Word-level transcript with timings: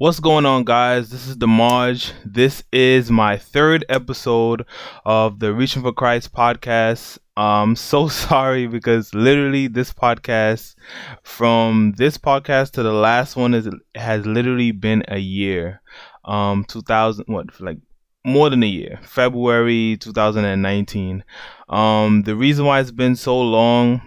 What's 0.00 0.20
going 0.20 0.46
on, 0.46 0.62
guys? 0.62 1.10
This 1.10 1.26
is 1.26 1.36
Demaj. 1.36 2.12
This 2.24 2.62
is 2.72 3.10
my 3.10 3.36
third 3.36 3.84
episode 3.88 4.64
of 5.04 5.40
the 5.40 5.52
Reaching 5.52 5.82
for 5.82 5.92
Christ 5.92 6.32
podcast. 6.32 7.18
I'm 7.36 7.74
so 7.74 8.06
sorry 8.28 8.68
because 8.68 9.12
literally 9.12 9.66
this 9.66 9.92
podcast, 9.92 10.76
from 11.24 11.94
this 11.96 12.16
podcast 12.16 12.74
to 12.74 12.84
the 12.84 12.92
last 12.92 13.34
one, 13.34 13.54
is 13.54 13.68
has 13.96 14.24
literally 14.24 14.70
been 14.70 15.02
a 15.08 15.18
year. 15.18 15.82
Um, 16.24 16.64
2000, 16.68 17.24
what, 17.26 17.60
like 17.60 17.78
more 18.24 18.50
than 18.50 18.62
a 18.62 18.66
year, 18.66 19.00
February 19.02 19.96
2019. 19.96 21.24
Um, 21.68 22.22
the 22.22 22.36
reason 22.36 22.66
why 22.66 22.78
it's 22.78 22.92
been 22.92 23.16
so 23.16 23.40
long 23.40 24.00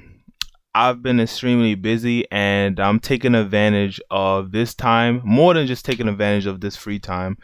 I've 0.73 1.03
been 1.03 1.19
extremely 1.19 1.75
busy 1.75 2.29
and 2.31 2.79
I'm 2.79 2.99
taking 2.99 3.35
advantage 3.35 3.99
of 4.09 4.51
this 4.51 4.73
time 4.73 5.21
more 5.25 5.53
than 5.53 5.67
just 5.67 5.83
taking 5.83 6.07
advantage 6.07 6.45
of 6.45 6.61
this 6.61 6.75
free 6.77 6.99
time. 6.99 7.37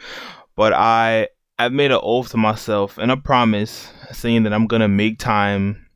But 0.55 0.73
I 0.73 1.27
I've 1.59 1.73
made 1.73 1.91
an 1.91 1.99
oath 2.01 2.31
to 2.31 2.37
myself 2.37 2.97
and 2.97 3.11
a 3.11 3.17
promise 3.17 3.91
saying 4.11 4.43
that 4.43 4.53
I'm 4.53 4.67
gonna 4.67 4.87
make 4.87 5.19
time 5.19 5.87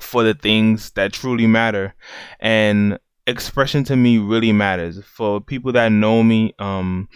for 0.00 0.22
the 0.22 0.34
things 0.34 0.90
that 0.92 1.12
truly 1.12 1.46
matter. 1.46 1.94
And 2.40 2.98
expression 3.26 3.84
to 3.84 3.96
me 3.96 4.18
really 4.18 4.52
matters. 4.52 5.02
For 5.04 5.40
people 5.40 5.72
that 5.72 5.90
know 5.90 6.22
me, 6.22 6.54
um 6.58 7.08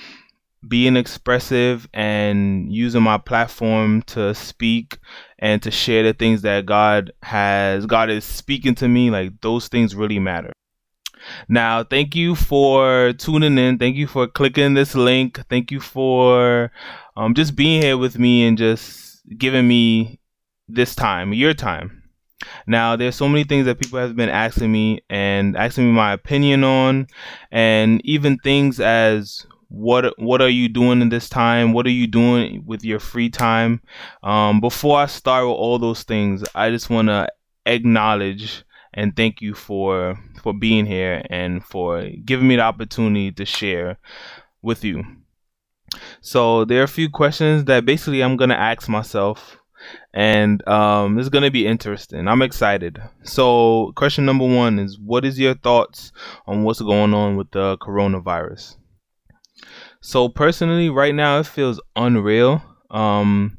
being 0.66 0.96
expressive 0.96 1.88
and 1.92 2.72
using 2.72 3.02
my 3.02 3.18
platform 3.18 4.02
to 4.02 4.34
speak 4.34 4.98
and 5.38 5.62
to 5.62 5.70
share 5.70 6.02
the 6.02 6.12
things 6.12 6.42
that 6.42 6.66
God 6.66 7.12
has 7.22 7.86
God 7.86 8.10
is 8.10 8.24
speaking 8.24 8.74
to 8.76 8.88
me 8.88 9.10
like 9.10 9.40
those 9.40 9.68
things 9.68 9.94
really 9.94 10.18
matter. 10.18 10.52
Now, 11.48 11.82
thank 11.82 12.14
you 12.14 12.34
for 12.34 13.12
tuning 13.14 13.58
in. 13.58 13.78
Thank 13.78 13.96
you 13.96 14.06
for 14.06 14.26
clicking 14.26 14.74
this 14.74 14.94
link. 14.94 15.40
Thank 15.48 15.70
you 15.70 15.80
for 15.80 16.70
um, 17.16 17.34
just 17.34 17.56
being 17.56 17.82
here 17.82 17.98
with 17.98 18.18
me 18.18 18.46
and 18.46 18.56
just 18.56 19.22
giving 19.36 19.66
me 19.66 20.20
this 20.68 20.94
time, 20.94 21.32
your 21.32 21.54
time. 21.54 22.02
Now, 22.66 22.96
there's 22.96 23.16
so 23.16 23.28
many 23.28 23.44
things 23.44 23.66
that 23.66 23.80
people 23.80 23.98
have 23.98 24.14
been 24.14 24.28
asking 24.28 24.70
me 24.70 25.00
and 25.08 25.56
asking 25.56 25.86
me 25.86 25.92
my 25.92 26.12
opinion 26.12 26.64
on, 26.64 27.06
and 27.50 28.00
even 28.04 28.38
things 28.38 28.78
as 28.78 29.46
what 29.68 30.18
what 30.18 30.40
are 30.40 30.48
you 30.48 30.68
doing 30.68 31.02
in 31.02 31.08
this 31.08 31.28
time? 31.28 31.72
What 31.72 31.86
are 31.86 31.90
you 31.90 32.06
doing 32.06 32.62
with 32.66 32.84
your 32.84 33.00
free 33.00 33.30
time? 33.30 33.80
Um, 34.22 34.60
before 34.60 34.98
i 34.98 35.06
start 35.06 35.46
with 35.46 35.54
all 35.54 35.78
those 35.78 36.02
things 36.02 36.44
i 36.54 36.70
just 36.70 36.90
want 36.90 37.08
to 37.08 37.28
acknowledge 37.66 38.64
and 38.94 39.14
thank 39.14 39.42
you 39.42 39.54
for 39.54 40.18
for 40.42 40.52
being 40.52 40.86
here 40.86 41.22
and 41.30 41.64
for 41.64 42.08
giving 42.24 42.48
me 42.48 42.56
the 42.56 42.62
opportunity 42.62 43.30
to 43.32 43.44
share 43.44 43.98
with 44.62 44.84
you. 44.84 45.04
So 46.20 46.64
there 46.64 46.80
are 46.80 46.84
a 46.84 46.88
few 46.88 47.10
questions 47.10 47.64
that 47.64 47.84
basically 47.84 48.22
i'm 48.22 48.36
gonna 48.36 48.54
ask 48.54 48.88
myself 48.88 49.58
and 50.14 50.66
um, 50.66 51.18
it's 51.18 51.28
gonna 51.28 51.50
be 51.50 51.66
interesting. 51.66 52.26
I'm 52.26 52.42
excited. 52.42 53.00
So 53.22 53.92
question 53.96 54.24
number 54.24 54.46
one 54.46 54.78
is 54.78 54.98
what 54.98 55.24
is 55.24 55.38
your 55.38 55.54
thoughts 55.54 56.12
on 56.46 56.64
what's 56.64 56.80
going 56.80 57.12
on 57.12 57.36
with 57.36 57.50
the 57.50 57.76
coronavirus 57.78 58.76
so 60.06 60.28
personally, 60.28 60.88
right 60.88 61.12
now 61.12 61.40
it 61.40 61.48
feels 61.48 61.80
unreal. 61.96 62.62
Um, 62.92 63.58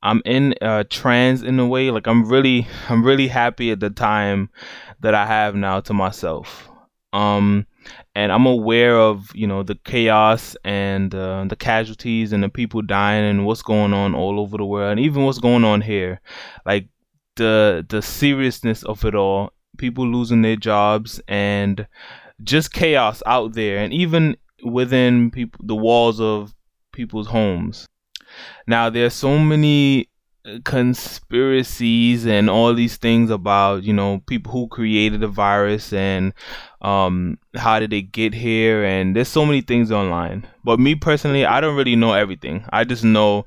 I'm 0.00 0.22
in 0.24 0.54
a 0.62 0.84
trance 0.84 1.42
in 1.42 1.58
a 1.58 1.66
way. 1.66 1.90
Like 1.90 2.06
I'm 2.06 2.24
really, 2.24 2.68
I'm 2.88 3.04
really 3.04 3.26
happy 3.26 3.72
at 3.72 3.80
the 3.80 3.90
time 3.90 4.48
that 5.00 5.12
I 5.12 5.26
have 5.26 5.56
now 5.56 5.80
to 5.80 5.92
myself. 5.92 6.70
Um, 7.12 7.66
and 8.14 8.30
I'm 8.30 8.46
aware 8.46 8.96
of 8.96 9.34
you 9.34 9.48
know 9.48 9.64
the 9.64 9.74
chaos 9.74 10.56
and 10.64 11.12
uh, 11.12 11.46
the 11.48 11.56
casualties 11.56 12.32
and 12.32 12.44
the 12.44 12.48
people 12.48 12.82
dying 12.82 13.28
and 13.28 13.44
what's 13.44 13.62
going 13.62 13.92
on 13.92 14.14
all 14.14 14.38
over 14.38 14.56
the 14.56 14.64
world 14.64 14.92
and 14.92 15.00
even 15.00 15.24
what's 15.24 15.40
going 15.40 15.64
on 15.64 15.80
here, 15.80 16.20
like 16.64 16.86
the 17.34 17.84
the 17.88 18.02
seriousness 18.02 18.84
of 18.84 19.04
it 19.04 19.16
all. 19.16 19.50
People 19.78 20.06
losing 20.06 20.42
their 20.42 20.54
jobs 20.54 21.20
and 21.26 21.88
just 22.44 22.72
chaos 22.72 23.20
out 23.26 23.54
there, 23.54 23.78
and 23.78 23.92
even 23.92 24.36
within 24.62 25.30
people 25.30 25.60
the 25.64 25.76
walls 25.76 26.20
of 26.20 26.54
people's 26.92 27.28
homes. 27.28 27.86
Now 28.66 28.90
there's 28.90 29.14
so 29.14 29.38
many 29.38 30.08
uh, 30.44 30.58
conspiracies 30.64 32.26
and 32.26 32.50
all 32.50 32.74
these 32.74 32.96
things 32.96 33.30
about 33.30 33.84
you 33.84 33.92
know 33.92 34.20
people 34.26 34.50
who 34.50 34.66
created 34.68 35.20
the 35.20 35.28
virus 35.28 35.92
and 35.92 36.32
um, 36.80 37.38
how 37.54 37.78
did 37.78 37.90
they 37.90 38.02
get 38.02 38.34
here 38.34 38.84
and 38.84 39.14
there's 39.14 39.28
so 39.28 39.46
many 39.46 39.60
things 39.60 39.92
online 39.92 40.44
but 40.64 40.80
me 40.80 40.96
personally 40.96 41.46
i 41.46 41.60
don't 41.60 41.76
really 41.76 41.94
know 41.94 42.12
everything 42.12 42.64
i 42.72 42.82
just 42.82 43.04
know 43.04 43.44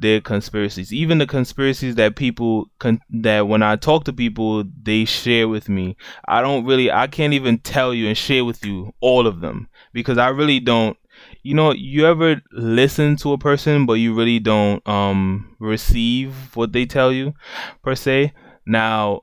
the 0.00 0.20
conspiracies. 0.22 0.92
Even 0.92 1.18
the 1.18 1.26
conspiracies 1.26 1.94
that 1.96 2.16
people 2.16 2.70
con- 2.78 3.00
that 3.10 3.46
when 3.46 3.62
i 3.62 3.76
talk 3.76 4.04
to 4.04 4.12
people 4.12 4.64
they 4.82 5.04
share 5.04 5.46
with 5.46 5.68
me. 5.68 5.96
I 6.26 6.40
don't 6.40 6.64
really 6.64 6.90
i 6.90 7.06
can't 7.06 7.34
even 7.34 7.58
tell 7.58 7.92
you 7.94 8.08
and 8.08 8.16
share 8.16 8.44
with 8.44 8.64
you 8.64 8.92
all 9.00 9.26
of 9.26 9.40
them 9.40 9.68
because 9.92 10.18
I 10.18 10.28
really 10.28 10.60
don't 10.60 10.96
you 11.42 11.54
know 11.54 11.72
you 11.72 12.06
ever 12.06 12.40
listen 12.52 13.16
to 13.16 13.32
a 13.32 13.38
person 13.38 13.86
but 13.86 13.94
you 13.94 14.14
really 14.14 14.38
don't 14.38 14.86
um 14.88 15.54
receive 15.58 16.56
what 16.56 16.72
they 16.72 16.86
tell 16.86 17.12
you 17.12 17.34
per 17.82 17.94
se? 17.94 18.32
Now 18.66 19.22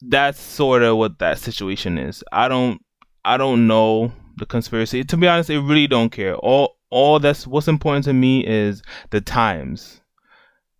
that's 0.00 0.40
sort 0.40 0.82
of 0.82 0.96
what 0.96 1.18
that 1.18 1.38
situation 1.38 1.96
is. 1.96 2.22
I 2.30 2.48
don't 2.48 2.82
i 3.24 3.36
don't 3.36 3.66
know 3.66 4.12
the 4.36 4.46
conspiracy. 4.46 5.04
To 5.04 5.16
be 5.16 5.28
honest 5.28 5.50
i 5.50 5.54
really 5.54 5.86
don't 5.86 6.10
care. 6.10 6.36
All 6.36 6.76
all 6.92 7.18
that's 7.18 7.46
what's 7.46 7.68
important 7.68 8.04
to 8.04 8.12
me 8.12 8.46
is 8.46 8.82
the 9.10 9.20
times 9.20 10.00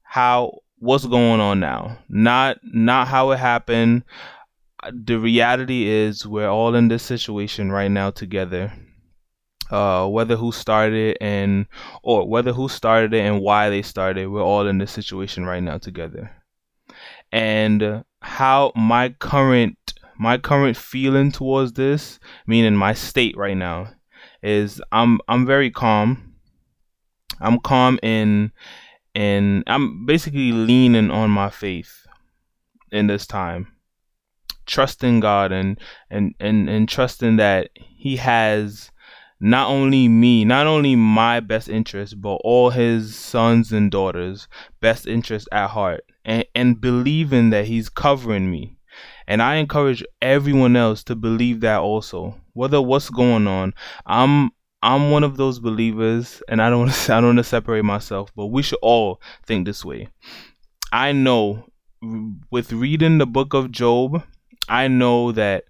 how 0.03 0.59
what's 0.79 1.07
going 1.07 1.41
on 1.41 1.59
now 1.59 1.99
not 2.09 2.59
not 2.63 3.09
how 3.09 3.31
it 3.31 3.39
happened 3.39 4.05
the 4.91 5.19
reality 5.19 5.87
is 5.87 6.27
we're 6.27 6.49
all 6.49 6.75
in 6.75 6.89
this 6.89 7.03
situation 7.03 7.71
right 7.71 7.91
now 7.91 8.11
together. 8.11 8.73
Uh, 9.71 10.07
whether 10.07 10.37
who 10.37 10.53
started 10.53 11.17
and 11.21 11.67
or 12.03 12.29
whether 12.29 12.53
who 12.53 12.69
started 12.69 13.15
it 13.15 13.21
and 13.21 13.41
why 13.41 13.71
they 13.71 13.81
started, 13.81 14.27
we're 14.27 14.43
all 14.43 14.67
in 14.67 14.79
this 14.79 14.91
situation 14.91 15.47
right 15.47 15.63
now 15.63 15.79
together. 15.79 16.31
And 17.31 18.05
how 18.21 18.73
my 18.77 19.11
current 19.11 19.79
my 20.19 20.37
current 20.37 20.77
feeling 20.77 21.33
towards 21.33 21.73
this, 21.73 22.21
meaning 22.47 22.77
my 22.77 22.93
state 22.93 23.37
right 23.37 23.57
now, 23.57 23.89
is 24.43 24.81
I'm 24.93 25.21
I'm 25.29 25.47
very 25.47 25.71
calm. 25.71 26.35
I'm 27.41 27.59
calm 27.61 27.99
in 28.03 28.53
and 29.15 29.65
I'm 29.67 30.07
basically 30.07 30.53
leaning 30.53 31.11
on 31.11 31.31
my 31.31 31.51
faith 31.51 32.07
in 32.91 33.07
this 33.07 33.27
time 33.27 33.73
trusting 34.67 35.21
God 35.21 35.53
and 35.53 35.79
and 36.11 36.35
and 36.41 36.69
and 36.69 36.89
trusting 36.89 37.37
that 37.37 37.71
He 37.75 38.17
has 38.17 38.91
not 39.41 39.69
only 39.69 40.07
me, 40.07 40.45
not 40.45 40.67
only 40.67 40.95
my 40.95 41.41
best 41.41 41.69
interest, 41.69 42.21
but 42.21 42.37
all 42.45 42.71
His 42.71 43.17
sons 43.17 43.73
and 43.73 43.91
daughters' 43.91 44.49
best 44.81 45.07
interest 45.07 45.49
at 45.53 45.69
heart, 45.69 46.05
and 46.25 46.45
and 46.55 46.81
believing 46.81 47.51
that 47.51 47.67
He's 47.67 47.89
covering 47.89 48.51
me. 48.51 48.77
And 49.27 49.43
I 49.43 49.57
encourage 49.57 50.05
everyone 50.21 50.77
else 50.77 51.03
to 51.05 51.17
believe 51.17 51.61
that 51.61 51.81
also. 51.81 52.37
Whether 52.55 52.81
what's 52.81 53.11
going 53.11 53.47
on, 53.47 53.75
I'm 54.07 54.51
I'm 54.83 55.11
one 55.11 55.25
of 55.25 55.37
those 55.37 55.61
believers, 55.61 56.43
and 56.49 56.61
I 56.61 56.71
don't 56.71 56.89
I 57.11 57.21
don't 57.21 57.37
want 57.37 57.39
to 57.39 57.45
separate 57.45 57.85
myself, 57.85 58.31
but 58.37 58.47
we 58.47 58.63
should 58.63 58.81
all 58.83 59.21
think 59.47 59.67
this 59.67 59.85
way. 59.85 60.09
I 60.93 61.13
know 61.13 61.65
with 62.51 62.73
reading 62.73 63.19
the 63.19 63.27
book 63.27 63.55
of 63.55 63.71
Job 63.71 64.25
I 64.69 64.89
know 64.89 65.33
that 65.33 65.65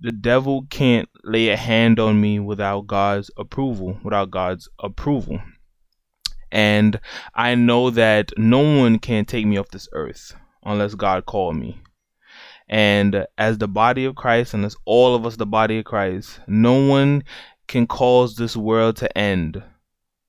the 0.00 0.12
devil 0.12 0.66
can't 0.68 1.08
lay 1.22 1.48
a 1.48 1.56
hand 1.56 2.00
on 2.00 2.20
me 2.20 2.40
without 2.40 2.86
God's 2.86 3.30
approval, 3.36 3.98
without 4.02 4.30
God's 4.30 4.68
approval. 4.78 5.40
And 6.50 7.00
I 7.34 7.54
know 7.54 7.90
that 7.90 8.32
no 8.36 8.58
one 8.58 8.98
can 8.98 9.24
take 9.24 9.46
me 9.46 9.56
off 9.56 9.70
this 9.70 9.88
earth 9.92 10.34
unless 10.64 10.94
God 10.94 11.26
called 11.26 11.56
me. 11.56 11.80
And 12.68 13.26
as 13.36 13.58
the 13.58 13.68
body 13.68 14.04
of 14.04 14.14
Christ, 14.14 14.54
and 14.54 14.64
as 14.64 14.76
all 14.84 15.14
of 15.14 15.26
us, 15.26 15.36
the 15.36 15.46
body 15.46 15.78
of 15.78 15.84
Christ, 15.84 16.40
no 16.46 16.86
one 16.86 17.24
can 17.66 17.86
cause 17.86 18.36
this 18.36 18.56
world 18.56 18.96
to 18.96 19.18
end 19.18 19.62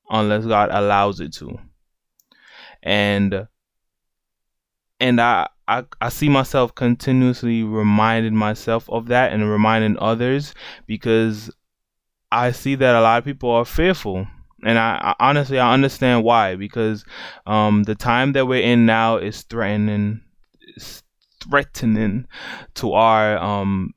unless 0.10 0.46
God 0.46 0.70
allows 0.72 1.20
it 1.20 1.34
to. 1.34 1.60
And 2.84 3.48
and 5.00 5.20
I 5.20 5.48
I, 5.68 5.84
I 6.00 6.10
see 6.10 6.30
myself 6.30 6.76
continuously 6.76 7.64
reminding 7.64 8.36
myself 8.36 8.90
of 8.90 9.08
that 9.08 9.34
and 9.34 9.50
reminding 9.50 9.98
others 10.00 10.54
because 10.86 11.50
I 12.32 12.52
see 12.52 12.76
that 12.76 12.96
a 12.96 13.02
lot 13.02 13.18
of 13.18 13.26
people 13.26 13.50
are 13.50 13.66
fearful. 13.66 14.28
And 14.64 14.78
I, 14.78 15.16
I 15.20 15.30
honestly 15.30 15.60
I 15.60 15.74
understand 15.74 16.24
why 16.24 16.56
because 16.56 17.04
um, 17.46 17.84
the 17.84 17.96
time 17.96 18.34
that 18.34 18.48
we're 18.48 18.64
in 18.64 18.86
now 18.86 19.18
is 19.18 19.42
threatening 19.44 20.22
threatening 21.50 22.28
to 22.76 22.94
our 22.94 23.38
um, 23.38 23.94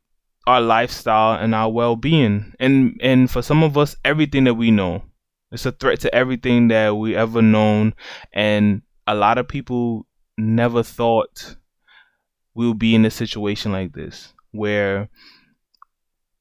our 0.46 0.60
lifestyle 0.60 1.38
and 1.38 1.54
our 1.54 1.70
well-being. 1.70 2.54
And 2.58 2.98
and 3.02 3.30
for 3.30 3.42
some 3.42 3.62
of 3.62 3.76
us, 3.76 3.96
everything 4.04 4.44
that 4.44 4.54
we 4.54 4.70
know, 4.70 5.02
it's 5.52 5.66
a 5.66 5.72
threat 5.72 6.00
to 6.00 6.14
everything 6.14 6.68
that 6.68 6.96
we 6.96 7.14
ever 7.14 7.42
known. 7.42 7.94
And 8.32 8.82
a 9.06 9.14
lot 9.14 9.38
of 9.38 9.48
people 9.48 10.06
never 10.36 10.82
thought 10.82 11.56
we 12.54 12.66
would 12.66 12.78
be 12.78 12.94
in 12.94 13.04
a 13.04 13.10
situation 13.10 13.72
like 13.72 13.92
this, 13.92 14.32
where 14.52 15.08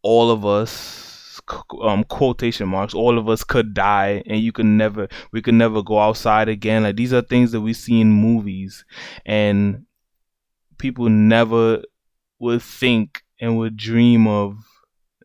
all 0.02 0.32
of 0.32 0.46
us 0.46 1.42
um, 1.82 2.04
quotation 2.04 2.68
marks 2.68 2.94
all 2.94 3.18
of 3.18 3.30
us 3.30 3.44
could 3.44 3.74
die 3.74 4.22
and 4.26 4.42
you 4.42 4.52
could 4.52 4.66
never 4.66 5.08
we 5.32 5.42
could 5.42 5.54
never 5.54 5.82
go 5.82 6.00
outside 6.00 6.50
again 6.50 6.84
like 6.84 6.96
these 6.98 7.14
are 7.14 7.22
things 7.22 7.52
that 7.52 7.62
we 7.62 7.74
see 7.74 8.02
in 8.02 8.12
movies 8.12 8.84
and 9.26 9.86
people 10.78 11.10
never 11.10 11.82
would 12.40 12.62
think 12.62 13.24
and 13.40 13.58
would 13.58 13.78
dream 13.78 14.28
of 14.28 14.58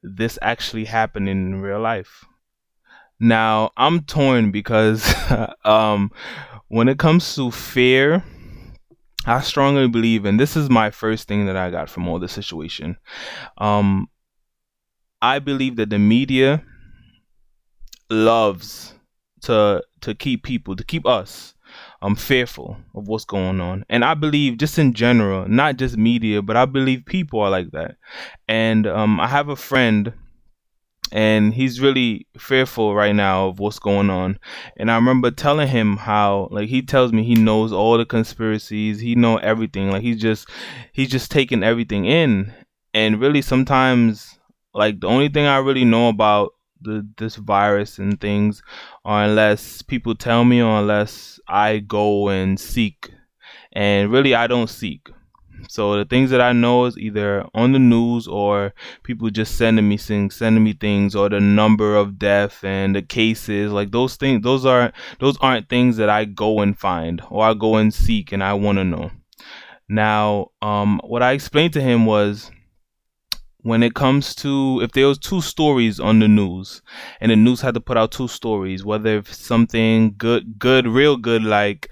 this 0.02 0.38
actually 0.42 0.84
happening 0.84 1.28
in 1.28 1.60
real 1.60 1.80
life 1.80 2.24
now 3.20 3.70
i'm 3.76 4.00
torn 4.02 4.50
because 4.50 5.14
um 5.64 6.10
when 6.68 6.88
it 6.88 6.98
comes 6.98 7.34
to 7.34 7.50
fear 7.50 8.24
I 9.24 9.40
strongly 9.40 9.86
believe, 9.86 10.24
and 10.24 10.38
this 10.38 10.56
is 10.56 10.68
my 10.68 10.90
first 10.90 11.28
thing 11.28 11.46
that 11.46 11.56
I 11.56 11.70
got 11.70 11.88
from 11.88 12.08
all 12.08 12.18
this 12.18 12.32
situation. 12.32 12.96
Um, 13.58 14.08
I 15.20 15.38
believe 15.38 15.76
that 15.76 15.90
the 15.90 15.98
media 15.98 16.64
loves 18.10 18.94
to 19.42 19.82
to 20.00 20.14
keep 20.14 20.42
people, 20.42 20.74
to 20.74 20.84
keep 20.84 21.06
us 21.06 21.54
um 22.00 22.16
fearful 22.16 22.76
of 22.94 23.08
what's 23.08 23.24
going 23.24 23.60
on. 23.60 23.84
And 23.88 24.04
I 24.04 24.14
believe 24.14 24.58
just 24.58 24.78
in 24.78 24.92
general, 24.92 25.48
not 25.48 25.76
just 25.76 25.96
media, 25.96 26.42
but 26.42 26.56
I 26.56 26.64
believe 26.64 27.04
people 27.06 27.40
are 27.40 27.50
like 27.50 27.70
that. 27.72 27.96
And 28.48 28.86
um 28.86 29.20
I 29.20 29.28
have 29.28 29.48
a 29.48 29.56
friend 29.56 30.12
and 31.10 31.52
he's 31.52 31.80
really 31.80 32.26
fearful 32.38 32.94
right 32.94 33.14
now 33.14 33.48
of 33.48 33.58
what's 33.58 33.78
going 33.78 34.08
on 34.08 34.38
and 34.78 34.90
i 34.90 34.94
remember 34.94 35.30
telling 35.30 35.68
him 35.68 35.98
how 35.98 36.48
like 36.50 36.70
he 36.70 36.80
tells 36.80 37.12
me 37.12 37.22
he 37.22 37.34
knows 37.34 37.70
all 37.70 37.98
the 37.98 38.06
conspiracies 38.06 38.98
he 38.98 39.14
know 39.14 39.36
everything 39.36 39.90
like 39.90 40.00
he's 40.00 40.18
just 40.18 40.48
he's 40.94 41.10
just 41.10 41.30
taking 41.30 41.62
everything 41.62 42.06
in 42.06 42.50
and 42.94 43.20
really 43.20 43.42
sometimes 43.42 44.38
like 44.74 45.00
the 45.00 45.06
only 45.06 45.28
thing 45.28 45.46
I 45.46 45.58
really 45.58 45.84
know 45.84 46.08
about 46.08 46.52
the 46.82 47.06
this 47.16 47.36
virus 47.36 47.98
and 47.98 48.20
things 48.20 48.62
unless 49.04 49.82
people 49.82 50.14
tell 50.14 50.44
me 50.44 50.60
or 50.60 50.80
unless 50.80 51.40
I 51.48 51.78
go 51.78 52.28
and 52.28 52.58
seek. 52.58 53.10
And 53.72 54.10
really 54.10 54.34
I 54.34 54.46
don't 54.46 54.68
seek. 54.68 55.08
So 55.68 55.96
the 55.96 56.04
things 56.04 56.30
that 56.30 56.40
I 56.40 56.52
know 56.52 56.86
is 56.86 56.98
either 56.98 57.46
on 57.54 57.72
the 57.72 57.78
news 57.78 58.26
or 58.26 58.74
people 59.04 59.30
just 59.30 59.56
sending 59.56 59.88
me 59.88 59.96
things, 59.96 60.34
sending 60.34 60.64
me 60.64 60.72
things, 60.72 61.14
or 61.14 61.28
the 61.28 61.40
number 61.40 61.96
of 61.96 62.18
death 62.18 62.64
and 62.64 62.94
the 62.94 63.02
cases. 63.02 63.72
Like 63.72 63.90
those 63.90 64.16
things, 64.16 64.42
those 64.42 64.66
are 64.66 64.92
those 65.20 65.38
aren't 65.40 65.68
things 65.68 65.96
that 65.96 66.08
I 66.08 66.24
go 66.24 66.60
and 66.60 66.78
find 66.78 67.22
or 67.30 67.44
I 67.44 67.54
go 67.54 67.76
and 67.76 67.92
seek 67.92 68.32
and 68.32 68.42
I 68.42 68.54
want 68.54 68.78
to 68.78 68.84
know. 68.84 69.10
Now, 69.88 70.50
um, 70.62 71.00
what 71.04 71.22
I 71.22 71.32
explained 71.32 71.74
to 71.74 71.80
him 71.80 72.06
was 72.06 72.50
when 73.62 73.82
it 73.82 73.94
comes 73.94 74.34
to 74.34 74.80
if 74.82 74.92
there 74.92 75.06
was 75.06 75.18
two 75.18 75.40
stories 75.40 76.00
on 76.00 76.18
the 76.18 76.28
news 76.28 76.82
and 77.20 77.30
the 77.30 77.36
news 77.36 77.60
had 77.60 77.74
to 77.74 77.80
put 77.80 77.96
out 77.96 78.10
two 78.12 78.28
stories 78.28 78.84
whether 78.84 79.18
if 79.18 79.32
something 79.32 80.14
good 80.16 80.58
good 80.58 80.86
real 80.86 81.16
good 81.16 81.42
like 81.42 81.88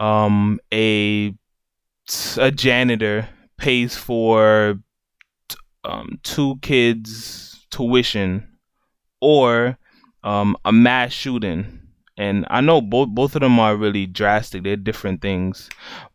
um 0.00 0.58
a 0.72 1.34
a 2.38 2.50
janitor 2.50 3.28
pays 3.56 3.96
for 3.96 4.78
um 5.84 6.18
two 6.22 6.56
kids 6.62 7.66
tuition 7.70 8.46
or 9.20 9.78
um 10.24 10.56
a 10.64 10.72
mass 10.72 11.12
shooting. 11.12 11.80
And 12.16 12.46
I 12.50 12.60
know 12.60 12.80
both 12.80 13.08
both 13.10 13.36
of 13.36 13.42
them 13.42 13.60
are 13.60 13.76
really 13.76 14.06
drastic. 14.06 14.64
They're 14.64 14.76
different 14.76 15.22
things. 15.22 15.68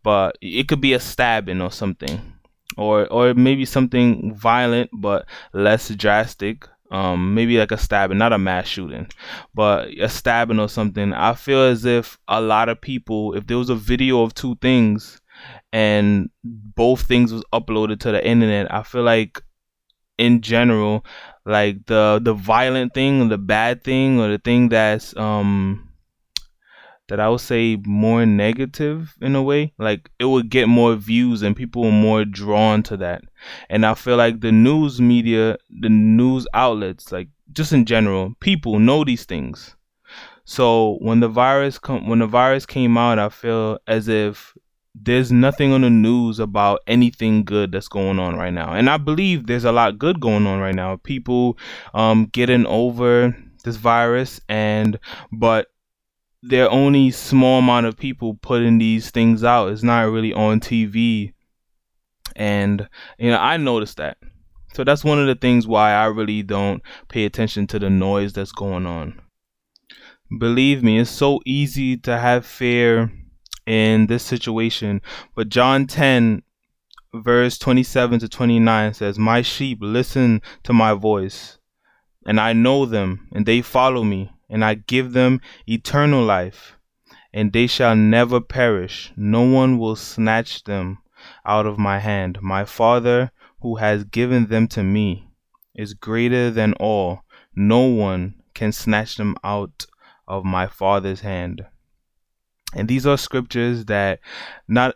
But 0.03 0.37
it 0.41 0.67
could 0.67 0.81
be 0.81 0.93
a 0.93 0.99
stabbing 0.99 1.61
or 1.61 1.71
something 1.71 2.32
or 2.77 3.07
or 3.07 3.33
maybe 3.33 3.65
something 3.65 4.33
violent 4.35 4.89
but 4.93 5.27
less 5.53 5.89
drastic. 5.89 6.67
Um 6.91 7.33
maybe 7.33 7.57
like 7.57 7.71
a 7.71 7.77
stabbing 7.77 8.19
not 8.19 8.33
a 8.33 8.37
mass 8.37 8.67
shooting 8.67 9.07
but 9.55 9.89
a 9.99 10.09
stabbing 10.09 10.59
or 10.59 10.69
something. 10.69 11.13
I 11.13 11.33
feel 11.33 11.63
as 11.63 11.85
if 11.85 12.19
a 12.27 12.39
lot 12.41 12.69
of 12.69 12.81
people 12.81 13.33
if 13.35 13.47
there 13.47 13.57
was 13.57 13.69
a 13.69 13.75
video 13.75 14.21
of 14.21 14.33
two 14.33 14.55
things 14.57 15.19
and 15.71 16.29
both 16.43 17.01
things 17.01 17.33
was 17.33 17.43
uploaded 17.53 17.99
to 17.99 18.11
the 18.11 18.25
internet 18.25 18.71
i 18.71 18.83
feel 18.83 19.03
like 19.03 19.41
in 20.17 20.41
general 20.41 21.03
like 21.45 21.85
the 21.87 22.19
the 22.23 22.33
violent 22.33 22.93
thing 22.93 23.21
or 23.21 23.27
the 23.27 23.37
bad 23.37 23.83
thing 23.83 24.19
or 24.19 24.29
the 24.29 24.37
thing 24.37 24.69
that's 24.69 25.15
um 25.17 25.82
that 27.09 27.19
I 27.19 27.29
would 27.29 27.41
say 27.41 27.77
more 27.85 28.25
negative 28.25 29.13
in 29.21 29.35
a 29.35 29.43
way. 29.43 29.73
Like 29.77 30.09
it 30.19 30.25
would 30.25 30.49
get 30.49 30.67
more 30.67 30.95
views 30.95 31.41
and 31.41 31.55
people 31.55 31.83
were 31.83 31.91
more 31.91 32.25
drawn 32.25 32.83
to 32.83 32.97
that. 32.97 33.23
And 33.69 33.85
I 33.85 33.93
feel 33.93 34.17
like 34.17 34.41
the 34.41 34.51
news 34.51 35.01
media, 35.01 35.57
the 35.69 35.89
news 35.89 36.47
outlets, 36.53 37.11
like 37.11 37.27
just 37.51 37.73
in 37.73 37.85
general, 37.85 38.33
people 38.39 38.79
know 38.79 39.03
these 39.03 39.25
things. 39.25 39.75
So 40.45 40.97
when 41.01 41.19
the 41.19 41.29
virus 41.29 41.77
come 41.77 42.07
when 42.07 42.19
the 42.19 42.27
virus 42.27 42.65
came 42.65 42.97
out, 42.97 43.19
I 43.19 43.29
feel 43.29 43.79
as 43.87 44.07
if 44.07 44.53
there's 44.95 45.31
nothing 45.31 45.73
on 45.73 45.81
the 45.81 45.89
news 45.89 46.39
about 46.39 46.81
anything 46.85 47.43
good 47.43 47.71
that's 47.71 47.87
going 47.87 48.19
on 48.19 48.35
right 48.35 48.53
now. 48.53 48.73
And 48.73 48.89
I 48.89 48.97
believe 48.97 49.47
there's 49.47 49.65
a 49.65 49.71
lot 49.71 49.97
good 49.97 50.19
going 50.19 50.45
on 50.45 50.59
right 50.59 50.75
now. 50.75 50.97
People 50.97 51.57
um 51.93 52.25
getting 52.31 52.65
over 52.65 53.35
this 53.63 53.77
virus 53.77 54.39
and 54.49 54.99
but 55.31 55.67
there 56.45 56.65
are 56.65 56.71
only 56.71 57.09
small 57.09 57.59
amount 57.59 57.85
of 57.85 57.97
people 57.97 58.37
putting 58.41 58.77
these 58.77 59.09
things 59.11 59.45
out. 59.45 59.71
It's 59.71 59.81
not 59.81 60.11
really 60.11 60.33
on 60.33 60.59
TV. 60.59 61.33
And 62.35 62.89
you 63.17 63.31
know, 63.31 63.37
I 63.37 63.55
noticed 63.55 63.97
that. 63.97 64.17
So 64.73 64.83
that's 64.83 65.05
one 65.05 65.21
of 65.21 65.27
the 65.27 65.35
things 65.35 65.67
why 65.67 65.93
I 65.93 66.05
really 66.05 66.43
don't 66.43 66.81
pay 67.07 67.23
attention 67.23 67.65
to 67.67 67.79
the 67.79 67.89
noise 67.89 68.33
that's 68.33 68.51
going 68.51 68.85
on. 68.85 69.21
Believe 70.37 70.83
me, 70.83 70.99
it's 70.99 71.09
so 71.09 71.39
easy 71.45 71.95
to 71.97 72.17
have 72.17 72.45
fear 72.45 73.11
in 73.65 74.07
this 74.07 74.23
situation. 74.23 75.01
But 75.35 75.47
John 75.47 75.87
10 75.87 76.41
verse 77.13 77.57
27 77.57 78.19
to 78.19 78.27
29 78.27 78.93
says, 78.93 79.17
"My 79.17 79.43
sheep 79.43 79.77
listen 79.79 80.41
to 80.63 80.73
my 80.73 80.93
voice, 80.93 81.57
and 82.25 82.37
I 82.37 82.51
know 82.51 82.85
them, 82.85 83.29
and 83.31 83.45
they 83.45 83.61
follow 83.61 84.03
me." 84.03 84.32
And 84.49 84.63
I 84.63 84.75
give 84.75 85.13
them 85.13 85.41
eternal 85.67 86.23
life, 86.23 86.77
and 87.33 87.51
they 87.51 87.67
shall 87.67 87.95
never 87.95 88.39
perish. 88.39 89.11
No 89.15 89.41
one 89.41 89.77
will 89.77 89.95
snatch 89.95 90.63
them 90.63 90.99
out 91.45 91.65
of 91.65 91.79
my 91.79 91.99
hand. 91.99 92.39
My 92.41 92.65
Father, 92.65 93.31
who 93.61 93.77
has 93.77 94.03
given 94.03 94.47
them 94.47 94.67
to 94.69 94.83
me, 94.83 95.29
is 95.73 95.93
greater 95.93 96.51
than 96.51 96.73
all. 96.73 97.21
No 97.55 97.81
one 97.81 98.35
can 98.53 98.71
snatch 98.71 99.15
them 99.17 99.35
out 99.43 99.85
of 100.27 100.45
my 100.45 100.67
Father's 100.67 101.21
hand. 101.21 101.65
And 102.75 102.87
these 102.87 103.05
are 103.05 103.17
scriptures 103.17 103.85
that 103.85 104.19
not 104.67 104.95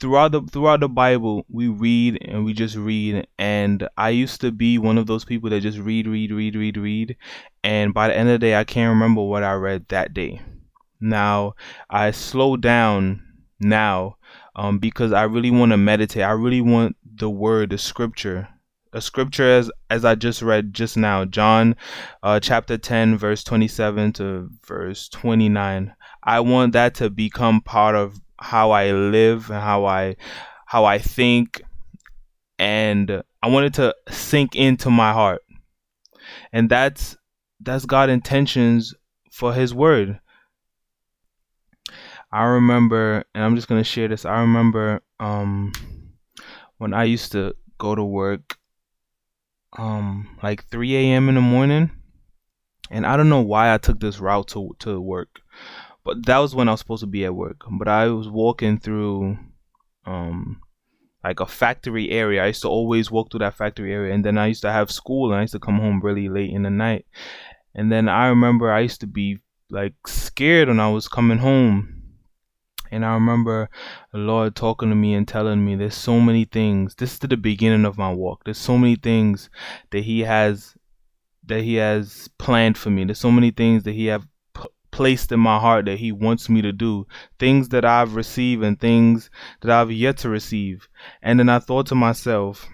throughout 0.00 0.32
the 0.32 0.40
throughout 0.42 0.80
the 0.80 0.88
Bible 0.88 1.44
we 1.50 1.68
read 1.68 2.18
and 2.26 2.44
we 2.44 2.54
just 2.54 2.74
read 2.74 3.26
and 3.38 3.86
I 3.98 4.10
used 4.10 4.40
to 4.40 4.50
be 4.50 4.78
one 4.78 4.96
of 4.96 5.06
those 5.06 5.24
people 5.24 5.50
that 5.50 5.60
just 5.60 5.78
read 5.78 6.06
read 6.06 6.32
read 6.32 6.56
read 6.56 6.76
read 6.78 7.16
and 7.62 7.92
by 7.92 8.08
the 8.08 8.16
end 8.16 8.30
of 8.30 8.34
the 8.34 8.46
day 8.46 8.56
I 8.56 8.64
can't 8.64 8.88
remember 8.88 9.22
what 9.22 9.44
I 9.44 9.52
read 9.52 9.86
that 9.88 10.14
day. 10.14 10.40
Now 11.00 11.54
I 11.88 12.10
slow 12.10 12.56
down 12.56 13.22
now 13.60 14.16
um, 14.56 14.78
because 14.78 15.12
I 15.12 15.22
really 15.24 15.50
want 15.50 15.72
to 15.72 15.76
meditate. 15.76 16.22
I 16.22 16.32
really 16.32 16.60
want 16.62 16.96
the 17.04 17.30
word, 17.30 17.70
the 17.70 17.78
scripture, 17.78 18.48
a 18.92 19.00
scripture 19.00 19.48
as 19.48 19.70
as 19.90 20.04
I 20.04 20.14
just 20.14 20.40
read 20.40 20.72
just 20.72 20.96
now, 20.96 21.24
John 21.26 21.76
uh, 22.22 22.40
chapter 22.40 22.78
10 22.78 23.18
verse 23.18 23.44
27 23.44 24.14
to 24.14 24.48
verse 24.66 25.08
29. 25.08 25.94
I 26.22 26.40
want 26.40 26.72
that 26.72 26.94
to 26.96 27.10
become 27.10 27.60
part 27.60 27.94
of 27.94 28.20
how 28.40 28.70
I 28.70 28.92
live 28.92 29.50
and 29.50 29.60
how 29.60 29.84
I 29.84 30.16
how 30.66 30.84
I 30.84 30.98
think 30.98 31.62
and 32.58 33.22
I 33.42 33.48
wanted 33.48 33.74
to 33.74 33.94
sink 34.08 34.54
into 34.54 34.90
my 34.90 35.12
heart. 35.12 35.42
And 36.52 36.68
that's 36.68 37.16
that's 37.60 37.84
God's 37.84 38.12
intentions 38.12 38.94
for 39.30 39.52
his 39.52 39.74
word. 39.74 40.20
I 42.32 42.44
remember 42.44 43.24
and 43.34 43.44
I'm 43.44 43.56
just 43.56 43.68
going 43.68 43.80
to 43.80 43.88
share 43.88 44.08
this. 44.08 44.24
I 44.24 44.40
remember 44.40 45.02
um 45.18 45.72
when 46.78 46.94
I 46.94 47.04
used 47.04 47.32
to 47.32 47.54
go 47.78 47.94
to 47.94 48.04
work 48.04 48.56
um 49.78 50.36
like 50.42 50.66
3 50.68 50.96
a.m. 50.96 51.28
in 51.28 51.34
the 51.34 51.40
morning 51.40 51.90
and 52.90 53.06
I 53.06 53.16
don't 53.16 53.28
know 53.28 53.40
why 53.40 53.72
I 53.72 53.78
took 53.78 54.00
this 54.00 54.18
route 54.18 54.48
to 54.48 54.74
to 54.80 55.00
work 55.00 55.40
but 56.04 56.26
that 56.26 56.38
was 56.38 56.54
when 56.54 56.68
I 56.68 56.72
was 56.72 56.80
supposed 56.80 57.02
to 57.02 57.06
be 57.06 57.24
at 57.24 57.34
work. 57.34 57.62
But 57.70 57.88
I 57.88 58.08
was 58.08 58.28
walking 58.28 58.78
through 58.78 59.38
um 60.06 60.60
like 61.22 61.40
a 61.40 61.46
factory 61.46 62.10
area. 62.10 62.42
I 62.42 62.48
used 62.48 62.62
to 62.62 62.68
always 62.68 63.10
walk 63.10 63.30
through 63.30 63.40
that 63.40 63.56
factory 63.56 63.92
area, 63.92 64.14
and 64.14 64.24
then 64.24 64.38
I 64.38 64.46
used 64.46 64.62
to 64.62 64.72
have 64.72 64.90
school, 64.90 65.30
and 65.30 65.38
I 65.38 65.42
used 65.42 65.52
to 65.52 65.60
come 65.60 65.78
home 65.78 66.00
really 66.00 66.28
late 66.28 66.50
in 66.50 66.62
the 66.62 66.70
night. 66.70 67.06
And 67.74 67.92
then 67.92 68.08
I 68.08 68.26
remember 68.28 68.72
I 68.72 68.80
used 68.80 69.00
to 69.00 69.06
be 69.06 69.38
like 69.70 69.94
scared 70.06 70.68
when 70.68 70.80
I 70.80 70.90
was 70.90 71.08
coming 71.08 71.38
home. 71.38 71.96
And 72.92 73.04
I 73.04 73.14
remember 73.14 73.70
the 74.10 74.18
Lord 74.18 74.56
talking 74.56 74.88
to 74.88 74.96
me 74.96 75.14
and 75.14 75.28
telling 75.28 75.64
me 75.64 75.76
there's 75.76 75.94
so 75.94 76.18
many 76.18 76.44
things. 76.44 76.96
This 76.96 77.12
is 77.12 77.18
the 77.20 77.36
beginning 77.36 77.84
of 77.84 77.96
my 77.96 78.12
walk. 78.12 78.42
There's 78.44 78.58
so 78.58 78.76
many 78.76 78.96
things 78.96 79.48
that 79.90 80.02
He 80.02 80.20
has 80.20 80.74
that 81.46 81.62
He 81.62 81.76
has 81.76 82.28
planned 82.38 82.76
for 82.76 82.90
me. 82.90 83.04
There's 83.04 83.20
so 83.20 83.30
many 83.30 83.52
things 83.52 83.84
that 83.84 83.92
He 83.92 84.06
have 84.06 84.26
placed 85.00 85.32
in 85.32 85.40
my 85.40 85.58
heart 85.58 85.86
that 85.86 85.98
he 85.98 86.12
wants 86.12 86.50
me 86.50 86.60
to 86.60 86.72
do 86.72 87.06
things 87.38 87.70
that 87.70 87.86
i've 87.86 88.14
received 88.14 88.62
and 88.62 88.78
things 88.78 89.30
that 89.62 89.70
i've 89.70 89.90
yet 89.90 90.18
to 90.18 90.28
receive. 90.28 90.90
And 91.22 91.40
then 91.40 91.48
i 91.48 91.58
thought 91.58 91.86
to 91.86 91.94
myself 91.94 92.68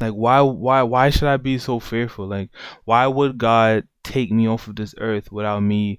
like 0.00 0.14
why 0.14 0.40
why 0.40 0.80
why 0.80 1.10
should 1.10 1.28
i 1.28 1.36
be 1.36 1.58
so 1.58 1.78
fearful? 1.78 2.26
Like 2.26 2.48
why 2.86 3.06
would 3.06 3.36
god 3.36 3.86
take 4.02 4.32
me 4.32 4.48
off 4.48 4.66
of 4.66 4.76
this 4.76 4.94
earth 4.96 5.30
without 5.30 5.60
me 5.60 5.98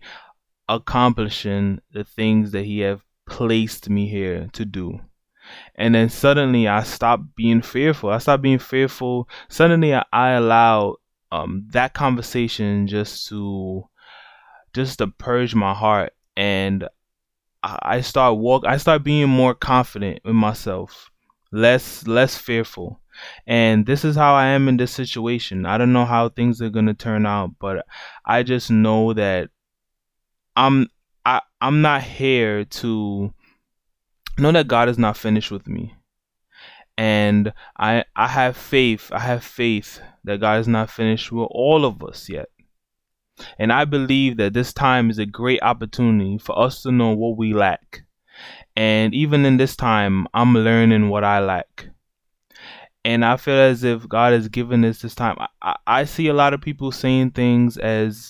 accomplishing 0.67 1.81
the 1.93 2.03
things 2.03 2.49
that 2.53 2.65
he 2.65 2.79
have 2.79 3.03
placed 3.29 3.91
me 3.91 4.09
here 4.09 4.49
to 4.53 4.65
do? 4.65 5.01
And 5.75 5.93
then 5.93 6.09
suddenly 6.09 6.67
i 6.67 6.81
stopped 6.81 7.35
being 7.35 7.61
fearful. 7.61 8.09
I 8.09 8.17
stopped 8.17 8.41
being 8.41 8.57
fearful. 8.57 9.29
Suddenly 9.49 9.93
i, 9.93 10.03
I 10.11 10.31
allowed 10.31 10.95
um, 11.31 11.67
that 11.73 11.93
conversation 11.93 12.87
just 12.87 13.27
to 13.27 13.87
just 14.77 14.99
to 14.99 15.07
purge 15.07 15.55
my 15.55 15.73
heart 15.73 16.13
and 16.37 16.87
I 17.63 18.01
start 18.01 18.37
walk 18.37 18.63
I 18.65 18.77
start 18.77 19.03
being 19.03 19.27
more 19.27 19.55
confident 19.55 20.19
in 20.23 20.35
myself 20.35 21.09
less 21.51 22.05
less 22.05 22.37
fearful. 22.37 23.01
And 23.47 23.87
this 23.87 24.05
is 24.05 24.15
how 24.15 24.35
I 24.35 24.45
am 24.49 24.67
in 24.67 24.77
this 24.77 24.91
situation. 24.91 25.65
I 25.65 25.79
don't 25.79 25.93
know 25.93 26.05
how 26.05 26.29
things 26.29 26.61
are 26.61 26.69
going 26.69 26.85
to 26.85 26.93
turn 26.93 27.25
out 27.25 27.55
but 27.59 27.85
I 28.23 28.43
just 28.43 28.69
know 28.69 29.13
that 29.13 29.49
I'm 30.55 30.87
I 31.25 31.41
I'm 31.59 31.81
not 31.81 32.03
here 32.03 32.63
to 32.63 33.33
know 34.37 34.51
that 34.51 34.67
God 34.67 34.89
is 34.89 34.99
not 34.99 35.17
finished 35.17 35.49
with 35.49 35.67
me. 35.67 35.95
And 36.99 37.51
I 37.79 38.05
I 38.15 38.27
have 38.27 38.55
faith 38.55 39.11
I 39.11 39.19
have 39.19 39.43
faith 39.43 39.99
that 40.23 40.39
God 40.39 40.59
is 40.59 40.67
not 40.67 40.91
finished 40.91 41.31
with 41.31 41.47
all 41.49 41.83
of 41.83 42.03
us 42.03 42.29
yet 42.29 42.49
and 43.59 43.71
I 43.71 43.85
believe 43.85 44.37
that 44.37 44.53
this 44.53 44.73
time 44.73 45.09
is 45.09 45.19
a 45.19 45.25
great 45.25 45.61
opportunity 45.61 46.37
for 46.37 46.57
us 46.57 46.81
to 46.83 46.91
know 46.91 47.11
what 47.11 47.37
we 47.37 47.53
lack. 47.53 48.03
And 48.75 49.13
even 49.13 49.45
in 49.45 49.57
this 49.57 49.75
time, 49.75 50.27
I'm 50.33 50.53
learning 50.53 51.09
what 51.09 51.23
I 51.23 51.39
lack. 51.39 51.89
And 53.03 53.23
I 53.23 53.37
feel 53.37 53.55
as 53.55 53.83
if 53.83 54.07
God 54.07 54.33
has 54.33 54.49
given 54.49 54.83
us 54.85 55.01
this 55.01 55.15
time. 55.15 55.37
I, 55.61 55.75
I 55.87 56.03
see 56.03 56.27
a 56.27 56.33
lot 56.33 56.53
of 56.53 56.61
people 56.61 56.91
saying 56.91 57.31
things 57.31 57.77
as, 57.77 58.29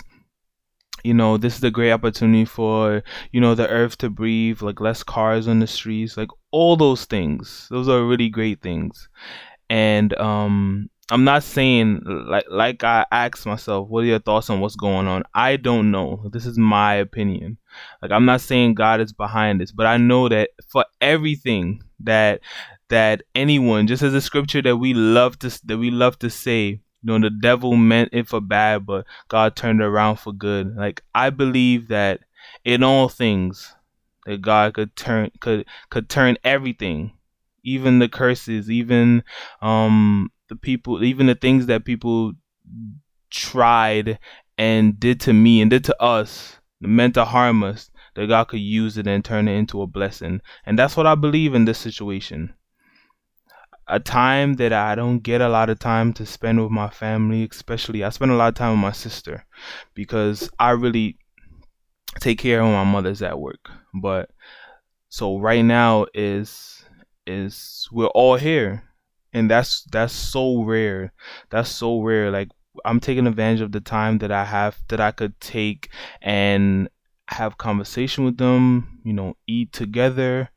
you 1.03 1.13
know, 1.13 1.37
this 1.37 1.57
is 1.57 1.63
a 1.63 1.71
great 1.71 1.91
opportunity 1.91 2.45
for, 2.45 3.03
you 3.31 3.41
know, 3.41 3.55
the 3.55 3.67
earth 3.67 3.97
to 3.99 4.09
breathe, 4.09 4.61
like 4.61 4.79
less 4.79 5.03
cars 5.03 5.47
on 5.47 5.59
the 5.59 5.67
streets, 5.67 6.15
like 6.15 6.29
all 6.51 6.77
those 6.77 7.05
things. 7.05 7.67
Those 7.69 7.89
are 7.89 8.05
really 8.05 8.29
great 8.29 8.61
things. 8.61 9.09
And 9.69 10.17
um 10.17 10.89
I'm 11.09 11.23
not 11.23 11.43
saying 11.43 12.01
like 12.05 12.45
like 12.49 12.83
I 12.83 13.05
asked 13.11 13.45
myself, 13.45 13.87
what 13.87 14.03
are 14.03 14.07
your 14.07 14.19
thoughts 14.19 14.49
on 14.49 14.59
what's 14.59 14.75
going 14.75 15.07
on? 15.07 15.23
I 15.33 15.55
don't 15.55 15.89
know. 15.89 16.29
This 16.33 16.45
is 16.45 16.57
my 16.57 16.95
opinion. 16.95 17.57
Like 18.01 18.11
I'm 18.11 18.25
not 18.25 18.41
saying 18.41 18.73
God 18.73 18.99
is 18.99 19.13
behind 19.13 19.61
this, 19.61 19.71
but 19.71 19.85
I 19.85 19.97
know 19.97 20.27
that 20.27 20.49
for 20.69 20.85
everything 20.99 21.81
that 22.01 22.41
that 22.89 23.23
anyone, 23.35 23.87
just 23.87 24.03
as 24.03 24.13
a 24.13 24.21
scripture 24.21 24.61
that 24.61 24.77
we 24.77 24.93
love 24.93 25.39
to 25.39 25.59
that 25.65 25.77
we 25.77 25.91
love 25.91 26.19
to 26.19 26.29
say, 26.29 26.65
you 26.67 26.79
know, 27.03 27.19
the 27.19 27.29
devil 27.29 27.77
meant 27.77 28.09
it 28.11 28.27
for 28.27 28.41
bad, 28.41 28.85
but 28.85 29.05
God 29.29 29.55
turned 29.55 29.79
it 29.79 29.85
around 29.85 30.17
for 30.17 30.33
good. 30.33 30.75
Like 30.75 31.03
I 31.15 31.29
believe 31.29 31.87
that 31.87 32.19
in 32.65 32.83
all 32.83 33.07
things 33.07 33.73
that 34.25 34.41
God 34.41 34.73
could 34.73 34.93
turn 34.97 35.31
could 35.39 35.65
could 35.89 36.09
turn 36.09 36.37
everything, 36.43 37.13
even 37.63 37.99
the 37.99 38.09
curses, 38.09 38.69
even 38.69 39.23
um 39.61 40.31
the 40.49 40.55
people, 40.55 41.03
even 41.03 41.27
the 41.27 41.35
things 41.35 41.65
that 41.67 41.85
people 41.85 42.33
tried 43.29 44.19
and 44.57 44.99
did 44.99 45.19
to 45.21 45.33
me 45.33 45.61
and 45.61 45.69
did 45.69 45.83
to 45.85 46.01
us, 46.01 46.59
meant 46.81 47.13
to 47.15 47.25
harm 47.25 47.63
us, 47.63 47.91
that 48.15 48.27
God 48.27 48.47
could 48.47 48.59
use 48.59 48.97
it 48.97 49.07
and 49.07 49.23
turn 49.23 49.47
it 49.47 49.55
into 49.55 49.81
a 49.81 49.87
blessing. 49.87 50.41
And 50.65 50.77
that's 50.77 50.97
what 50.97 51.07
I 51.07 51.15
believe 51.15 51.53
in 51.53 51.65
this 51.65 51.77
situation. 51.77 52.53
A 53.87 53.99
time 53.99 54.55
that 54.55 54.73
I 54.73 54.95
don't 54.95 55.19
get 55.19 55.39
a 55.39 55.47
lot 55.47 55.69
of 55.69 55.79
time 55.79 56.13
to 56.13 56.25
spend 56.25 56.61
with 56.61 56.71
my 56.71 56.89
family, 56.89 57.47
especially 57.49 58.03
I 58.03 58.09
spend 58.09 58.31
a 58.31 58.35
lot 58.35 58.49
of 58.49 58.55
time 58.55 58.71
with 58.71 58.81
my 58.81 58.91
sister 58.91 59.45
because 59.93 60.49
I 60.59 60.71
really 60.71 61.17
take 62.19 62.39
care 62.39 62.61
of 62.61 62.67
my 62.67 62.83
mother's 62.83 63.21
at 63.21 63.39
work. 63.39 63.69
But 63.93 64.29
so 65.09 65.39
right 65.39 65.63
now 65.63 66.07
is 66.13 66.83
is 67.25 67.87
we're 67.91 68.07
all 68.07 68.35
here 68.35 68.83
and 69.37 69.49
that's 69.49 69.83
that's 69.91 70.13
so 70.13 70.63
rare. 70.63 71.13
That's 71.49 71.69
so 71.69 72.01
rare. 72.01 72.31
Like 72.31 72.49
i'm 72.85 72.99
taking 72.99 73.25
advantage 73.25 73.61
of 73.61 73.71
the 73.71 73.79
time 73.79 74.19
that 74.19 74.31
i 74.31 74.45
have 74.45 74.77
that 74.89 74.99
i 74.99 75.11
could 75.11 75.39
take 75.41 75.89
and 76.21 76.87
have 77.29 77.57
conversation 77.57 78.23
with 78.23 78.37
them 78.37 78.99
you 79.03 79.13
know 79.13 79.35
eat 79.47 79.71
together. 79.71 80.49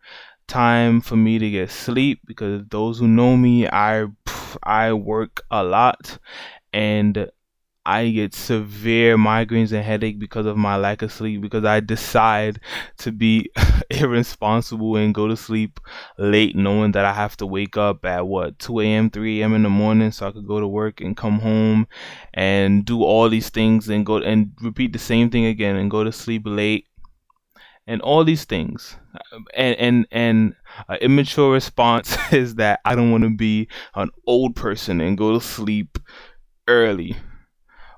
Time 0.48 1.00
for 1.00 1.16
me 1.16 1.38
to 1.38 1.50
get 1.50 1.70
sleep 1.70 2.20
because 2.26 2.62
those 2.70 2.98
who 2.98 3.06
know 3.06 3.36
me 3.36 3.68
i 3.68 4.06
i 4.64 4.92
work 4.92 5.42
a 5.50 5.62
lot. 5.62 6.18
And 6.72 7.30
I 7.86 8.10
get 8.10 8.34
severe 8.34 9.16
migraines 9.16 9.72
and 9.72 9.82
headache 9.82 10.18
because 10.18 10.44
of 10.44 10.56
my 10.58 10.76
lack 10.76 11.00
of 11.00 11.10
sleep 11.10 11.40
because 11.40 11.64
I 11.64 11.80
decide 11.80 12.60
to 12.98 13.10
be 13.10 13.50
irresponsible 13.90 14.96
and 14.96 15.14
go 15.14 15.26
to 15.26 15.36
sleep 15.36 15.80
late 16.18 16.54
knowing 16.54 16.92
that 16.92 17.06
I 17.06 17.14
have 17.14 17.38
to 17.38 17.46
wake 17.46 17.78
up 17.78 18.04
at 18.04 18.26
what 18.26 18.58
2 18.58 18.80
a.m. 18.80 19.08
3 19.08 19.40
a.m. 19.40 19.54
in 19.54 19.62
the 19.62 19.70
morning 19.70 20.12
so 20.12 20.28
I 20.28 20.32
could 20.32 20.46
go 20.46 20.60
to 20.60 20.68
work 20.68 21.00
and 21.00 21.16
come 21.16 21.40
home 21.40 21.88
and 22.34 22.84
do 22.84 23.02
all 23.02 23.30
these 23.30 23.48
things 23.48 23.88
and 23.88 24.04
go 24.04 24.18
and 24.18 24.52
repeat 24.60 24.92
the 24.92 24.98
same 24.98 25.30
thing 25.30 25.46
again 25.46 25.76
and 25.76 25.90
go 25.90 26.04
to 26.04 26.12
sleep 26.12 26.42
late 26.44 26.86
and 27.86 28.02
all 28.02 28.24
these 28.24 28.44
things 28.44 28.96
and 29.54 29.74
and 29.76 30.06
and 30.12 30.54
uh, 30.88 30.96
immature 31.00 31.50
response 31.50 32.16
is 32.32 32.56
that 32.56 32.80
I 32.84 32.94
don't 32.94 33.10
want 33.10 33.24
to 33.24 33.30
be 33.30 33.68
an 33.94 34.10
old 34.26 34.54
person 34.54 35.00
and 35.00 35.16
go 35.16 35.32
to 35.32 35.40
sleep 35.40 35.98
early 36.68 37.16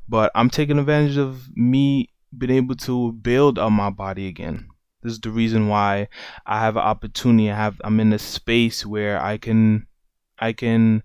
but 0.09 0.31
I'm 0.35 0.51
taking 0.51 0.79
advantage 0.79 1.17
of 1.17 1.49
me 1.57 2.11
being 2.37 2.53
able 2.53 2.77
to 2.77 3.13
build 3.13 3.59
on 3.59 3.73
my 3.73 3.91
body 3.91 4.27
again. 4.27 4.69
This 5.03 5.15
is 5.15 5.21
the 5.21 5.31
reason 5.31 5.69
why 5.69 6.09
I 6.47 6.61
have 6.61 6.77
an 6.77 6.83
opportunity. 6.83 7.51
I 7.51 7.57
have 7.57 7.81
I'm 7.85 7.99
in 8.01 8.13
a 8.13 8.19
space 8.19 8.87
where 8.87 9.21
I 9.21 9.39
can 9.39 9.87
I 10.39 10.53
can 10.53 11.03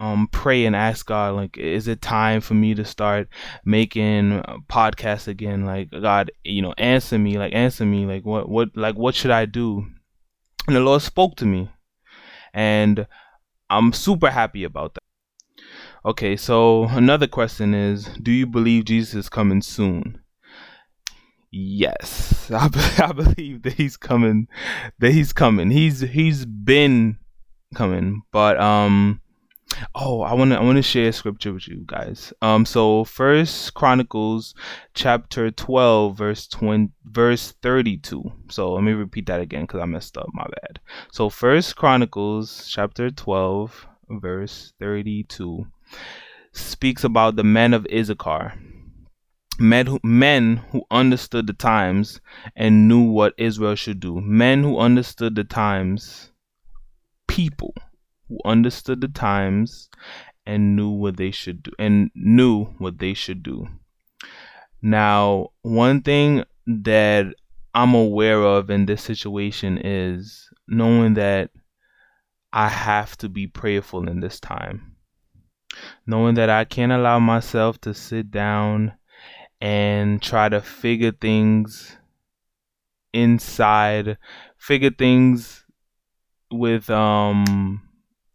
um 0.00 0.28
pray 0.32 0.64
and 0.64 0.74
ask 0.74 1.06
God 1.06 1.34
like 1.34 1.58
is 1.58 1.86
it 1.86 2.00
time 2.00 2.40
for 2.40 2.54
me 2.54 2.74
to 2.74 2.84
start 2.84 3.28
making 3.64 4.42
podcasts 4.68 5.28
again 5.28 5.66
like 5.66 5.90
God 5.90 6.30
you 6.42 6.62
know 6.62 6.72
answer 6.78 7.18
me 7.18 7.38
like 7.38 7.54
answer 7.54 7.84
me 7.84 8.06
like 8.06 8.24
what 8.24 8.48
what 8.48 8.74
like 8.74 8.96
what 8.96 9.14
should 9.14 9.30
I 9.30 9.44
do 9.44 9.86
and 10.66 10.74
the 10.74 10.80
Lord 10.80 11.02
spoke 11.02 11.36
to 11.36 11.44
me 11.44 11.68
and 12.54 13.06
I'm 13.68 13.92
super 13.92 14.30
happy 14.30 14.64
about 14.64 14.94
that 14.94 14.99
Okay, 16.02 16.34
so 16.34 16.84
another 16.84 17.26
question 17.26 17.74
is 17.74 18.06
Do 18.22 18.32
you 18.32 18.46
believe 18.46 18.86
Jesus 18.86 19.14
is 19.14 19.28
coming 19.28 19.60
soon? 19.60 20.22
Yes, 21.50 22.50
I, 22.54 22.70
I 22.98 23.12
believe 23.12 23.62
that 23.64 23.74
he's 23.74 23.98
coming. 23.98 24.48
That 24.98 25.12
he's 25.12 25.34
coming. 25.34 25.70
He's 25.70 26.00
he's 26.00 26.46
been 26.46 27.18
coming, 27.74 28.22
but 28.32 28.58
um, 28.58 29.20
oh, 29.94 30.22
I 30.22 30.32
want 30.32 30.52
to 30.52 30.58
I 30.58 30.62
want 30.62 30.76
to 30.76 30.82
share 30.82 31.12
scripture 31.12 31.52
with 31.52 31.68
you 31.68 31.82
guys. 31.84 32.32
Um, 32.40 32.64
so 32.64 33.04
First 33.04 33.74
Chronicles 33.74 34.54
chapter 34.94 35.50
twelve, 35.50 36.16
verse 36.16 36.46
twenty, 36.46 36.92
verse 37.04 37.52
thirty-two. 37.60 38.24
So 38.48 38.72
let 38.72 38.84
me 38.84 38.92
repeat 38.92 39.26
that 39.26 39.42
again 39.42 39.64
because 39.64 39.80
I 39.80 39.84
messed 39.84 40.16
up. 40.16 40.28
My 40.32 40.44
bad. 40.44 40.80
So 41.12 41.28
First 41.28 41.76
Chronicles 41.76 42.68
chapter 42.70 43.10
twelve, 43.10 43.86
verse 44.08 44.72
thirty-two 44.80 45.66
speaks 46.52 47.04
about 47.04 47.36
the 47.36 47.44
men 47.44 47.74
of 47.74 47.86
Issachar, 47.92 48.54
men 49.58 49.86
who, 49.86 50.00
men 50.02 50.56
who 50.70 50.82
understood 50.90 51.46
the 51.46 51.52
times 51.52 52.20
and 52.56 52.88
knew 52.88 53.02
what 53.02 53.34
Israel 53.38 53.74
should 53.74 54.00
do, 54.00 54.20
men 54.20 54.62
who 54.62 54.78
understood 54.78 55.34
the 55.34 55.44
times, 55.44 56.32
people 57.28 57.74
who 58.28 58.38
understood 58.44 59.00
the 59.00 59.08
times 59.08 59.88
and 60.46 60.74
knew 60.74 60.90
what 60.90 61.16
they 61.16 61.30
should 61.30 61.62
do 61.62 61.70
and 61.78 62.10
knew 62.14 62.64
what 62.78 62.98
they 62.98 63.14
should 63.14 63.42
do. 63.42 63.68
Now, 64.82 65.48
one 65.62 66.00
thing 66.02 66.44
that 66.66 67.26
I'm 67.74 67.94
aware 67.94 68.42
of 68.42 68.70
in 68.70 68.86
this 68.86 69.02
situation 69.02 69.78
is 69.78 70.48
knowing 70.66 71.14
that 71.14 71.50
I 72.52 72.68
have 72.68 73.16
to 73.18 73.28
be 73.28 73.46
prayerful 73.46 74.08
in 74.08 74.20
this 74.20 74.40
time. 74.40 74.96
Knowing 76.06 76.34
that 76.34 76.50
I 76.50 76.64
can't 76.64 76.92
allow 76.92 77.18
myself 77.18 77.80
to 77.82 77.94
sit 77.94 78.30
down 78.30 78.92
and 79.60 80.22
try 80.22 80.48
to 80.48 80.60
figure 80.60 81.12
things 81.12 81.96
inside, 83.12 84.18
figure 84.56 84.90
things 84.90 85.64
with 86.50 86.90
um 86.90 87.82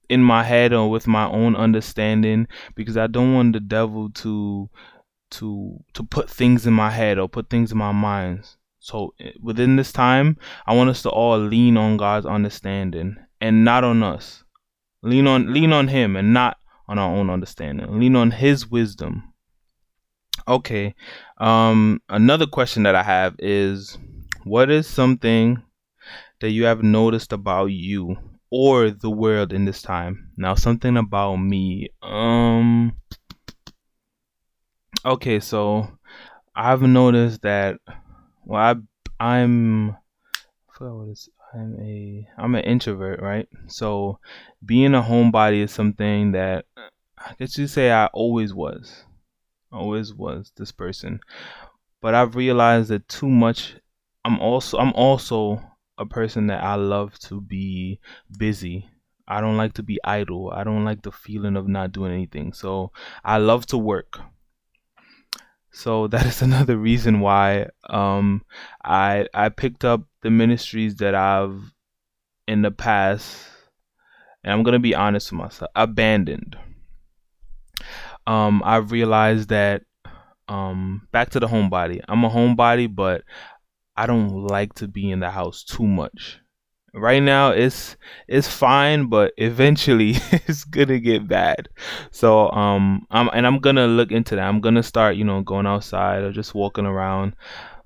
in 0.09 0.23
my 0.23 0.43
head 0.43 0.71
or 0.71 0.89
with 0.89 1.07
my 1.07 1.27
own 1.27 1.55
understanding 1.55 2.47
because 2.75 2.97
I 2.97 3.07
don't 3.07 3.33
want 3.33 3.53
the 3.53 3.59
devil 3.59 4.09
to 4.11 4.69
to 5.31 5.83
to 5.93 6.03
put 6.03 6.29
things 6.29 6.67
in 6.67 6.73
my 6.73 6.89
head 6.89 7.17
or 7.17 7.27
put 7.27 7.49
things 7.49 7.71
in 7.71 7.77
my 7.77 7.91
mind. 7.91 8.47
So 8.79 9.13
eh, 9.19 9.31
within 9.41 9.75
this 9.75 9.91
time, 9.91 10.37
I 10.67 10.75
want 10.75 10.89
us 10.89 11.01
to 11.03 11.09
all 11.09 11.39
lean 11.39 11.77
on 11.77 11.97
God's 11.97 12.25
understanding 12.25 13.17
and 13.41 13.65
not 13.65 13.83
on 13.83 14.03
us. 14.03 14.43
Lean 15.01 15.27
on 15.27 15.51
lean 15.53 15.73
on 15.73 15.87
him 15.87 16.15
and 16.15 16.33
not 16.33 16.57
on 16.87 16.99
our 16.99 17.15
own 17.15 17.29
understanding. 17.29 17.99
Lean 17.99 18.15
on 18.15 18.31
his 18.31 18.69
wisdom. 18.69 19.33
Okay. 20.47 20.93
Um 21.37 22.01
another 22.09 22.45
question 22.45 22.83
that 22.83 22.95
I 22.95 23.03
have 23.03 23.35
is 23.39 23.97
what 24.43 24.69
is 24.69 24.87
something 24.87 25.63
that 26.41 26.51
you 26.51 26.65
have 26.65 26.83
noticed 26.83 27.33
about 27.33 27.67
you 27.67 28.17
or 28.51 28.91
the 28.91 29.09
world 29.09 29.53
in 29.53 29.65
this 29.65 29.81
time? 29.81 30.31
Now 30.37 30.55
something 30.55 30.97
about 30.97 31.37
me. 31.37 31.89
Um 32.01 32.93
Okay, 35.05 35.39
so 35.39 35.87
I've 36.55 36.81
noticed 36.81 37.41
that 37.41 37.77
well 38.43 38.61
I 38.61 38.75
I'm 39.19 39.91
I 39.91 39.97
forgot 40.77 40.95
what 40.95 41.09
it's 41.09 41.29
I'm 41.55 41.79
a 41.79 42.27
I'm 42.37 42.55
an 42.55 42.63
introvert, 42.63 43.21
right? 43.21 43.47
So 43.67 44.19
being 44.65 44.93
a 44.93 45.01
homebody 45.01 45.63
is 45.63 45.71
something 45.71 46.33
that 46.33 46.65
I 47.17 47.33
guess 47.39 47.57
you 47.57 47.67
say 47.67 47.91
I 47.91 48.07
always 48.07 48.53
was. 48.53 49.05
Always 49.71 50.13
was 50.13 50.51
this 50.57 50.71
person. 50.71 51.19
But 52.01 52.13
I've 52.13 52.35
realized 52.35 52.89
that 52.89 53.07
too 53.07 53.29
much 53.29 53.75
I'm 54.25 54.39
also 54.39 54.79
I'm 54.79 54.91
also 54.93 55.61
a 55.97 56.05
person 56.05 56.47
that 56.47 56.63
I 56.63 56.75
love 56.75 57.17
to 57.19 57.39
be 57.39 57.99
busy. 58.37 58.89
I 59.27 59.39
don't 59.39 59.57
like 59.57 59.73
to 59.73 59.83
be 59.83 59.99
idle. 60.03 60.51
I 60.51 60.63
don't 60.63 60.83
like 60.83 61.03
the 61.03 61.11
feeling 61.11 61.55
of 61.55 61.67
not 61.67 61.91
doing 61.91 62.11
anything. 62.11 62.51
So 62.53 62.91
I 63.23 63.37
love 63.37 63.65
to 63.67 63.77
work. 63.77 64.19
So 65.71 66.07
that 66.13 66.25
is 66.25 66.41
another 66.41 66.77
reason 66.77 67.19
why 67.19 67.67
um, 67.87 68.41
I 68.83 69.27
I 69.33 69.49
picked 69.49 69.85
up 69.85 70.01
the 70.25 70.31
ministries 70.31 70.95
that 70.95 71.13
I've 71.13 71.71
in 72.47 72.63
the 72.63 72.71
past, 72.71 73.45
and 74.43 74.51
I'm 74.51 74.63
gonna 74.63 74.79
be 74.79 74.95
honest 74.95 75.31
with 75.31 75.37
myself, 75.37 75.69
abandoned. 75.75 76.57
Um, 78.25 78.63
I've 78.65 78.91
realized 78.91 79.49
that 79.49 79.83
um, 80.47 81.07
back 81.11 81.29
to 81.29 81.39
the 81.39 81.45
homebody. 81.45 82.01
I'm 82.09 82.23
a 82.23 82.29
homebody, 82.31 82.93
but 82.93 83.21
I 83.95 84.07
don't 84.07 84.47
like 84.47 84.73
to 84.75 84.87
be 84.87 85.11
in 85.11 85.19
the 85.19 85.29
house 85.29 85.63
too 85.63 85.85
much. 85.85 86.39
Right 86.95 87.21
now 87.21 87.51
it's 87.51 87.95
it's 88.27 88.47
fine, 88.47 89.05
but 89.05 89.31
eventually 89.37 90.15
it's 90.31 90.63
gonna 90.63 90.97
get 90.97 91.27
bad. 91.27 91.69
So 92.09 92.49
um 92.49 93.05
I'm 93.11 93.29
and 93.31 93.45
I'm 93.45 93.59
gonna 93.59 93.85
look 93.85 94.11
into 94.11 94.35
that. 94.35 94.47
I'm 94.47 94.59
gonna 94.59 94.81
start, 94.81 95.17
you 95.17 95.23
know, 95.23 95.43
going 95.43 95.67
outside 95.67 96.23
or 96.23 96.31
just 96.31 96.55
walking 96.55 96.87
around 96.87 97.35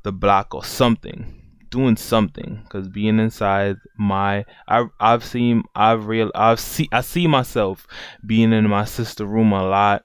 the 0.04 0.14
block 0.14 0.56
or 0.56 0.64
something. 0.64 1.39
Doing 1.70 1.98
something 1.98 2.62
because 2.64 2.88
being 2.88 3.20
inside 3.20 3.76
my 3.98 4.46
I 4.68 4.86
I've 5.00 5.24
seen 5.24 5.64
I've 5.76 6.08
real 6.08 6.32
I've 6.34 6.60
see 6.60 6.90
I 6.92 7.02
see 7.02 7.28
myself 7.28 7.86
being 8.26 8.54
in 8.54 8.68
my 8.68 8.86
sister 8.86 9.26
room 9.26 9.52
a 9.52 9.64
lot 9.64 10.04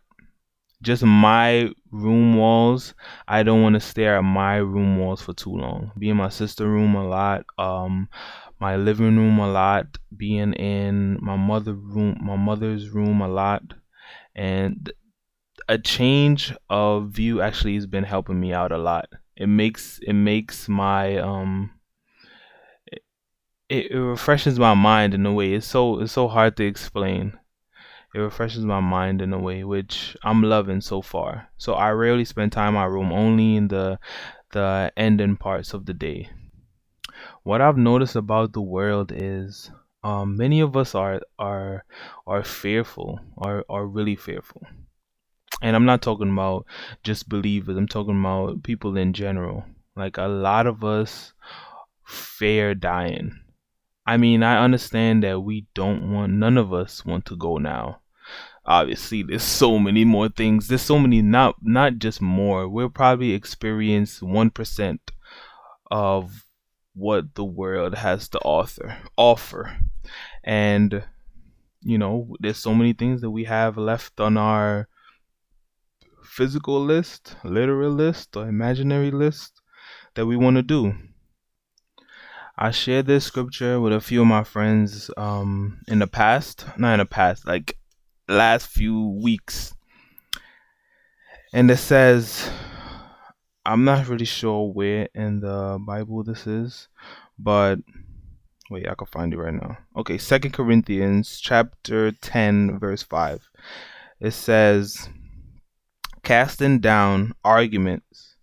just 0.84 1.02
my 1.02 1.70
room 1.90 2.36
walls. 2.36 2.94
I 3.26 3.42
don't 3.42 3.62
want 3.62 3.74
to 3.74 3.80
stare 3.80 4.16
at 4.18 4.22
my 4.22 4.56
room 4.56 4.98
walls 4.98 5.22
for 5.22 5.32
too 5.32 5.56
long. 5.56 5.90
Be 5.98 6.10
in 6.10 6.16
my 6.16 6.28
sister 6.28 6.68
room 6.68 6.94
a 6.94 7.06
lot. 7.06 7.44
Um, 7.58 8.08
my 8.60 8.76
living 8.76 9.16
room 9.16 9.38
a 9.38 9.50
lot. 9.50 9.86
Being 10.16 10.52
in 10.52 11.18
my 11.20 11.36
mother 11.36 11.72
room, 11.72 12.18
my 12.22 12.36
mother's 12.36 12.90
room 12.90 13.20
a 13.20 13.28
lot, 13.28 13.62
and 14.36 14.92
a 15.68 15.78
change 15.78 16.54
of 16.68 17.10
view 17.10 17.40
actually 17.40 17.74
has 17.74 17.86
been 17.86 18.04
helping 18.04 18.38
me 18.38 18.52
out 18.52 18.70
a 18.70 18.78
lot. 18.78 19.08
It 19.36 19.48
makes 19.48 19.98
it 20.00 20.12
makes 20.14 20.68
my 20.68 21.18
um 21.18 21.72
it, 23.68 23.90
it 23.90 23.96
refreshes 23.96 24.58
my 24.58 24.74
mind 24.74 25.14
in 25.14 25.26
a 25.26 25.32
way. 25.32 25.54
It's 25.54 25.66
so 25.66 26.00
it's 26.00 26.12
so 26.12 26.28
hard 26.28 26.56
to 26.58 26.64
explain 26.64 27.38
it 28.14 28.20
refreshes 28.20 28.64
my 28.64 28.80
mind 28.80 29.20
in 29.20 29.32
a 29.32 29.38
way 29.38 29.64
which 29.64 30.16
I'm 30.22 30.42
loving 30.42 30.80
so 30.80 31.02
far. 31.02 31.48
So 31.56 31.74
I 31.74 31.90
rarely 31.90 32.24
spend 32.24 32.52
time 32.52 32.68
in 32.68 32.74
my 32.74 32.84
room, 32.84 33.12
only 33.12 33.56
in 33.56 33.68
the 33.68 33.98
the 34.52 34.92
ending 34.96 35.36
parts 35.36 35.74
of 35.74 35.86
the 35.86 35.94
day. 35.94 36.30
What 37.42 37.60
I've 37.60 37.78
noticed 37.78 38.16
about 38.16 38.52
the 38.52 38.60
world 38.62 39.12
is 39.14 39.70
um, 40.04 40.36
many 40.36 40.60
of 40.60 40.76
us 40.76 40.94
are 40.94 41.20
are 41.38 41.84
are 42.26 42.44
fearful, 42.44 43.20
are 43.38 43.64
are 43.68 43.86
really 43.86 44.16
fearful. 44.16 44.62
And 45.62 45.76
I'm 45.76 45.86
not 45.86 46.02
talking 46.02 46.32
about 46.32 46.66
just 47.02 47.28
believers. 47.28 47.76
I'm 47.76 47.88
talking 47.88 48.20
about 48.20 48.62
people 48.62 48.96
in 48.96 49.12
general. 49.12 49.64
Like 49.96 50.18
a 50.18 50.26
lot 50.26 50.66
of 50.66 50.84
us 50.84 51.32
fear 52.04 52.74
dying. 52.74 53.40
I 54.06 54.16
mean, 54.16 54.42
I 54.42 54.62
understand 54.62 55.22
that 55.22 55.40
we 55.40 55.66
don't 55.74 56.12
want, 56.12 56.32
none 56.32 56.58
of 56.58 56.72
us 56.72 57.06
want 57.06 57.24
to 57.26 57.36
go 57.36 57.56
now 57.56 58.00
obviously 58.66 59.22
there's 59.22 59.42
so 59.42 59.78
many 59.78 60.04
more 60.04 60.28
things 60.28 60.68
there's 60.68 60.82
so 60.82 60.98
many 60.98 61.20
not 61.20 61.54
not 61.62 61.98
just 61.98 62.20
more 62.20 62.68
we'll 62.68 62.88
probably 62.88 63.32
experience 63.32 64.20
1% 64.20 64.98
of 65.90 66.46
what 66.94 67.34
the 67.34 67.44
world 67.44 67.94
has 67.94 68.28
to 68.28 68.38
offer 68.40 68.96
offer 69.16 69.76
and 70.42 71.02
you 71.82 71.98
know 71.98 72.34
there's 72.40 72.56
so 72.56 72.74
many 72.74 72.92
things 72.92 73.20
that 73.20 73.30
we 73.30 73.44
have 73.44 73.76
left 73.76 74.18
on 74.20 74.36
our 74.36 74.88
physical 76.36 76.80
list 76.84 77.36
literal 77.44 77.92
list 77.92 78.36
or 78.36 78.48
imaginary 78.48 79.10
list 79.10 79.60
that 80.14 80.26
we 80.26 80.36
want 80.36 80.56
to 80.56 80.62
do 80.62 80.92
I 82.56 82.70
shared 82.70 83.06
this 83.06 83.24
scripture 83.24 83.80
with 83.80 83.92
a 83.92 84.00
few 84.00 84.20
of 84.20 84.28
my 84.28 84.44
friends 84.44 85.10
um, 85.16 85.80
in 85.88 85.98
the 85.98 86.06
past, 86.06 86.64
not 86.78 86.92
in 86.92 86.98
the 87.00 87.04
past, 87.04 87.48
like 87.48 87.76
last 88.28 88.68
few 88.68 89.18
weeks. 89.20 89.74
And 91.52 91.68
it 91.68 91.78
says, 91.78 92.48
I'm 93.66 93.84
not 93.84 94.06
really 94.06 94.24
sure 94.24 94.72
where 94.72 95.08
in 95.14 95.40
the 95.40 95.78
Bible 95.84 96.22
this 96.22 96.46
is, 96.46 96.86
but 97.36 97.80
wait, 98.70 98.88
I 98.88 98.94
can 98.94 99.08
find 99.08 99.32
it 99.32 99.38
right 99.38 99.54
now. 99.54 99.76
Okay, 99.96 100.16
Second 100.16 100.52
Corinthians 100.52 101.40
chapter 101.40 102.12
10, 102.12 102.78
verse 102.78 103.02
5. 103.02 103.48
It 104.20 104.30
says, 104.30 105.08
casting 106.24 106.80
down 106.80 107.32
arguments 107.44 108.36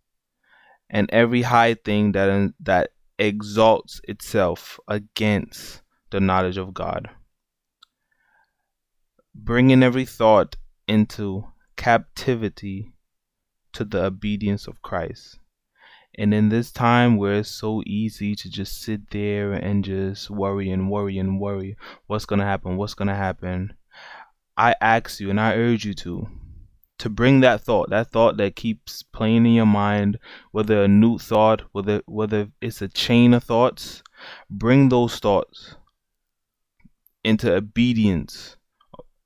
and 0.90 1.10
every 1.12 1.42
high 1.42 1.74
thing 1.74 2.12
that 2.14 2.54
that 2.60 2.92
exalts 3.20 4.02
itself 4.06 4.80
against 4.88 5.82
the 6.12 6.20
knowledge 6.20 6.58
of 6.58 6.74
God 6.74 7.10
bringing 9.34 9.84
every 9.84 10.06
thought 10.06 10.56
into 10.88 11.46
captivity 11.78 12.94
to 13.74 13.86
the 13.86 14.06
obedience 14.06 14.68
of 14.68 14.82
Christ. 14.82 15.40
And 16.18 16.34
in 16.34 16.50
this 16.50 16.72
time 16.72 17.16
where 17.16 17.36
it's 17.36 17.50
so 17.50 17.82
easy 17.86 18.36
to 18.36 18.50
just 18.50 18.82
sit 18.82 19.12
there 19.12 19.54
and 19.54 19.84
just 19.84 20.30
worry 20.30 20.70
and 20.70 20.92
worry 20.92 21.18
and 21.18 21.40
worry, 21.40 21.78
what's 22.08 22.26
going 22.26 22.40
to 22.40 22.46
happen? 22.46 22.76
What's 22.76 22.94
going 22.94 23.08
to 23.08 23.16
happen? 23.16 23.74
I 24.58 24.76
ask 24.82 25.22
you 25.22 25.30
and 25.30 25.40
I 25.40 25.56
urge 25.56 25.86
you 25.86 25.94
to 25.96 26.28
to 27.02 27.10
bring 27.10 27.40
that 27.40 27.62
thought, 27.62 27.90
that 27.90 28.12
thought 28.12 28.38
that 28.38 28.56
keeps 28.56 29.02
playing 29.02 29.48
in 29.48 29.54
your 29.54 29.66
mind, 29.66 30.20
whether 30.52 30.84
a 30.84 30.88
new 30.88 31.18
thought, 31.18 31.64
whether 31.72 32.04
whether 32.06 32.48
it's 32.62 32.80
a 32.84 32.88
chain 32.88 33.34
of 33.34 33.44
thoughts, 33.44 34.04
bring 34.52 34.90
those 34.90 35.18
thoughts 35.18 35.78
into 37.24 37.52
obedience 37.52 38.56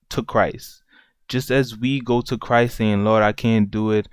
to 0.07 0.23
Christ. 0.23 0.83
Just 1.27 1.51
as 1.51 1.77
we 1.77 1.99
go 1.99 2.21
to 2.21 2.37
Christ 2.37 2.77
saying, 2.77 3.03
Lord, 3.03 3.23
I 3.23 3.33
can't 3.33 3.69
do 3.69 3.91
it. 3.91 4.07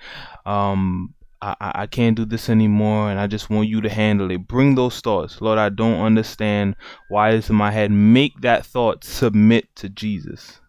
Um, 0.45 1.15
I, 1.41 1.55
I 1.61 1.87
can't 1.87 2.17
do 2.17 2.25
this 2.25 2.49
anymore 2.49 3.13
and 3.13 3.21
I 3.21 3.29
just 3.29 3.49
want 3.49 3.69
you 3.69 3.81
to 3.81 3.89
handle 3.89 4.33
it. 4.33 4.49
Bring 4.49 4.75
those 4.75 4.99
thoughts. 4.99 5.41
Lord, 5.41 5.59
I 5.61 5.69
don't 5.69 6.01
understand 6.01 6.75
why 7.11 7.31
it's 7.31 7.49
in 7.49 7.55
my 7.55 7.71
head. 7.71 7.93
Make 7.93 8.41
that 8.41 8.67
thought 8.67 9.05
submit 9.05 9.69
to 9.77 9.89
Jesus. 9.89 10.62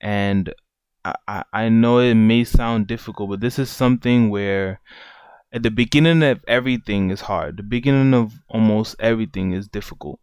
And 0.00 0.52
I, 1.04 1.44
I 1.52 1.68
know 1.68 1.98
it 1.98 2.14
may 2.14 2.44
sound 2.44 2.86
difficult, 2.86 3.30
but 3.30 3.40
this 3.40 3.58
is 3.58 3.70
something 3.70 4.30
where 4.30 4.80
at 5.52 5.62
the 5.62 5.70
beginning 5.70 6.22
of 6.22 6.44
everything 6.46 7.10
is 7.10 7.22
hard. 7.22 7.56
The 7.56 7.62
beginning 7.62 8.14
of 8.14 8.34
almost 8.48 8.96
everything 9.00 9.52
is 9.52 9.68
difficult. 9.68 10.20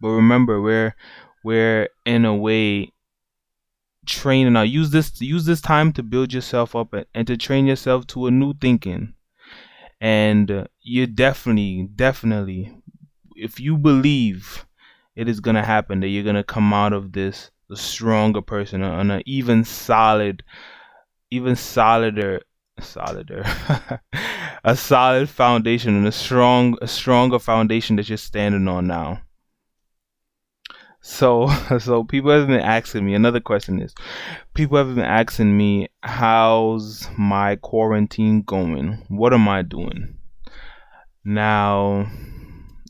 But 0.00 0.08
remember, 0.08 0.60
we're 0.60 0.96
we're 1.44 1.88
in 2.04 2.24
a 2.24 2.34
way 2.34 2.92
training. 4.04 4.54
Now 4.54 4.62
use 4.62 4.90
this 4.90 5.20
use 5.20 5.44
this 5.44 5.60
time 5.60 5.92
to 5.92 6.02
build 6.02 6.32
yourself 6.32 6.74
up 6.74 6.92
and 7.14 7.26
to 7.26 7.36
train 7.36 7.66
yourself 7.66 8.06
to 8.08 8.26
a 8.26 8.30
new 8.30 8.54
thinking. 8.54 9.14
And 10.00 10.68
you 10.80 11.06
definitely 11.06 11.88
definitely 11.94 12.76
if 13.36 13.60
you 13.60 13.78
believe 13.78 14.66
it 15.14 15.28
is 15.28 15.40
to 15.54 15.62
happen 15.62 16.00
that 16.00 16.08
you're 16.08 16.24
to 16.34 16.42
come 16.42 16.72
out 16.72 16.92
of 16.92 17.12
this 17.12 17.51
a 17.72 17.76
stronger 17.76 18.42
person 18.42 18.82
on 18.82 19.10
an 19.10 19.22
even 19.26 19.64
solid 19.64 20.42
even 21.30 21.56
solider 21.56 22.40
solider 22.80 23.44
a 24.64 24.76
solid 24.76 25.28
foundation 25.28 25.96
and 25.96 26.06
a 26.06 26.12
strong 26.12 26.76
a 26.82 26.86
stronger 26.86 27.38
foundation 27.38 27.96
that 27.96 28.08
you're 28.08 28.18
standing 28.18 28.68
on 28.68 28.86
now. 28.86 29.20
So 31.00 31.48
so 31.80 32.04
people 32.04 32.30
have 32.30 32.46
been 32.46 32.60
asking 32.60 33.04
me 33.04 33.14
another 33.14 33.40
question 33.40 33.80
is 33.80 33.94
people 34.54 34.78
have 34.78 34.94
been 34.94 35.04
asking 35.04 35.56
me 35.56 35.88
how's 36.02 37.08
my 37.18 37.56
quarantine 37.56 38.42
going? 38.42 39.04
What 39.08 39.32
am 39.32 39.48
i 39.48 39.62
doing? 39.62 40.16
Now 41.24 42.10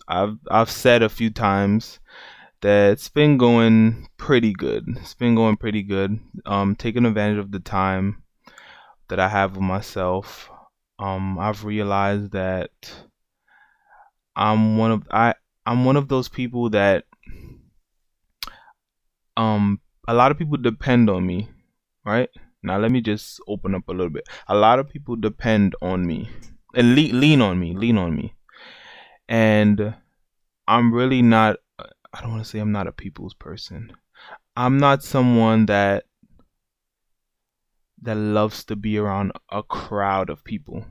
i've 0.08 0.36
i've 0.50 0.70
said 0.70 1.02
a 1.02 1.08
few 1.08 1.30
times 1.30 2.00
that 2.62 2.92
it's 2.92 3.08
been 3.08 3.36
going 3.36 4.08
pretty 4.16 4.52
good 4.52 4.84
it's 4.96 5.14
been 5.14 5.34
going 5.34 5.56
pretty 5.56 5.82
good 5.82 6.18
um 6.46 6.74
taking 6.74 7.04
advantage 7.04 7.38
of 7.38 7.50
the 7.52 7.60
time 7.60 8.22
that 9.08 9.20
i 9.20 9.28
have 9.28 9.52
with 9.52 9.62
myself 9.62 10.48
um 10.98 11.38
i've 11.38 11.64
realized 11.64 12.32
that 12.32 12.70
i'm 14.36 14.78
one 14.78 14.90
of 14.92 15.02
i 15.10 15.34
i'm 15.66 15.84
one 15.84 15.96
of 15.96 16.08
those 16.08 16.28
people 16.28 16.70
that 16.70 17.04
um 19.36 19.80
a 20.08 20.14
lot 20.14 20.30
of 20.30 20.38
people 20.38 20.56
depend 20.56 21.08
on 21.08 21.24
me, 21.26 21.48
right? 22.04 22.28
Now 22.62 22.78
let 22.78 22.90
me 22.90 23.00
just 23.00 23.40
open 23.46 23.74
up 23.74 23.88
a 23.88 23.92
little 23.92 24.10
bit. 24.10 24.28
A 24.48 24.54
lot 24.54 24.78
of 24.78 24.88
people 24.88 25.16
depend 25.16 25.74
on 25.82 26.06
me 26.06 26.28
and 26.74 26.94
le- 26.94 27.16
lean 27.16 27.40
on 27.40 27.58
me, 27.58 27.74
lean 27.74 27.98
on 27.98 28.14
me. 28.14 28.34
And 29.28 29.94
I'm 30.66 30.92
really 30.92 31.22
not 31.22 31.56
I 32.12 32.20
don't 32.20 32.32
want 32.32 32.44
to 32.44 32.48
say 32.48 32.58
I'm 32.58 32.72
not 32.72 32.86
a 32.86 32.92
people's 32.92 33.34
person. 33.34 33.92
I'm 34.56 34.78
not 34.78 35.02
someone 35.02 35.66
that 35.66 36.04
that 38.02 38.16
loves 38.16 38.64
to 38.64 38.76
be 38.76 38.98
around 38.98 39.32
a 39.50 39.62
crowd 39.62 40.28
of 40.28 40.44
people. 40.44 40.84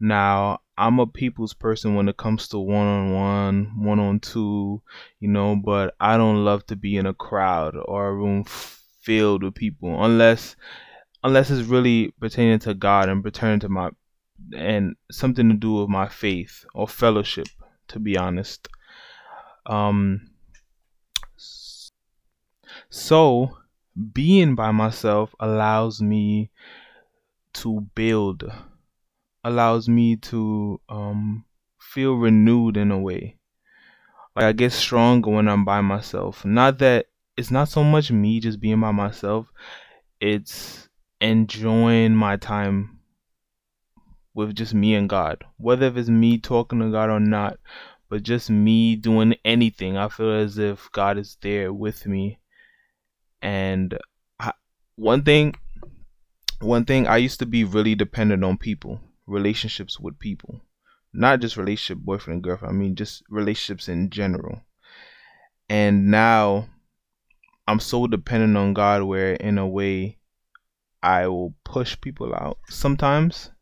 Now, 0.00 0.58
I'm 0.76 0.98
a 0.98 1.06
people's 1.06 1.54
person 1.54 1.94
when 1.94 2.08
it 2.08 2.16
comes 2.16 2.48
to 2.48 2.58
one 2.58 2.86
on 2.86 3.12
one, 3.12 3.84
one 3.84 4.00
on 4.00 4.18
two, 4.18 4.82
you 5.20 5.28
know, 5.28 5.54
but 5.54 5.94
I 6.00 6.16
don't 6.16 6.44
love 6.44 6.66
to 6.66 6.76
be 6.76 6.96
in 6.96 7.06
a 7.06 7.14
crowd 7.14 7.76
or 7.76 8.08
a 8.08 8.14
room 8.14 8.44
filled 8.44 9.44
with 9.44 9.54
people 9.54 10.04
unless 10.04 10.56
unless 11.24 11.50
it's 11.50 11.68
really 11.68 12.12
pertaining 12.20 12.58
to 12.60 12.74
God 12.74 13.08
and 13.08 13.22
pertaining 13.22 13.60
to 13.60 13.68
my 13.68 13.90
and 14.56 14.96
something 15.10 15.48
to 15.48 15.54
do 15.54 15.74
with 15.74 15.88
my 15.88 16.08
faith 16.08 16.64
or 16.74 16.88
fellowship, 16.88 17.46
to 17.88 18.00
be 18.00 18.16
honest. 18.16 18.68
Um 19.66 20.30
so 22.90 23.58
being 24.12 24.54
by 24.54 24.70
myself 24.70 25.34
allows 25.40 26.00
me 26.00 26.50
to 27.54 27.80
build 27.94 28.50
allows 29.44 29.88
me 29.88 30.16
to 30.16 30.80
um, 30.88 31.44
feel 31.80 32.14
renewed 32.14 32.76
in 32.76 32.90
a 32.90 32.98
way. 32.98 33.36
Like 34.36 34.44
I 34.46 34.52
get 34.52 34.72
stronger 34.72 35.30
when 35.30 35.48
I'm 35.48 35.64
by 35.64 35.80
myself. 35.80 36.44
Not 36.44 36.78
that 36.78 37.06
it's 37.36 37.50
not 37.50 37.68
so 37.68 37.82
much 37.82 38.10
me 38.10 38.40
just 38.40 38.60
being 38.60 38.80
by 38.80 38.92
myself. 38.92 39.46
It's 40.20 40.88
enjoying 41.20 42.14
my 42.14 42.36
time 42.36 43.00
with 44.34 44.54
just 44.54 44.74
me 44.74 44.94
and 44.94 45.08
God. 45.08 45.44
Whether 45.58 45.86
if 45.86 45.96
it's 45.96 46.08
me 46.08 46.38
talking 46.38 46.78
to 46.80 46.90
God 46.90 47.10
or 47.10 47.20
not, 47.20 47.58
but 48.12 48.24
just 48.24 48.50
me 48.50 48.94
doing 48.94 49.34
anything, 49.42 49.96
I 49.96 50.10
feel 50.10 50.32
as 50.32 50.58
if 50.58 50.92
God 50.92 51.16
is 51.16 51.38
there 51.40 51.72
with 51.72 52.06
me. 52.06 52.40
And 53.40 53.96
I, 54.38 54.52
one 54.96 55.22
thing, 55.22 55.54
one 56.60 56.84
thing, 56.84 57.06
I 57.06 57.16
used 57.16 57.38
to 57.38 57.46
be 57.46 57.64
really 57.64 57.94
dependent 57.94 58.44
on 58.44 58.58
people 58.58 59.00
relationships 59.26 59.98
with 59.98 60.18
people. 60.18 60.60
Not 61.14 61.40
just 61.40 61.56
relationship 61.56 62.04
boyfriend 62.04 62.34
and 62.36 62.44
girlfriend, 62.44 62.76
I 62.76 62.78
mean 62.78 62.96
just 62.96 63.22
relationships 63.30 63.88
in 63.88 64.10
general. 64.10 64.60
And 65.70 66.10
now 66.10 66.68
I'm 67.66 67.80
so 67.80 68.06
dependent 68.06 68.58
on 68.58 68.74
God 68.74 69.04
where 69.04 69.32
in 69.36 69.56
a 69.56 69.66
way 69.66 70.18
I 71.02 71.28
will 71.28 71.54
push 71.64 71.98
people 71.98 72.34
out 72.34 72.58
sometimes. 72.68 73.52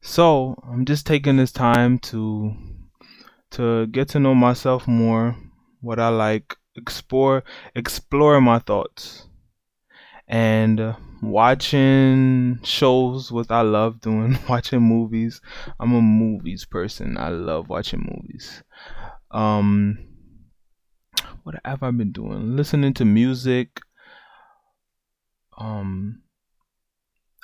So 0.00 0.60
I'm 0.68 0.84
just 0.84 1.06
taking 1.06 1.36
this 1.36 1.52
time 1.52 2.00
to 2.00 2.56
to 3.52 3.86
get 3.88 4.08
to 4.10 4.20
know 4.20 4.34
myself 4.34 4.86
more, 4.86 5.36
what 5.80 5.98
I 5.98 6.08
like, 6.08 6.56
explore 6.76 7.42
explore 7.74 8.40
my 8.40 8.58
thoughts. 8.58 9.26
And 10.28 10.80
uh, 10.80 10.94
watching 11.22 12.60
shows 12.62 13.32
what 13.32 13.50
I 13.50 13.62
love 13.62 14.00
doing, 14.00 14.38
watching 14.48 14.80
movies. 14.80 15.40
I'm 15.78 15.94
a 15.94 16.00
movies 16.00 16.64
person. 16.64 17.18
I 17.18 17.28
love 17.30 17.68
watching 17.68 18.00
movies. 18.00 18.62
Um 19.30 20.06
what 21.42 21.56
have 21.64 21.82
I 21.82 21.90
been 21.90 22.12
doing? 22.12 22.56
Listening 22.56 22.94
to 22.94 23.04
music. 23.04 23.80
Um 25.58 26.22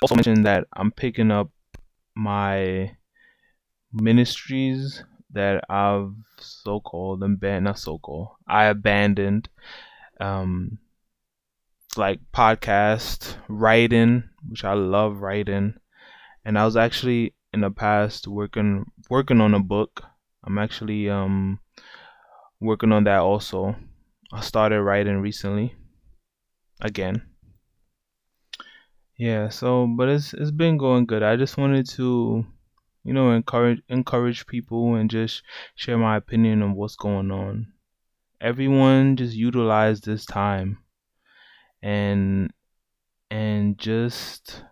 also 0.03 0.15
mentioned 0.15 0.47
that 0.47 0.67
I'm 0.75 0.93
picking 0.93 1.31
up 1.31 1.51
my 2.15 2.97
ministries 3.93 5.03
that 5.31 5.65
I've 5.69 6.13
so 6.39 6.81
called 6.81 7.23
and 7.23 7.35
abandoned 7.37 7.65
not 7.65 7.79
so 7.79 7.99
called 7.99 8.29
I 8.47 8.65
abandoned 8.65 9.49
um 10.21 10.79
like 11.97 12.21
podcast 12.33 13.37
writing, 13.49 14.25
which 14.49 14.65
I 14.65 14.75
love 14.75 15.21
writing, 15.21 15.75
and 16.45 16.59
I 16.59 16.65
was 16.65 16.77
actually 16.77 17.35
in 17.53 17.61
the 17.63 17.71
past 17.71 18.29
working 18.29 18.85
working 19.09 19.41
on 19.41 19.55
a 19.55 19.61
book. 19.61 20.05
I'm 20.45 20.59
actually 20.59 21.09
um 21.09 21.61
working 22.61 22.93
on 22.93 23.05
that 23.05 23.21
also. 23.21 23.77
I 24.33 24.41
started 24.41 24.83
writing 24.83 25.21
recently 25.21 25.75
again. 26.81 27.23
Yeah, 29.19 29.49
so 29.49 29.87
but 29.87 30.09
it's 30.09 30.35
it's 30.35 30.51
been 30.51 30.77
going 30.77 31.07
good. 31.07 31.23
I 31.23 31.37
just 31.37 31.57
wanted 31.57 31.89
to 31.91 32.45
you 33.07 33.13
know 33.13 33.31
encourage 33.31 33.81
encourage 33.89 34.47
people 34.47 34.97
and 34.97 35.09
just 35.09 35.43
share 35.77 35.97
my 35.97 36.17
opinion 36.17 36.63
on 36.63 36.75
what's 36.75 36.97
going 36.97 37.31
on. 37.31 37.73
Everyone 38.41 39.17
just 39.17 39.35
utilize 39.35 40.01
this 40.01 40.27
time 40.27 40.79
and 41.83 42.53
and 43.31 43.79
just 43.79 44.65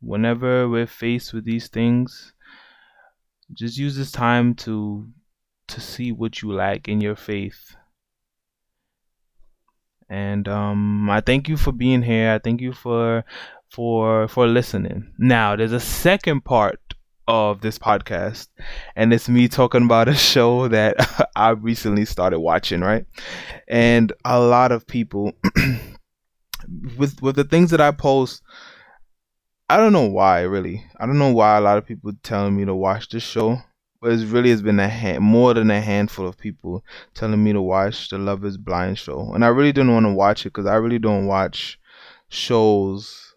whenever 0.00 0.68
we're 0.68 0.86
faced 0.86 1.32
with 1.32 1.44
these 1.44 1.68
things 1.68 2.32
just 3.52 3.76
use 3.76 3.96
this 3.96 4.12
time 4.12 4.54
to 4.54 5.08
to 5.66 5.80
see 5.80 6.12
what 6.12 6.42
you 6.42 6.52
lack 6.52 6.88
in 6.88 7.00
your 7.00 7.16
faith. 7.16 7.74
And 10.08 10.46
um 10.48 11.10
i 11.10 11.20
thank 11.20 11.48
you 11.48 11.56
for 11.56 11.72
being 11.72 12.02
here. 12.02 12.32
I 12.32 12.38
thank 12.38 12.60
you 12.60 12.72
for 12.72 13.24
for 13.70 14.28
for 14.28 14.46
listening. 14.46 15.12
Now 15.18 15.56
there's 15.56 15.72
a 15.72 15.80
second 15.80 16.44
part 16.44 16.80
of 17.26 17.60
this 17.60 17.78
podcast 17.78 18.48
and 18.96 19.12
it's 19.12 19.28
me 19.28 19.48
talking 19.48 19.84
about 19.84 20.08
a 20.08 20.14
show 20.32 20.68
that 20.68 20.96
i 21.36 21.50
recently 21.50 22.04
started 22.04 22.40
watching 22.40 22.80
right 22.80 23.06
and 23.68 24.12
a 24.24 24.38
lot 24.38 24.72
of 24.72 24.86
people 24.86 25.32
with 26.96 27.20
with 27.22 27.36
the 27.36 27.44
things 27.44 27.70
that 27.70 27.80
I 27.80 27.90
post, 27.90 28.42
I 29.68 29.76
don't 29.76 29.92
know 29.92 30.08
why 30.08 30.42
really. 30.42 30.84
I 30.98 31.06
don't 31.06 31.18
know 31.18 31.32
why 31.32 31.56
a 31.56 31.60
lot 31.60 31.78
of 31.78 31.86
people 31.86 32.12
telling 32.22 32.56
me 32.56 32.64
to 32.64 32.74
watch 32.74 33.08
this 33.08 33.22
show, 33.22 33.58
but 34.00 34.12
it 34.12 34.26
really 34.26 34.50
has 34.50 34.62
been 34.62 34.80
a 34.80 34.88
hand, 34.88 35.22
more 35.22 35.54
than 35.54 35.70
a 35.70 35.80
handful 35.80 36.26
of 36.26 36.38
people 36.38 36.84
telling 37.14 37.42
me 37.42 37.52
to 37.52 37.62
watch 37.62 38.08
the 38.10 38.18
Love 38.18 38.44
Is 38.44 38.56
Blind 38.56 38.98
show, 38.98 39.32
and 39.34 39.44
I 39.44 39.48
really 39.48 39.72
didn't 39.72 39.94
want 39.94 40.06
to 40.06 40.12
watch 40.12 40.42
it 40.42 40.50
because 40.50 40.66
I 40.66 40.76
really 40.76 40.98
don't 40.98 41.26
watch 41.26 41.78
shows 42.28 43.34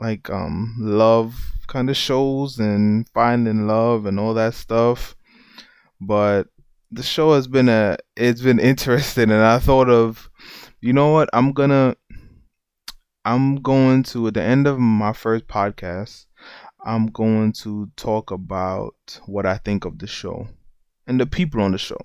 like 0.00 0.30
um 0.30 0.74
love 0.78 1.52
kind 1.66 1.90
of 1.90 1.96
shows 1.96 2.58
and 2.58 3.08
finding 3.10 3.66
love 3.66 4.06
and 4.06 4.18
all 4.18 4.34
that 4.34 4.54
stuff, 4.54 5.16
but 6.00 6.48
the 6.90 7.02
show 7.02 7.34
has 7.34 7.48
been 7.48 7.68
a 7.68 7.96
it's 8.16 8.40
been 8.42 8.60
interesting 8.60 9.30
and 9.30 9.42
I 9.42 9.58
thought 9.58 9.90
of 9.90 10.30
you 10.80 10.92
know 10.92 11.12
what 11.12 11.28
I'm 11.32 11.52
gonna 11.52 11.96
I'm 13.26 13.56
going 13.56 14.04
to, 14.04 14.28
at 14.28 14.34
the 14.34 14.42
end 14.42 14.68
of 14.68 14.78
my 14.78 15.12
first 15.12 15.48
podcast, 15.48 16.26
I'm 16.84 17.08
going 17.08 17.50
to 17.54 17.90
talk 17.96 18.30
about 18.30 19.20
what 19.26 19.44
I 19.44 19.56
think 19.56 19.84
of 19.84 19.98
the 19.98 20.06
show 20.06 20.46
and 21.08 21.18
the 21.18 21.26
people 21.26 21.60
on 21.60 21.72
the 21.72 21.78
show. 21.78 21.98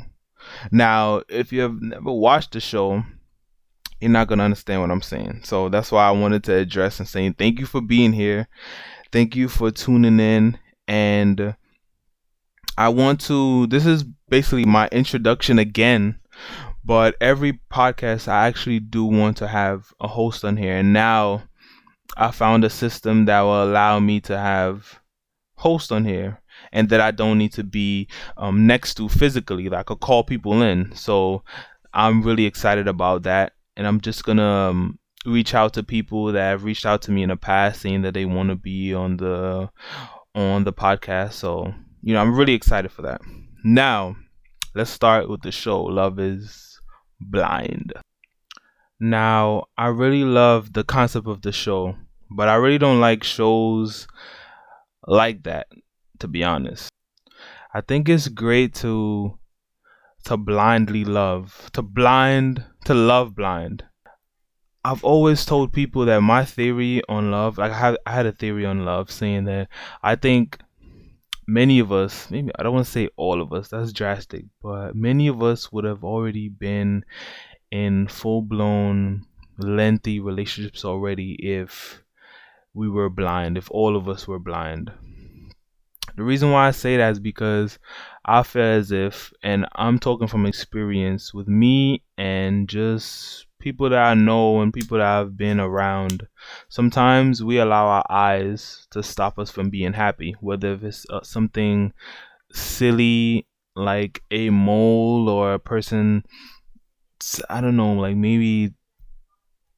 Now, 0.71 1.21
if 1.30 1.54
you 1.54 1.62
have 1.62 1.80
never 1.80 2.12
watched 2.12 2.54
the 2.54 2.60
show, 2.60 3.04
you're 4.00 4.10
not 4.10 4.30
gonna 4.30 4.45
understand 4.45 4.82
what 4.82 4.89
I'm 4.89 5.04
saying. 5.04 5.41
So 5.43 5.69
that's 5.69 5.91
why 5.91 6.08
I 6.08 6.12
wanted 6.12 6.43
to 6.45 6.56
address 6.56 6.97
and 6.97 7.08
saying 7.08 7.36
thank 7.36 7.60
you 7.60 7.67
for 7.67 7.82
being 7.82 8.13
here. 8.13 8.47
Thank 9.12 9.36
you 9.36 9.50
for 9.50 9.71
tuning 9.71 10.21
in 10.21 10.58
and 10.88 11.56
I 12.78 12.88
want 12.88 13.19
to 13.21 13.67
this 13.67 13.86
is 13.86 14.06
basically 14.30 14.63
my 14.63 14.88
introduction 14.93 15.60
again 15.60 16.17
but 16.86 17.15
every 17.19 17.60
podcast 17.71 18.30
I 18.30 18.47
actually 18.47 18.80
do 18.80 19.04
want 19.04 19.36
to 19.38 19.50
have 19.50 19.93
a 20.00 20.08
host 20.08 20.45
on 20.45 20.56
here 20.56 20.78
and 20.78 20.93
now 20.93 21.43
I 22.15 22.32
found 22.32 22.63
a 22.63 22.69
system 22.69 23.26
that 23.26 23.41
will 23.41 23.65
allow 23.65 24.00
me 24.00 24.21
to 24.21 24.38
have 24.38 25.02
host 25.56 25.91
on 25.91 26.06
here 26.06 26.41
and 26.71 26.88
that 26.88 27.02
I 27.02 27.12
don't 27.12 27.38
need 27.38 27.52
to 27.54 27.63
be 27.65 28.08
um, 28.38 28.65
next 28.65 28.95
to 28.95 29.10
physically 29.10 29.67
like 29.67 29.82
I 29.82 29.84
could 29.84 30.00
call 30.00 30.24
people 30.24 30.62
in 30.62 30.95
so 30.95 31.43
I'm 31.93 32.24
really 32.24 32.45
excited 32.45 32.88
about 32.88 33.24
that 33.24 33.52
and 33.76 33.86
I'm 33.86 34.00
just 34.00 34.24
gonna 34.24 34.69
um, 34.69 35.00
reach 35.26 35.54
out 35.54 35.74
to 35.74 35.84
people 35.84 36.32
that 36.32 36.50
have 36.50 36.64
reached 36.64 36.86
out 36.86 37.02
to 37.04 37.12
me 37.12 37.24
in 37.24 37.30
the 37.30 37.38
past 37.38 37.82
saying 37.82 38.02
that 38.02 38.14
they 38.14 38.26
want 38.26 38.50
to 38.50 38.56
be 38.56 38.94
on 38.94 39.18
the 39.18 39.70
on 40.34 40.64
the 40.64 40.74
podcast 40.74 41.34
so 41.34 41.74
you 42.02 42.14
know 42.14 42.22
I'm 42.22 42.36
really 42.36 42.54
excited 42.54 42.92
for 42.92 43.04
that 43.04 43.22
now 43.64 44.16
let's 44.74 44.90
start 44.90 45.30
with 45.30 45.42
the 45.42 45.52
show 45.52 45.84
love 45.84 46.20
is 46.20 46.72
blind. 47.22 47.94
Now, 49.00 49.66
I 49.78 49.88
really 49.88 50.24
love 50.24 50.74
the 50.74 50.84
concept 50.84 51.28
of 51.28 51.42
the 51.42 51.52
show, 51.52 51.96
but 52.30 52.48
I 52.48 52.56
really 52.56 52.78
don't 52.78 53.00
like 53.00 53.24
shows 53.24 54.08
like 55.08 55.44
that, 55.44 55.68
to 56.20 56.28
be 56.28 56.44
honest. 56.44 56.90
I 57.74 57.82
think 57.82 58.10
it's 58.10 58.28
great 58.28 58.76
to 58.76 59.38
to 60.26 60.38
blindly 60.38 61.04
love, 61.04 61.72
to 61.74 61.82
blind, 61.82 62.64
to 62.86 62.94
love 62.94 63.36
blind. 63.36 63.84
I've 64.84 65.04
always 65.04 65.46
told 65.46 65.74
people 65.74 66.06
that 66.06 66.22
my 66.22 66.44
theory 66.46 67.02
on 67.08 67.32
love, 67.32 67.58
like 67.58 67.72
I 67.72 67.78
had, 67.78 67.98
I 68.06 68.12
had 68.13 68.26
a 68.26 68.32
theory 68.32 68.65
on 68.65 68.84
love 68.86 69.12
saying 69.12 69.46
that 69.46 69.70
I 70.02 70.15
think 70.15 70.60
many 71.48 71.80
of 71.80 71.91
us, 71.91 72.30
maybe 72.32 72.52
I 72.58 72.63
don't 72.63 72.74
want 72.74 72.86
to 72.86 72.91
say 72.91 73.10
all 73.15 73.41
of 73.41 73.54
us, 73.54 73.70
that's 73.70 73.94
drastic, 73.94 74.46
but 74.62 74.96
many 74.96 75.28
of 75.28 75.44
us 75.44 75.72
would 75.72 75.84
have 75.84 76.04
already 76.04 76.50
been 76.50 77.06
in 77.72 78.08
full 78.08 78.41
blown, 78.41 79.26
lengthy 79.58 80.20
relationships 80.20 80.84
already 80.84 81.34
if 81.34 82.04
we 82.74 82.89
were 82.89 83.10
blind, 83.10 83.58
if 83.58 83.70
all 83.72 83.96
of 83.96 84.10
us 84.10 84.28
were 84.28 84.39
blind. 84.39 84.91
The 86.15 86.24
reason 86.24 86.52
why 86.52 86.67
I 86.67 86.71
say 86.71 86.97
that 86.97 87.12
is 87.12 87.19
because 87.19 87.80
I 88.26 88.43
feel 88.43 88.63
as 88.63 88.91
if, 88.91 89.32
and 89.43 89.65
I'm 89.76 90.00
talking 90.00 90.28
from 90.28 90.45
experience 90.45 91.34
with 91.34 91.47
me 91.47 92.04
and 92.17 92.67
just 92.67 93.47
people 93.60 93.89
that 93.89 94.04
I 94.04 94.13
know 94.13 94.62
and 94.62 94.74
people 94.74 94.97
that 94.97 95.08
I've 95.08 95.38
been 95.38 95.60
around, 95.60 96.28
sometimes 96.69 97.43
we 97.43 97.60
allow 97.60 97.88
our 97.88 98.06
eyes 98.10 98.88
to 98.91 99.04
stop 99.04 99.39
us 99.39 99.50
from 99.50 99.69
being 99.69 99.93
happy, 99.93 100.36
whether 100.41 100.74
it's 100.74 101.06
uh, 101.10 101.21
something 101.24 101.93
silly 102.52 103.47
like 103.76 104.21
a 104.32 104.50
mole 104.50 105.30
or 105.30 105.54
a 105.54 105.60
person, 105.60 106.24
I 107.50 107.62
don't 107.62 107.78
know, 107.78 107.93
like 107.93 108.15
maybe 108.15 108.74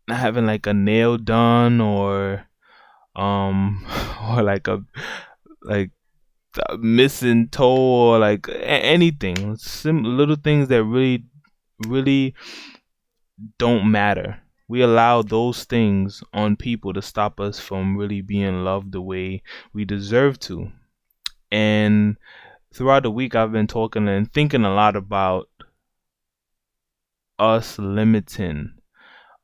not 0.08 0.20
having 0.20 0.46
like 0.46 0.68
a 0.68 0.74
nail 0.74 1.18
done 1.18 1.80
or 1.80 2.46
um 3.16 3.86
or 4.30 4.42
like 4.42 4.68
a 4.68 4.84
like 5.62 5.92
missing 6.78 7.48
toe 7.50 7.76
or 7.76 8.20
like 8.20 8.48
anything 8.62 9.56
Sim- 9.58 10.04
little 10.04 10.36
things 10.36 10.68
that 10.68 10.84
really 10.84 11.26
really 11.88 12.36
don't 13.58 13.90
matter. 13.92 14.40
We 14.68 14.82
allow 14.82 15.22
those 15.22 15.66
things 15.66 16.24
on 16.34 16.56
people 16.56 16.94
to 16.94 17.02
stop 17.02 17.40
us 17.40 17.60
from 17.60 17.98
really 17.98 18.22
being 18.22 18.64
loved 18.64 18.92
the 18.92 19.02
way 19.02 19.44
we 19.74 19.86
deserve 19.86 20.40
to. 20.42 20.72
And 21.52 22.18
throughout 22.74 23.04
the 23.04 23.12
week, 23.12 23.36
I've 23.36 23.52
been 23.52 23.68
talking 23.68 24.08
and 24.08 24.32
thinking 24.32 24.64
a 24.64 24.74
lot 24.74 24.96
about 24.96 25.50
us 27.38 27.78
limiting, 27.78 28.74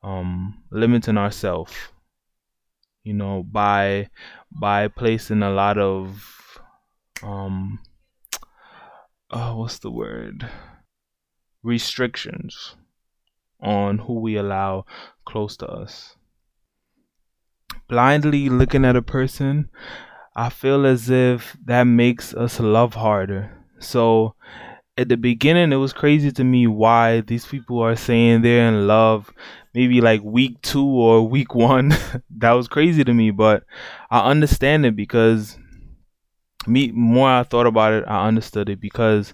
um, 0.03 0.63
limiting 0.71 1.17
ourselves. 1.17 1.73
You 3.03 3.13
know, 3.13 3.43
by 3.43 4.09
by 4.51 4.87
placing 4.87 5.41
a 5.43 5.49
lot 5.49 5.77
of, 5.77 6.38
um, 7.23 7.79
oh, 9.31 9.57
what's 9.57 9.79
the 9.79 9.91
word? 9.91 10.49
Restrictions 11.63 12.75
on 13.59 13.99
who 13.99 14.19
we 14.19 14.37
allow 14.37 14.85
close 15.25 15.57
to 15.57 15.67
us. 15.67 16.15
Blindly 17.87 18.49
looking 18.49 18.85
at 18.85 18.95
a 18.95 19.01
person, 19.01 19.69
I 20.35 20.49
feel 20.49 20.85
as 20.85 21.09
if 21.09 21.57
that 21.65 21.83
makes 21.83 22.33
us 22.33 22.59
love 22.59 22.93
harder. 22.93 23.51
So 23.79 24.35
at 24.97 25.09
the 25.09 25.17
beginning, 25.17 25.71
it 25.71 25.77
was 25.77 25.93
crazy 25.93 26.31
to 26.31 26.43
me 26.43 26.67
why 26.67 27.21
these 27.21 27.45
people 27.45 27.79
are 27.79 27.95
saying 27.95 28.41
they're 28.41 28.67
in 28.67 28.87
love 28.87 29.33
maybe 29.73 30.01
like 30.01 30.21
week 30.23 30.61
two 30.61 30.85
or 30.85 31.27
week 31.27 31.53
one. 31.55 31.89
that 32.37 32.51
was 32.51 32.67
crazy 32.67 33.03
to 33.03 33.13
me, 33.13 33.31
but 33.31 33.63
I 34.09 34.29
understand 34.29 34.85
it 34.85 34.95
because 34.95 35.57
me 36.67 36.91
more 36.91 37.29
I 37.29 37.43
thought 37.43 37.67
about 37.67 37.93
it, 37.93 38.03
I 38.07 38.27
understood 38.27 38.69
it 38.69 38.79
because 38.79 39.33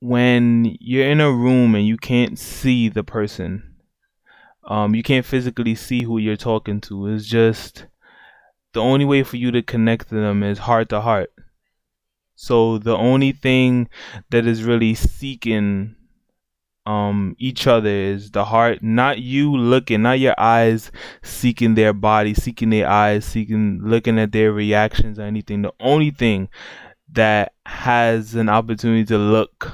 when 0.00 0.76
you're 0.80 1.08
in 1.08 1.20
a 1.20 1.32
room 1.32 1.74
and 1.74 1.86
you 1.86 1.96
can't 1.96 2.38
see 2.38 2.88
the 2.88 3.02
person, 3.02 3.76
um, 4.64 4.94
you 4.94 5.02
can't 5.02 5.24
physically 5.24 5.74
see 5.74 6.02
who 6.02 6.18
you're 6.18 6.36
talking 6.36 6.80
to. 6.82 7.06
It's 7.08 7.26
just 7.26 7.86
the 8.72 8.80
only 8.80 9.04
way 9.04 9.22
for 9.22 9.36
you 9.36 9.50
to 9.52 9.62
connect 9.62 10.08
to 10.08 10.16
them 10.16 10.42
is 10.42 10.58
heart 10.58 10.88
to 10.90 11.00
heart. 11.00 11.32
So 12.34 12.76
the 12.76 12.96
only 12.96 13.32
thing 13.32 13.88
that 14.30 14.46
is 14.46 14.62
really 14.62 14.94
seeking 14.94 15.96
um 16.86 17.34
each 17.38 17.66
other 17.66 17.90
is 17.90 18.30
the 18.30 18.44
heart, 18.44 18.82
not 18.82 19.18
you 19.18 19.56
looking, 19.56 20.02
not 20.02 20.20
your 20.20 20.34
eyes 20.38 20.92
seeking 21.22 21.74
their 21.74 21.92
body, 21.92 22.32
seeking 22.32 22.70
their 22.70 22.88
eyes, 22.88 23.24
seeking 23.24 23.80
looking 23.82 24.18
at 24.18 24.32
their 24.32 24.52
reactions 24.52 25.18
or 25.18 25.22
anything. 25.22 25.62
The 25.62 25.74
only 25.80 26.10
thing 26.10 26.48
that 27.12 27.52
has 27.66 28.34
an 28.34 28.48
opportunity 28.48 29.04
to 29.06 29.18
look 29.18 29.72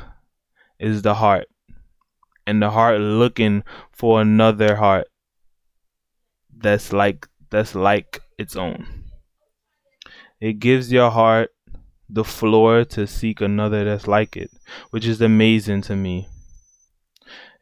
is 0.79 1.03
the 1.03 1.15
heart, 1.15 1.47
and 2.47 2.63
the 2.63 2.71
heart 2.71 3.01
looking 3.01 3.63
for 3.93 4.21
another 4.21 4.77
heart 4.77 5.07
that's 6.57 6.93
like 6.93 7.29
that's 7.51 7.75
like 7.75 8.21
its 8.39 8.57
own. 8.57 8.87
It 10.41 10.55
gives 10.55 10.91
your 10.91 11.11
heart 11.11 11.51
the 12.09 12.25
floor 12.25 12.85
to 12.85 13.07
seek 13.07 13.41
another 13.41 13.85
that's 13.85 14.09
like 14.09 14.37
it, 14.37 14.51
which 14.91 15.07
is 15.07 15.21
amazing 15.21 15.83
to 15.83 15.97
me. 15.97 16.29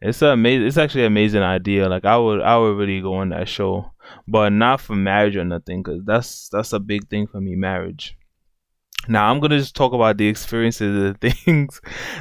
It's 0.02 0.22
amazing. 0.22 0.66
It's 0.66 0.78
actually 0.78 1.02
an 1.02 1.08
amazing 1.08 1.42
idea. 1.42 1.88
Like 1.88 2.04
I 2.04 2.16
would, 2.16 2.40
I 2.40 2.56
would 2.56 2.76
really 2.76 3.00
go 3.00 3.14
on 3.14 3.30
that 3.30 3.48
show, 3.48 3.92
but 4.26 4.50
not 4.50 4.80
for 4.80 4.94
marriage 4.94 5.36
or 5.36 5.44
nothing, 5.44 5.82
because 5.82 6.02
that's 6.04 6.48
that's 6.48 6.72
a 6.72 6.80
big 6.80 7.08
thing 7.08 7.26
for 7.26 7.40
me, 7.40 7.54
marriage. 7.54 8.16
Now 9.08 9.30
I'm 9.30 9.40
gonna 9.40 9.58
just 9.58 9.76
talk 9.76 9.92
about 9.92 10.16
the 10.16 10.28
experiences, 10.28 10.96
and 10.96 11.16
the 11.20 11.30
things 11.44 11.80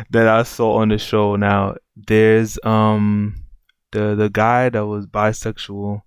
that 0.09 0.27
I 0.27 0.43
saw 0.43 0.77
on 0.77 0.89
the 0.89 0.97
show. 0.97 1.35
Now 1.37 1.75
there's 1.95 2.59
um 2.63 3.45
the 3.91 4.15
the 4.15 4.29
guy 4.29 4.69
that 4.69 4.85
was 4.85 5.05
bisexual 5.07 6.01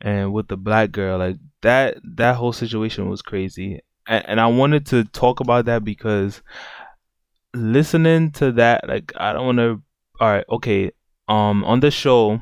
and 0.00 0.32
with 0.32 0.48
the 0.48 0.56
black 0.56 0.92
girl, 0.92 1.18
like 1.18 1.36
that 1.62 1.98
that 2.16 2.36
whole 2.36 2.52
situation 2.52 3.08
was 3.08 3.22
crazy, 3.22 3.80
and, 4.06 4.24
and 4.28 4.40
I 4.40 4.46
wanted 4.48 4.86
to 4.86 5.04
talk 5.04 5.40
about 5.40 5.66
that 5.66 5.84
because 5.84 6.42
listening 7.54 8.32
to 8.32 8.52
that, 8.52 8.88
like 8.88 9.12
I 9.16 9.32
don't 9.32 9.46
want 9.46 9.58
to. 9.58 9.82
All 10.20 10.28
right, 10.28 10.44
okay. 10.48 10.92
Um, 11.28 11.64
on 11.64 11.80
the 11.80 11.90
show, 11.90 12.40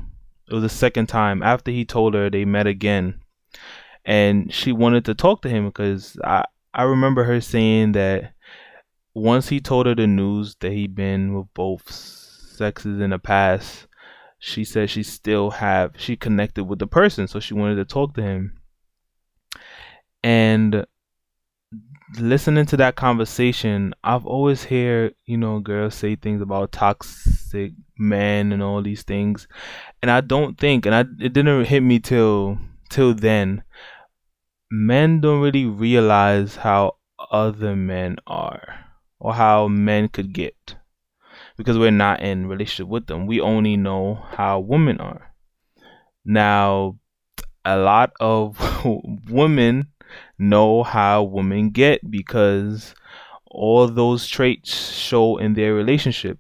it 0.49 0.55
was 0.55 0.63
the 0.63 0.69
second 0.69 1.07
time 1.07 1.43
after 1.43 1.71
he 1.71 1.85
told 1.85 2.15
her 2.15 2.29
they 2.29 2.45
met 2.45 2.67
again, 2.67 3.21
and 4.05 4.53
she 4.53 4.73
wanted 4.73 5.05
to 5.05 5.15
talk 5.15 5.43
to 5.43 5.49
him 5.49 5.67
because 5.67 6.19
I 6.25 6.45
I 6.75 6.83
remember 6.85 7.25
her 7.25 7.41
saying 7.41 7.93
that 7.93 8.33
once 9.15 9.49
he 9.49 9.61
told 9.61 9.87
her 9.87 9.95
the 9.95 10.07
news 10.07 10.57
that 10.61 10.73
he'd 10.73 10.95
been 10.95 11.35
with 11.35 11.47
both 11.55 11.91
sexes 11.91 13.01
in 13.01 13.11
the 13.11 13.19
past, 13.19 13.87
she 14.39 14.65
said 14.65 14.91
she 14.91 15.03
still 15.03 15.51
have 15.51 15.93
she 15.97 16.17
connected 16.17 16.65
with 16.65 16.79
the 16.79 16.87
person, 16.87 17.29
so 17.29 17.39
she 17.39 17.55
wanted 17.55 17.77
to 17.77 17.85
talk 17.85 18.15
to 18.15 18.23
him. 18.23 18.59
And 20.25 20.87
listening 22.19 22.67
to 22.67 22.77
that 22.79 22.97
conversation, 22.97 23.95
I've 24.05 24.27
always 24.27 24.65
heard, 24.65 25.15
you 25.27 25.37
know, 25.37 25.61
girls 25.61 25.95
say 25.95 26.17
things 26.17 26.41
about 26.43 26.73
toxic 26.73 27.73
men 27.99 28.53
and 28.53 28.63
all 28.63 28.83
these 28.83 29.03
things. 29.03 29.47
And 30.03 30.11
I 30.11 30.21
don't 30.21 30.59
think 30.59 30.87
and 30.87 30.95
I 30.95 31.01
it 31.21 31.33
didn't 31.33 31.65
hit 31.65 31.81
me 31.81 31.99
till 32.01 32.59
till 32.91 33.15
then 33.15 33.63
men 34.71 35.21
don't 35.21 35.41
really 35.41 35.67
realize 35.67 36.57
how 36.57 36.97
other 37.31 37.77
men 37.77 38.17
are 38.27 38.87
or 39.19 39.35
how 39.35 39.69
men 39.69 40.09
could 40.09 40.33
get. 40.33 40.77
because 41.57 41.79
we're 41.79 41.91
not 41.91 42.21
in 42.21 42.47
relationship 42.47 42.89
with 42.89 43.07
them. 43.07 43.27
We 43.27 43.41
only 43.41 43.77
know 43.77 44.15
how 44.31 44.61
women 44.61 45.01
are. 45.01 45.35
Now, 46.25 46.99
a 47.65 47.77
lot 47.77 48.13
of 48.21 48.59
women 49.29 49.92
know 50.43 50.83
how 50.83 51.23
women 51.23 51.71
get 51.71 52.11
because 52.11 52.95
all 53.47 53.87
those 53.89 54.27
traits 54.27 54.93
show 54.93 55.37
in 55.39 55.55
their 55.55 55.75
relationship. 55.75 56.39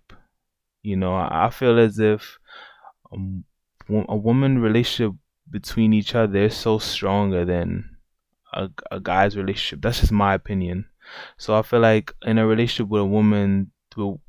You 0.82 0.96
know, 0.96 1.14
I 1.14 1.50
feel 1.50 1.78
as 1.78 1.98
if 1.98 2.38
um, 3.12 3.44
a 3.88 4.16
woman 4.16 4.58
relationship 4.58 5.14
between 5.50 5.92
each 5.92 6.14
other 6.14 6.44
is 6.44 6.56
so 6.56 6.78
stronger 6.78 7.44
than 7.44 7.96
a, 8.52 8.68
a 8.90 8.98
guy's 8.98 9.36
relationship. 9.36 9.82
That's 9.82 10.00
just 10.00 10.12
my 10.12 10.34
opinion. 10.34 10.86
So 11.36 11.54
I 11.56 11.62
feel 11.62 11.80
like 11.80 12.12
in 12.22 12.38
a 12.38 12.46
relationship 12.46 12.88
with 12.88 13.02
a 13.02 13.06
woman, 13.06 13.70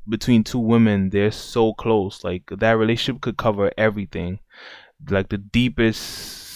between 0.08 0.44
two 0.44 0.58
women, 0.58 1.10
they're 1.10 1.30
so 1.30 1.72
close. 1.72 2.22
Like 2.22 2.44
that 2.50 2.72
relationship 2.72 3.22
could 3.22 3.36
cover 3.36 3.72
everything, 3.78 4.38
like 5.08 5.30
the 5.30 5.38
deepest 5.38 6.00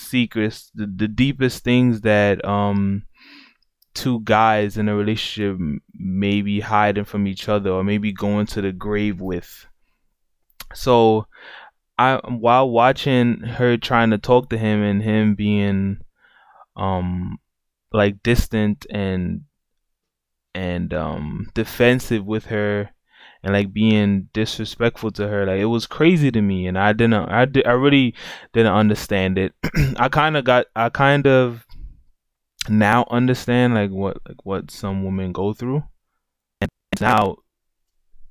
secrets, 0.09 0.71
the, 0.75 0.87
the 0.87 1.09
deepest 1.09 1.65
things 1.65 2.03
that 2.03 2.45
um 2.45 3.05
two 3.99 4.21
guys 4.21 4.79
in 4.79 4.89
a 4.89 4.95
relationship 4.95 5.59
maybe 5.93 6.61
hiding 6.61 7.05
from 7.05 7.27
each 7.27 7.49
other 7.49 7.71
or 7.71 7.83
maybe 7.83 8.13
going 8.13 8.47
to 8.47 8.61
the 8.63 8.71
grave 8.71 9.21
with. 9.21 9.67
So 10.73 11.27
I 11.99 12.21
while 12.29 12.71
watching 12.71 13.41
her 13.41 13.77
trying 13.77 14.11
to 14.11 14.19
talk 14.19 14.51
to 14.51 14.59
him 14.59 14.83
and 14.83 15.03
him 15.03 15.35
being 15.35 15.99
um 16.77 17.39
like 17.93 18.23
distant 18.23 18.87
and 18.89 19.43
and 20.55 20.95
um 20.95 21.51
defensive 21.55 22.25
with 22.25 22.47
her 22.47 22.91
and 23.43 23.53
like 23.53 23.73
being 23.73 24.29
disrespectful 24.33 25.11
to 25.11 25.27
her 25.27 25.45
like 25.45 25.59
it 25.59 25.67
was 25.67 25.87
crazy 25.87 26.31
to 26.31 26.41
me 26.41 26.69
and 26.69 26.79
I 26.79 26.93
didn't 26.93 27.15
I 27.15 27.47
I 27.67 27.73
really 27.73 28.15
didn't 28.53 28.73
understand 28.73 29.39
it 29.39 29.55
I 29.97 30.09
kind 30.09 30.37
of 30.37 30.45
got 30.45 30.67
I 30.77 30.89
kind 30.89 31.27
of 31.27 31.67
now 32.69 33.07
understand 33.11 33.75
like 33.75 33.91
what 33.91 34.19
like 34.27 34.45
what 34.45 34.71
some 34.71 35.05
women 35.05 35.33
go 35.33 35.53
through 35.53 35.83
and 36.61 36.71
now 37.01 37.37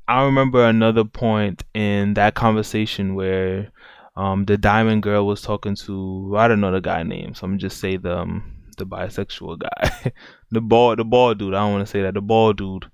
I 0.08 0.24
remember 0.24 0.64
another 0.64 1.04
point 1.04 1.64
in 1.74 2.14
that 2.14 2.34
conversation 2.34 3.16
where 3.16 3.72
um, 4.16 4.46
the 4.46 4.58
diamond 4.58 5.04
girl 5.04 5.28
was 5.28 5.42
talking 5.42 5.76
to 5.76 6.34
I 6.38 6.48
don't 6.48 6.62
know 6.62 6.72
the 6.72 6.80
guy 6.80 7.04
name, 7.04 7.34
so 7.34 7.46
I'm 7.46 7.60
just 7.60 7.80
say 7.80 7.98
the 7.98 8.18
um, 8.18 8.54
the 8.78 8.86
bisexual 8.86 9.60
guy, 9.60 10.12
the 10.52 10.62
ball 10.62 10.96
the 10.96 11.04
ball 11.04 11.36
dude. 11.36 11.54
I 11.54 11.60
don't 11.60 11.74
want 11.74 11.86
to 11.86 11.92
say 11.92 12.02
that 12.04 12.14
the 12.14 12.22
ball 12.22 12.54
dude, 12.54 12.90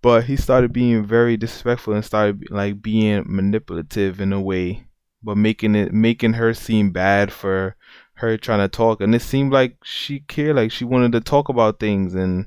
but 0.00 0.24
he 0.24 0.36
started 0.36 0.72
being 0.72 1.04
very 1.04 1.36
disrespectful 1.36 1.94
and 1.94 2.04
started 2.04 2.50
like 2.50 2.80
being 2.80 3.24
manipulative 3.26 4.20
in 4.20 4.32
a 4.32 4.40
way, 4.40 4.86
but 5.24 5.36
making 5.36 5.74
it 5.74 5.92
making 5.92 6.34
her 6.34 6.54
seem 6.54 6.92
bad 6.92 7.32
for 7.32 7.76
her 8.22 8.36
trying 8.38 8.60
to 8.60 8.68
talk, 8.68 9.00
and 9.00 9.14
it 9.14 9.22
seemed 9.22 9.52
like 9.52 9.76
she 9.84 10.20
cared, 10.20 10.56
like 10.56 10.72
she 10.72 10.84
wanted 10.84 11.12
to 11.12 11.20
talk 11.20 11.48
about 11.48 11.78
things 11.78 12.14
and 12.14 12.46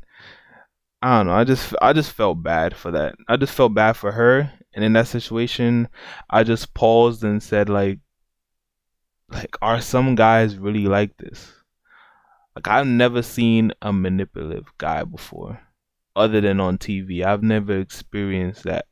I 1.01 1.19
don't 1.19 1.27
know. 1.27 1.33
I 1.33 1.43
just 1.43 1.75
I 1.83 1.93
just 1.93 2.11
felt 2.11 2.41
bad 2.41 2.75
for 2.75 2.89
that. 2.89 3.13
I 3.27 3.37
just 3.37 3.53
felt 3.53 3.75
bad 3.75 3.93
for 3.93 4.11
her, 4.11 4.51
and 4.73 4.83
in 4.83 4.93
that 4.93 5.07
situation, 5.07 5.87
I 6.31 6.43
just 6.43 6.73
paused 6.73 7.23
and 7.23 7.43
said 7.43 7.69
like, 7.69 7.99
like 9.29 9.55
are 9.61 9.81
some 9.81 10.15
guys 10.15 10.57
really 10.57 10.87
like 10.87 11.15
this? 11.17 11.53
Like 12.55 12.67
I've 12.67 12.87
never 12.87 13.21
seen 13.21 13.71
a 13.83 13.93
manipulative 13.93 14.71
guy 14.79 15.03
before, 15.03 15.61
other 16.15 16.41
than 16.41 16.59
on 16.59 16.79
TV. 16.79 17.23
I've 17.23 17.43
never 17.43 17.77
experienced 17.77 18.63
that. 18.63 18.87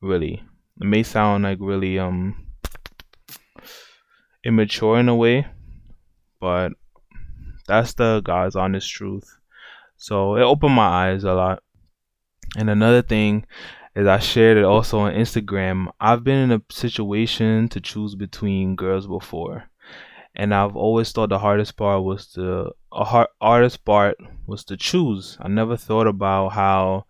Really, 0.00 0.44
it 0.80 0.86
may 0.86 1.02
sound 1.02 1.42
like 1.42 1.58
really 1.60 1.98
um 1.98 2.45
immature 4.46 4.98
in 4.98 5.08
a 5.08 5.16
way, 5.16 5.46
but 6.40 6.72
that's 7.66 7.94
the 7.94 8.20
God's 8.24 8.56
honest 8.56 8.88
truth. 8.90 9.38
So 9.96 10.36
it 10.36 10.42
opened 10.42 10.74
my 10.74 10.86
eyes 10.86 11.24
a 11.24 11.32
lot. 11.32 11.62
And 12.56 12.70
another 12.70 13.02
thing 13.02 13.44
is 13.96 14.06
I 14.06 14.18
shared 14.18 14.56
it 14.56 14.64
also 14.64 15.00
on 15.00 15.14
Instagram. 15.14 15.88
I've 16.00 16.22
been 16.22 16.50
in 16.50 16.52
a 16.52 16.62
situation 16.70 17.68
to 17.70 17.80
choose 17.80 18.14
between 18.14 18.76
girls 18.76 19.06
before. 19.06 19.64
And 20.34 20.54
I've 20.54 20.76
always 20.76 21.10
thought 21.10 21.30
the 21.30 21.38
hardest 21.38 21.76
part 21.76 22.02
was 22.04 22.32
the 22.34 22.70
hard, 22.92 23.28
hardest 23.40 23.84
part 23.84 24.18
was 24.46 24.64
to 24.64 24.76
choose. 24.76 25.38
I 25.40 25.48
never 25.48 25.76
thought 25.76 26.06
about 26.06 26.50
how 26.50 27.06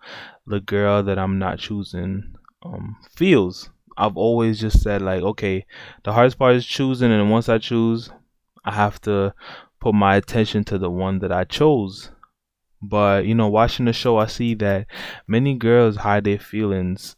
the 0.47 0.61
girl 0.61 1.03
that 1.03 1.19
I'm 1.19 1.39
not 1.39 1.59
choosing 1.59 2.37
um, 2.65 2.97
feels. 3.17 3.69
I've 3.97 4.17
always 4.17 4.61
just 4.61 4.83
said 4.83 5.03
like, 5.03 5.23
okay, 5.23 5.67
the 6.05 6.13
hardest 6.13 6.39
part 6.39 6.57
is 6.57 6.67
choosing, 6.67 7.13
and 7.13 7.31
once 7.31 7.49
I 7.49 7.59
choose, 7.59 8.11
I 8.65 8.73
have 8.73 9.01
to 9.03 9.35
put 9.81 9.95
my 9.95 10.17
attention 10.17 10.65
to 10.65 10.79
the 10.79 10.91
one 10.91 11.21
that 11.21 11.33
I 11.33 11.45
chose. 11.45 12.11
But 12.83 13.27
you 13.27 13.35
know, 13.35 13.49
watching 13.49 13.87
the 13.87 13.93
show, 13.93 14.19
I 14.19 14.27
see 14.27 14.55
that 14.55 14.87
many 15.27 15.55
girls 15.55 15.97
hide 15.97 16.25
their 16.25 16.39
feelings, 16.39 17.17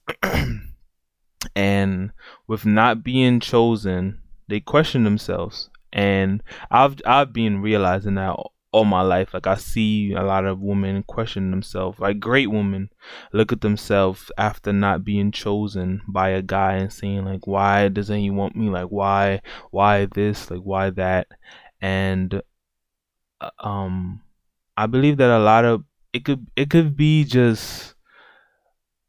and 1.57 2.13
with 2.47 2.65
not 2.65 3.03
being 3.03 3.41
chosen, 3.41 4.21
they 4.49 4.61
question 4.61 5.05
themselves. 5.05 5.71
And 5.93 6.43
I've 6.71 7.01
I've 7.07 7.33
been 7.33 7.61
realizing 7.61 8.15
that 8.15 8.37
all 8.79 8.85
my 8.85 9.03
life. 9.03 9.35
Like 9.35 9.47
I 9.47 9.57
see 9.57 10.13
a 10.13 10.23
lot 10.23 10.45
of 10.45 10.61
women 10.61 11.03
question 11.03 11.51
themselves, 11.51 11.99
like 11.99 12.21
great 12.21 12.51
women 12.51 12.91
look 13.33 13.53
at 13.53 13.61
themselves 13.61 14.31
after 14.39 14.73
not 14.73 15.05
being 15.05 15.33
chosen 15.33 16.03
by 16.09 16.31
a 16.31 16.43
guy 16.43 16.75
and 16.75 16.93
saying 16.93 17.25
like, 17.25 17.47
why 17.47 17.89
doesn't 17.89 18.21
he 18.21 18.31
want 18.31 18.57
me? 18.57 18.71
Like 18.71 18.89
why, 18.89 19.43
why 19.71 20.07
this? 20.07 20.51
Like 20.51 20.61
why 20.61 20.91
that? 20.91 21.27
And 21.81 22.43
uh, 23.41 23.51
um, 23.59 24.23
I 24.77 24.87
believe 24.87 25.17
that 25.19 25.31
a 25.31 25.39
lot 25.39 25.65
of 25.65 25.85
it 26.13 26.25
could 26.25 26.47
it 26.57 26.71
could 26.71 26.97
be 26.97 27.25
just 27.25 27.95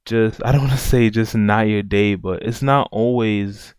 just 0.05 0.43
I 0.43 0.51
don't 0.51 0.62
want 0.67 0.73
to 0.73 0.77
say 0.77 1.10
just 1.10 1.36
not 1.36 1.67
your 1.67 1.84
day, 1.84 2.15
but 2.15 2.43
it's 2.43 2.62
not 2.62 2.89
always 2.91 3.75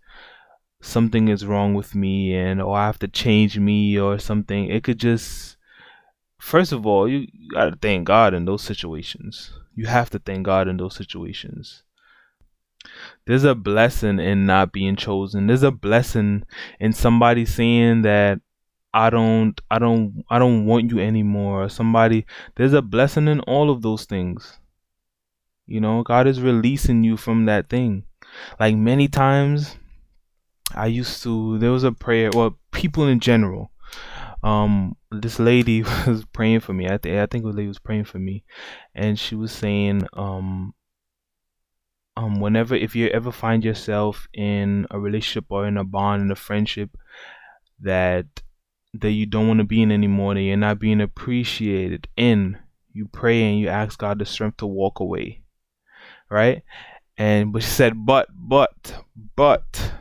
something 0.83 1.29
is 1.29 1.45
wrong 1.45 1.75
with 1.75 1.95
me 1.95 2.35
and 2.35 2.63
or 2.63 2.75
I 2.77 2.87
have 2.87 2.99
to 3.01 3.09
change 3.09 3.59
me 3.59 3.99
or 3.99 4.19
something. 4.19 4.71
It 4.71 4.85
could 4.85 4.99
just 4.99 5.57
first 6.41 6.73
of 6.73 6.87
all, 6.87 7.09
you 7.09 7.27
got 7.53 7.71
to 7.71 7.77
thank 7.77 8.07
God 8.07 8.35
in 8.35 8.45
those 8.45 8.63
situations. 8.63 9.53
You 9.75 9.87
have 9.87 10.11
to 10.11 10.19
thank 10.19 10.45
God 10.45 10.69
in 10.69 10.77
those 10.77 10.97
situations. 10.97 11.83
There's 13.27 13.45
a 13.45 13.55
blessing 13.55 14.19
in 14.19 14.47
not 14.47 14.73
being 14.73 14.97
chosen. 14.97 15.47
There's 15.47 15.63
a 15.63 15.71
blessing 15.71 16.45
in 16.79 16.93
somebody 16.93 17.45
saying 17.45 18.03
that 18.03 18.41
I 18.93 19.11
don't 19.11 19.61
I 19.71 19.79
don't 19.79 20.25
I 20.31 20.39
don't 20.39 20.67
want 20.67 20.91
you 20.91 20.99
anymore. 20.99 21.69
Somebody 21.69 22.27
there's 22.57 22.73
a 22.73 22.83
blessing 22.83 23.29
in 23.29 23.41
all 23.41 23.71
of 23.71 23.83
those 23.83 24.05
things. 24.05 24.59
You 25.67 25.81
know, 25.81 26.03
God 26.03 26.27
is 26.27 26.41
releasing 26.41 27.05
you 27.05 27.17
from 27.17 27.45
that 27.45 27.69
thing. 27.69 28.05
Like 28.59 28.77
many 28.77 29.07
times 29.09 29.77
I 30.75 30.87
used 30.87 31.23
to 31.23 31.59
there 31.59 31.71
was 31.71 31.85
a 31.85 31.93
prayer 31.93 32.31
well 32.33 32.59
people 32.73 33.07
in 33.07 33.21
general. 33.21 33.71
Um 34.43 34.97
this 35.11 35.39
lady 35.39 35.83
was 36.07 36.25
praying 36.33 36.61
for 36.61 36.73
me. 36.73 36.87
I 36.87 36.99
think 36.99 37.17
I 37.19 37.27
think 37.27 37.45
the 37.45 37.51
lady 37.51 37.69
was 37.69 37.79
praying 37.79 38.05
for 38.05 38.19
me 38.19 38.45
and 38.95 39.19
she 39.19 39.35
was 39.35 39.53
saying 39.53 40.07
um 40.15 40.75
um 42.17 42.41
whenever 42.41 42.75
if 42.75 42.97
you 42.97 43.09
ever 43.09 43.33
find 43.33 43.65
yourself 43.65 44.29
in 44.35 44.87
a 44.91 44.99
relationship 44.99 45.47
or 45.51 45.67
in 45.67 45.77
a 45.77 45.85
bond 45.85 46.23
in 46.23 46.31
a 46.31 46.37
friendship 46.37 46.91
that 47.81 48.27
that 48.95 49.13
you 49.13 49.27
don't 49.27 49.49
want 49.49 49.59
to 49.59 49.65
be 49.65 49.83
in 49.83 49.93
anymore, 49.93 50.35
that 50.35 50.43
you're 50.43 50.57
not 50.57 50.79
being 50.79 51.01
appreciated 51.01 52.09
in, 52.17 52.59
you 52.93 53.07
pray 53.07 53.43
and 53.43 53.59
you 53.59 53.69
ask 53.69 53.99
God 53.99 54.19
the 54.19 54.25
strength 54.25 54.59
to 54.59 54.67
walk 54.67 55.01
away. 55.01 55.43
Right? 56.29 56.63
And 57.17 57.53
but 57.53 57.63
she 57.63 57.69
said, 57.69 57.95
but, 58.07 58.29
but, 58.33 59.05
but 59.37 59.93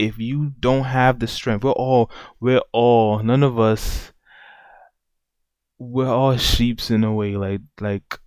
if 0.00 0.18
you 0.18 0.52
don't 0.58 0.84
have 0.84 1.18
the 1.18 1.26
strength, 1.26 1.64
we're 1.64 1.72
all 1.72 2.10
we're 2.40 2.62
all 2.72 3.22
none 3.22 3.42
of 3.42 3.58
us 3.58 4.12
we're 5.78 6.08
all 6.08 6.36
sheeps 6.36 6.90
in 6.90 7.04
a 7.04 7.12
way, 7.12 7.36
like 7.36 7.62
like 7.80 8.18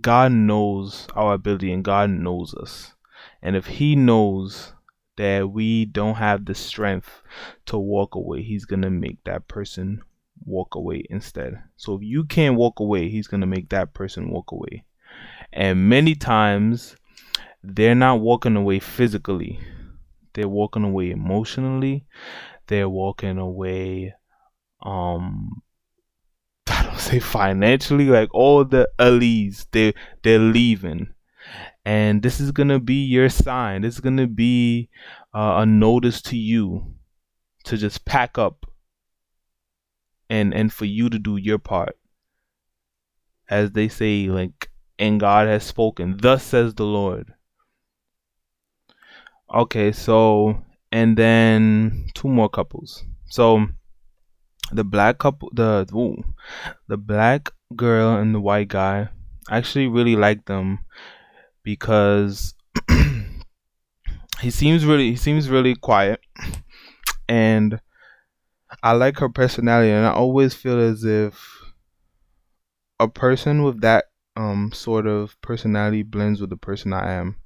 God 0.00 0.32
knows 0.32 1.06
our 1.14 1.34
ability 1.34 1.72
and 1.72 1.84
God 1.84 2.10
knows 2.10 2.54
us. 2.54 2.94
And 3.42 3.56
if 3.56 3.66
he 3.66 3.96
knows 3.96 4.72
that 5.16 5.50
we 5.50 5.84
don't 5.84 6.16
have 6.16 6.44
the 6.44 6.54
strength 6.54 7.22
to 7.66 7.78
walk 7.78 8.14
away, 8.14 8.42
he's 8.42 8.66
to 8.82 8.90
make 8.90 9.22
that 9.24 9.48
person 9.48 10.02
walk 10.44 10.74
away 10.74 11.04
instead. 11.10 11.62
So 11.76 11.96
if 11.96 12.02
you 12.02 12.24
can't 12.24 12.56
walk 12.56 12.80
away, 12.80 13.08
he's 13.08 13.28
to 13.28 13.38
make 13.38 13.70
that 13.70 13.94
person 13.94 14.30
walk 14.30 14.52
away. 14.52 14.84
And 15.52 15.88
many 15.88 16.14
times 16.14 16.96
they're 17.62 17.94
not 17.94 18.20
walking 18.20 18.56
away 18.56 18.78
physically. 18.78 19.60
They're 20.38 20.48
walking 20.48 20.84
away 20.84 21.10
emotionally. 21.10 22.06
They're 22.68 22.88
walking 22.88 23.38
away 23.38 24.14
um 24.82 25.62
I 26.68 26.84
don't 26.84 27.00
say 27.00 27.18
financially, 27.18 28.06
like 28.06 28.32
all 28.32 28.64
the 28.64 28.88
alleys, 28.98 29.66
they 29.72 29.94
they're 30.22 30.38
leaving 30.38 31.08
and 31.84 32.22
this 32.22 32.38
is 32.38 32.52
gonna 32.52 32.78
be 32.78 33.04
your 33.06 33.30
sign. 33.30 33.80
This 33.80 33.94
is 33.94 34.00
gonna 34.00 34.26
be 34.26 34.90
uh, 35.34 35.54
a 35.58 35.66
notice 35.66 36.20
to 36.22 36.36
you 36.36 36.94
to 37.64 37.78
just 37.78 38.04
pack 38.04 38.36
up 38.36 38.66
and 40.28 40.52
and 40.52 40.70
for 40.70 40.84
you 40.84 41.08
to 41.08 41.18
do 41.18 41.36
your 41.36 41.58
part. 41.58 41.96
As 43.48 43.72
they 43.72 43.88
say, 43.88 44.28
like, 44.28 44.70
and 44.98 45.18
God 45.18 45.48
has 45.48 45.64
spoken. 45.64 46.18
Thus 46.20 46.42
says 46.42 46.74
the 46.74 46.84
Lord. 46.84 47.32
Okay, 49.54 49.92
so 49.92 50.62
and 50.92 51.16
then 51.16 52.06
two 52.14 52.28
more 52.28 52.48
couples. 52.48 53.04
So 53.26 53.66
the 54.72 54.84
black 54.84 55.18
couple, 55.18 55.50
the 55.52 55.88
ooh, 55.94 56.22
the 56.88 56.96
black 56.96 57.50
girl 57.74 58.16
and 58.16 58.34
the 58.34 58.40
white 58.40 58.68
guy. 58.68 59.08
I 59.48 59.56
actually 59.56 59.86
really 59.86 60.16
like 60.16 60.44
them 60.44 60.80
because 61.62 62.54
he 64.40 64.50
seems 64.50 64.84
really 64.84 65.10
he 65.10 65.16
seems 65.16 65.48
really 65.48 65.74
quiet 65.74 66.20
and 67.28 67.80
I 68.82 68.92
like 68.92 69.18
her 69.18 69.28
personality 69.28 69.90
and 69.90 70.04
I 70.04 70.12
always 70.12 70.54
feel 70.54 70.78
as 70.78 71.04
if 71.04 71.42
a 73.00 73.08
person 73.08 73.62
with 73.62 73.80
that 73.80 74.06
um 74.36 74.70
sort 74.72 75.06
of 75.06 75.40
personality 75.40 76.02
blends 76.02 76.40
with 76.40 76.50
the 76.50 76.56
person 76.56 76.92
I 76.92 77.12
am. 77.12 77.36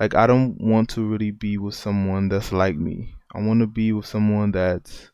Like 0.00 0.14
I 0.14 0.26
don't 0.26 0.60
want 0.60 0.90
to 0.90 1.06
really 1.06 1.30
be 1.30 1.58
with 1.58 1.74
someone 1.74 2.28
that's 2.28 2.52
like 2.52 2.76
me. 2.76 3.14
I 3.34 3.40
want 3.40 3.60
to 3.60 3.66
be 3.66 3.92
with 3.92 4.06
someone 4.06 4.52
that's 4.52 5.10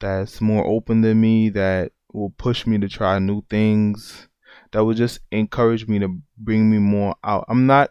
that's 0.00 0.40
more 0.40 0.66
open 0.66 1.00
than 1.00 1.20
me 1.20 1.50
that 1.50 1.92
will 2.12 2.30
push 2.30 2.66
me 2.66 2.78
to 2.78 2.88
try 2.88 3.18
new 3.18 3.42
things 3.50 4.28
that 4.72 4.84
will 4.84 4.94
just 4.94 5.20
encourage 5.30 5.86
me 5.86 5.98
to 6.00 6.18
bring 6.36 6.70
me 6.70 6.78
more 6.78 7.14
out. 7.22 7.44
I'm 7.48 7.66
not 7.66 7.90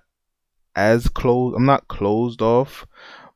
as 0.76 1.08
closed. 1.08 1.56
I'm 1.56 1.66
not 1.66 1.88
closed 1.88 2.42
off, 2.42 2.86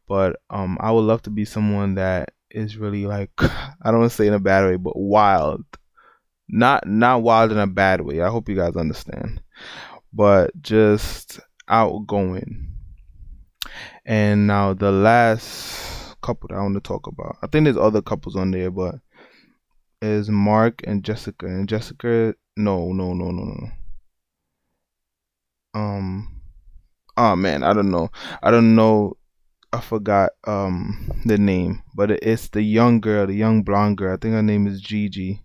but 0.07 0.37
um, 0.49 0.77
I 0.81 0.91
would 0.91 1.01
love 1.01 1.21
to 1.23 1.29
be 1.29 1.45
someone 1.45 1.95
that 1.95 2.33
is 2.51 2.77
really 2.77 3.05
like 3.05 3.31
I 3.39 3.73
don't 3.85 3.99
want 3.99 4.11
to 4.11 4.17
say 4.17 4.27
in 4.27 4.33
a 4.33 4.39
bad 4.39 4.65
way, 4.65 4.75
but 4.75 4.97
wild. 4.97 5.63
Not 6.49 6.87
not 6.87 7.23
wild 7.23 7.51
in 7.51 7.57
a 7.57 7.67
bad 7.67 8.01
way. 8.01 8.21
I 8.21 8.29
hope 8.29 8.49
you 8.49 8.55
guys 8.55 8.75
understand. 8.75 9.41
But 10.13 10.51
just 10.61 11.39
outgoing. 11.67 12.71
And 14.05 14.47
now 14.47 14.73
the 14.73 14.91
last 14.91 16.15
couple 16.21 16.47
that 16.49 16.55
I 16.55 16.61
want 16.61 16.75
to 16.75 16.81
talk 16.81 17.07
about. 17.07 17.37
I 17.41 17.47
think 17.47 17.65
there's 17.65 17.77
other 17.77 18.01
couples 18.01 18.35
on 18.35 18.51
there, 18.51 18.71
but 18.71 18.95
is 20.01 20.29
Mark 20.29 20.81
and 20.85 21.03
Jessica. 21.03 21.45
And 21.45 21.67
Jessica 21.67 22.35
no, 22.55 22.91
no, 22.91 23.13
no, 23.13 23.31
no, 23.31 23.43
no. 23.43 23.69
Um 25.73 26.41
oh 27.15 27.35
man, 27.35 27.63
I 27.63 27.73
don't 27.73 27.91
know. 27.91 28.09
I 28.41 28.51
don't 28.51 28.75
know. 28.75 29.17
I 29.71 29.81
forgot 29.81 30.31
um 30.45 31.11
the 31.25 31.37
name, 31.37 31.83
but 31.95 32.11
it's 32.11 32.49
the 32.49 32.61
young 32.61 32.99
girl, 32.99 33.27
the 33.27 33.35
young 33.35 33.63
blonde 33.63 33.97
girl. 33.97 34.13
I 34.13 34.17
think 34.17 34.33
her 34.33 34.43
name 34.43 34.65
is 34.67 34.81
Gigi, 34.81 35.43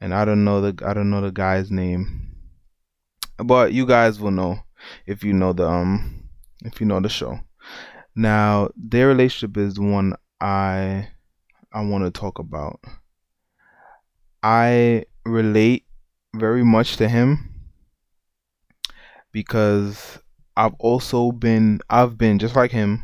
and 0.00 0.14
I 0.14 0.24
don't 0.24 0.44
know 0.44 0.60
the 0.60 0.86
I 0.86 0.94
don't 0.94 1.10
know 1.10 1.20
the 1.20 1.32
guy's 1.32 1.70
name, 1.70 2.36
but 3.38 3.72
you 3.72 3.84
guys 3.84 4.18
will 4.18 4.30
know 4.30 4.60
if 5.06 5.24
you 5.24 5.32
know 5.32 5.52
the 5.52 5.68
um 5.68 6.28
if 6.64 6.80
you 6.80 6.86
know 6.86 7.00
the 7.00 7.08
show. 7.08 7.40
Now 8.14 8.70
their 8.76 9.08
relationship 9.08 9.56
is 9.56 9.74
the 9.74 9.82
one 9.82 10.14
I 10.40 11.08
I 11.72 11.82
want 11.82 12.04
to 12.04 12.10
talk 12.10 12.38
about. 12.38 12.80
I 14.42 15.04
relate 15.24 15.84
very 16.34 16.64
much 16.64 16.96
to 16.96 17.08
him 17.08 17.52
because 19.32 20.18
I've 20.56 20.74
also 20.78 21.32
been 21.32 21.80
I've 21.90 22.16
been 22.16 22.38
just 22.38 22.56
like 22.56 22.70
him 22.70 23.02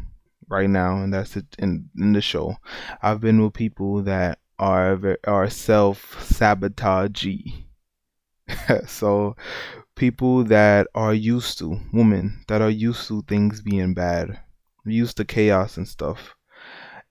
right 0.48 0.70
now, 0.70 1.02
and 1.02 1.12
that's 1.12 1.36
it 1.36 1.46
in 1.58 1.90
in 1.98 2.12
the 2.12 2.22
show. 2.22 2.56
I've 3.02 3.20
been 3.20 3.42
with 3.42 3.54
people 3.54 4.02
that 4.02 4.38
are 4.58 5.18
are 5.26 5.50
self 5.50 6.16
sabotagey. 6.20 7.66
so 8.86 9.36
people 9.94 10.44
that 10.44 10.86
are 10.94 11.14
used 11.14 11.58
to 11.58 11.78
women 11.92 12.44
that 12.48 12.62
are 12.62 12.70
used 12.70 13.08
to 13.08 13.22
things 13.22 13.60
being 13.60 13.94
bad, 13.94 14.40
used 14.84 15.16
to 15.18 15.24
chaos 15.24 15.76
and 15.76 15.88
stuff. 15.88 16.34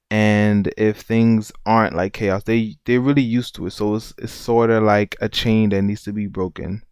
And 0.10 0.74
if 0.78 1.02
things 1.02 1.52
aren't 1.66 1.96
like 1.96 2.14
chaos, 2.14 2.44
they 2.44 2.76
they're 2.86 3.00
really 3.00 3.22
used 3.22 3.56
to 3.56 3.68
it. 3.68 3.72
So 3.72 3.96
it's 3.96 4.14
it's 4.18 4.34
sort 4.34 4.70
of 4.70 4.84
like 4.84 5.16
a 5.22 5.30
chain 5.30 5.70
that 5.70 5.82
needs 5.84 6.04
to 6.04 6.12
be 6.12 6.28
broken. 6.28 6.84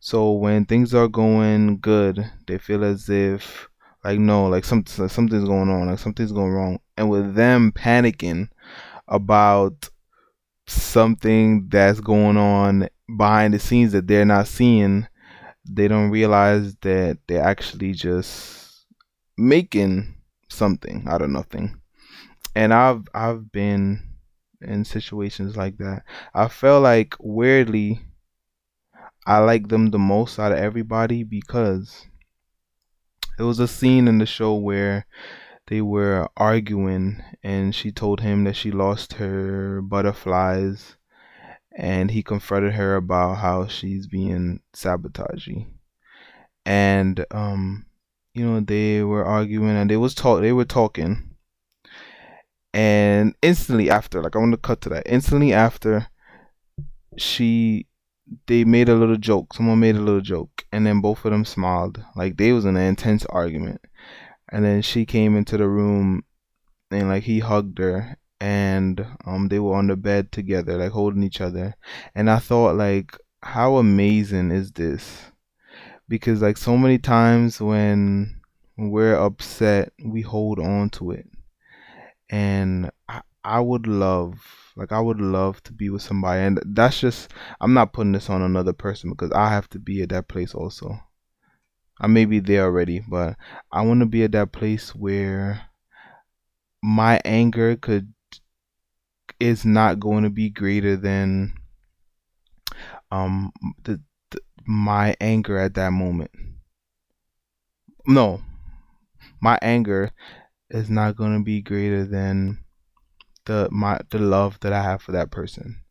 So 0.00 0.32
when 0.32 0.64
things 0.64 0.94
are 0.94 1.08
going 1.08 1.78
good, 1.80 2.30
they 2.46 2.58
feel 2.58 2.84
as 2.84 3.08
if 3.08 3.68
like 4.04 4.18
no, 4.20 4.46
like 4.46 4.64
some 4.64 4.86
something's 4.86 5.44
going 5.44 5.68
on, 5.68 5.88
like 5.88 5.98
something's 5.98 6.32
going 6.32 6.52
wrong. 6.52 6.78
And 6.96 7.10
with 7.10 7.34
them 7.34 7.72
panicking 7.72 8.48
about 9.08 9.88
something 10.66 11.68
that's 11.68 12.00
going 12.00 12.36
on 12.36 12.88
behind 13.16 13.54
the 13.54 13.58
scenes 13.58 13.92
that 13.92 14.06
they're 14.06 14.24
not 14.24 14.46
seeing, 14.46 15.08
they 15.68 15.88
don't 15.88 16.10
realize 16.10 16.74
that 16.76 17.18
they're 17.26 17.44
actually 17.44 17.92
just 17.92 18.86
making 19.36 20.14
something 20.48 21.04
out 21.08 21.22
of 21.22 21.30
nothing. 21.30 21.80
And 22.54 22.74
I've 22.74 23.02
I've 23.14 23.52
been 23.52 24.02
in 24.60 24.84
situations 24.84 25.56
like 25.56 25.78
that. 25.78 26.02
I 26.34 26.48
felt 26.48 26.82
like 26.82 27.14
weirdly 27.20 28.00
I 29.26 29.38
like 29.38 29.68
them 29.68 29.90
the 29.90 29.98
most 29.98 30.38
out 30.38 30.52
of 30.52 30.58
everybody 30.58 31.22
because 31.22 32.06
it 33.38 33.42
was 33.42 33.60
a 33.60 33.68
scene 33.68 34.08
in 34.08 34.18
the 34.18 34.26
show 34.26 34.54
where 34.54 35.06
they 35.68 35.82
were 35.82 36.28
arguing 36.36 37.22
and 37.42 37.74
she 37.74 37.92
told 37.92 38.20
him 38.20 38.44
that 38.44 38.56
she 38.56 38.70
lost 38.70 39.14
her 39.14 39.82
butterflies 39.82 40.96
and 41.78 42.10
he 42.10 42.22
confronted 42.22 42.74
her 42.74 42.96
about 42.96 43.36
how 43.36 43.66
she's 43.66 44.06
being 44.06 44.60
sabotagey 44.74 45.66
and 46.66 47.24
um 47.30 47.86
you 48.34 48.44
know 48.44 48.60
they 48.60 49.02
were 49.02 49.24
arguing 49.24 49.70
and 49.70 49.88
they 49.88 49.96
was 49.96 50.14
talk 50.14 50.40
they 50.40 50.52
were 50.52 50.64
talking 50.64 51.30
and 52.74 53.34
instantly 53.40 53.88
after 53.88 54.22
like 54.22 54.36
i 54.36 54.38
want 54.38 54.52
to 54.52 54.58
cut 54.58 54.80
to 54.82 54.90
that 54.90 55.02
instantly 55.06 55.52
after 55.52 56.08
she 57.16 57.86
they 58.46 58.64
made 58.64 58.88
a 58.88 58.94
little 58.94 59.16
joke. 59.16 59.54
Someone 59.54 59.80
made 59.80 59.96
a 59.96 60.00
little 60.00 60.20
joke, 60.20 60.66
and 60.72 60.86
then 60.86 61.00
both 61.00 61.24
of 61.24 61.32
them 61.32 61.44
smiled, 61.44 62.04
like 62.14 62.36
they 62.36 62.52
was 62.52 62.64
in 62.64 62.76
an 62.76 62.82
intense 62.82 63.24
argument. 63.26 63.80
And 64.50 64.64
then 64.64 64.82
she 64.82 65.06
came 65.06 65.36
into 65.36 65.56
the 65.56 65.68
room, 65.68 66.24
and 66.90 67.08
like 67.08 67.24
he 67.24 67.40
hugged 67.40 67.78
her, 67.78 68.17
and 68.40 69.04
um 69.26 69.48
they 69.48 69.58
were 69.58 69.74
on 69.74 69.88
the 69.88 69.96
bed 69.96 70.32
together, 70.32 70.76
like 70.76 70.92
holding 70.92 71.22
each 71.22 71.40
other. 71.40 71.74
And 72.14 72.30
I 72.30 72.38
thought, 72.38 72.76
like, 72.76 73.16
how 73.42 73.76
amazing 73.76 74.50
is 74.50 74.72
this? 74.72 75.30
Because 76.08 76.42
like 76.42 76.56
so 76.56 76.76
many 76.76 76.98
times 76.98 77.60
when 77.60 78.40
we're 78.76 79.16
upset, 79.16 79.92
we 80.04 80.22
hold 80.22 80.58
on 80.58 80.90
to 80.90 81.10
it, 81.10 81.26
and 82.30 82.90
I, 83.08 83.22
I 83.44 83.60
would 83.60 83.86
love 83.86 84.40
like 84.76 84.92
I 84.92 85.00
would 85.00 85.20
love 85.20 85.62
to 85.64 85.72
be 85.72 85.90
with 85.90 86.02
somebody, 86.02 86.42
and 86.42 86.60
that's 86.64 87.00
just 87.00 87.32
I'm 87.60 87.74
not 87.74 87.92
putting 87.92 88.12
this 88.12 88.30
on 88.30 88.42
another 88.42 88.72
person 88.72 89.10
because 89.10 89.32
I 89.32 89.48
have 89.50 89.68
to 89.70 89.78
be 89.78 90.02
at 90.02 90.10
that 90.10 90.28
place 90.28 90.54
also. 90.54 91.00
I 92.00 92.06
may 92.06 92.24
be 92.26 92.38
there 92.38 92.62
already, 92.64 93.00
but 93.00 93.36
I 93.72 93.82
want 93.82 94.00
to 94.00 94.06
be 94.06 94.22
at 94.22 94.32
that 94.32 94.52
place 94.52 94.94
where 94.94 95.62
my 96.80 97.20
anger 97.24 97.74
could 97.74 98.14
is 99.40 99.64
not 99.64 100.00
going 100.00 100.24
to 100.24 100.30
be 100.30 100.50
greater 100.50 100.96
than 100.96 101.54
um 103.10 103.52
the, 103.84 104.00
the 104.30 104.40
my 104.66 105.14
anger 105.20 105.58
at 105.58 105.74
that 105.74 105.92
moment. 105.92 106.30
No, 108.06 108.42
my 109.40 109.58
anger 109.62 110.12
is 110.70 110.90
not 110.90 111.16
going 111.16 111.38
to 111.38 111.44
be 111.44 111.62
greater 111.62 112.04
than 112.04 112.64
the 113.44 113.68
my 113.70 113.98
the 114.10 114.18
love 114.18 114.58
that 114.60 114.72
I 114.72 114.82
have 114.82 115.02
for 115.02 115.12
that 115.12 115.30
person. 115.30 115.82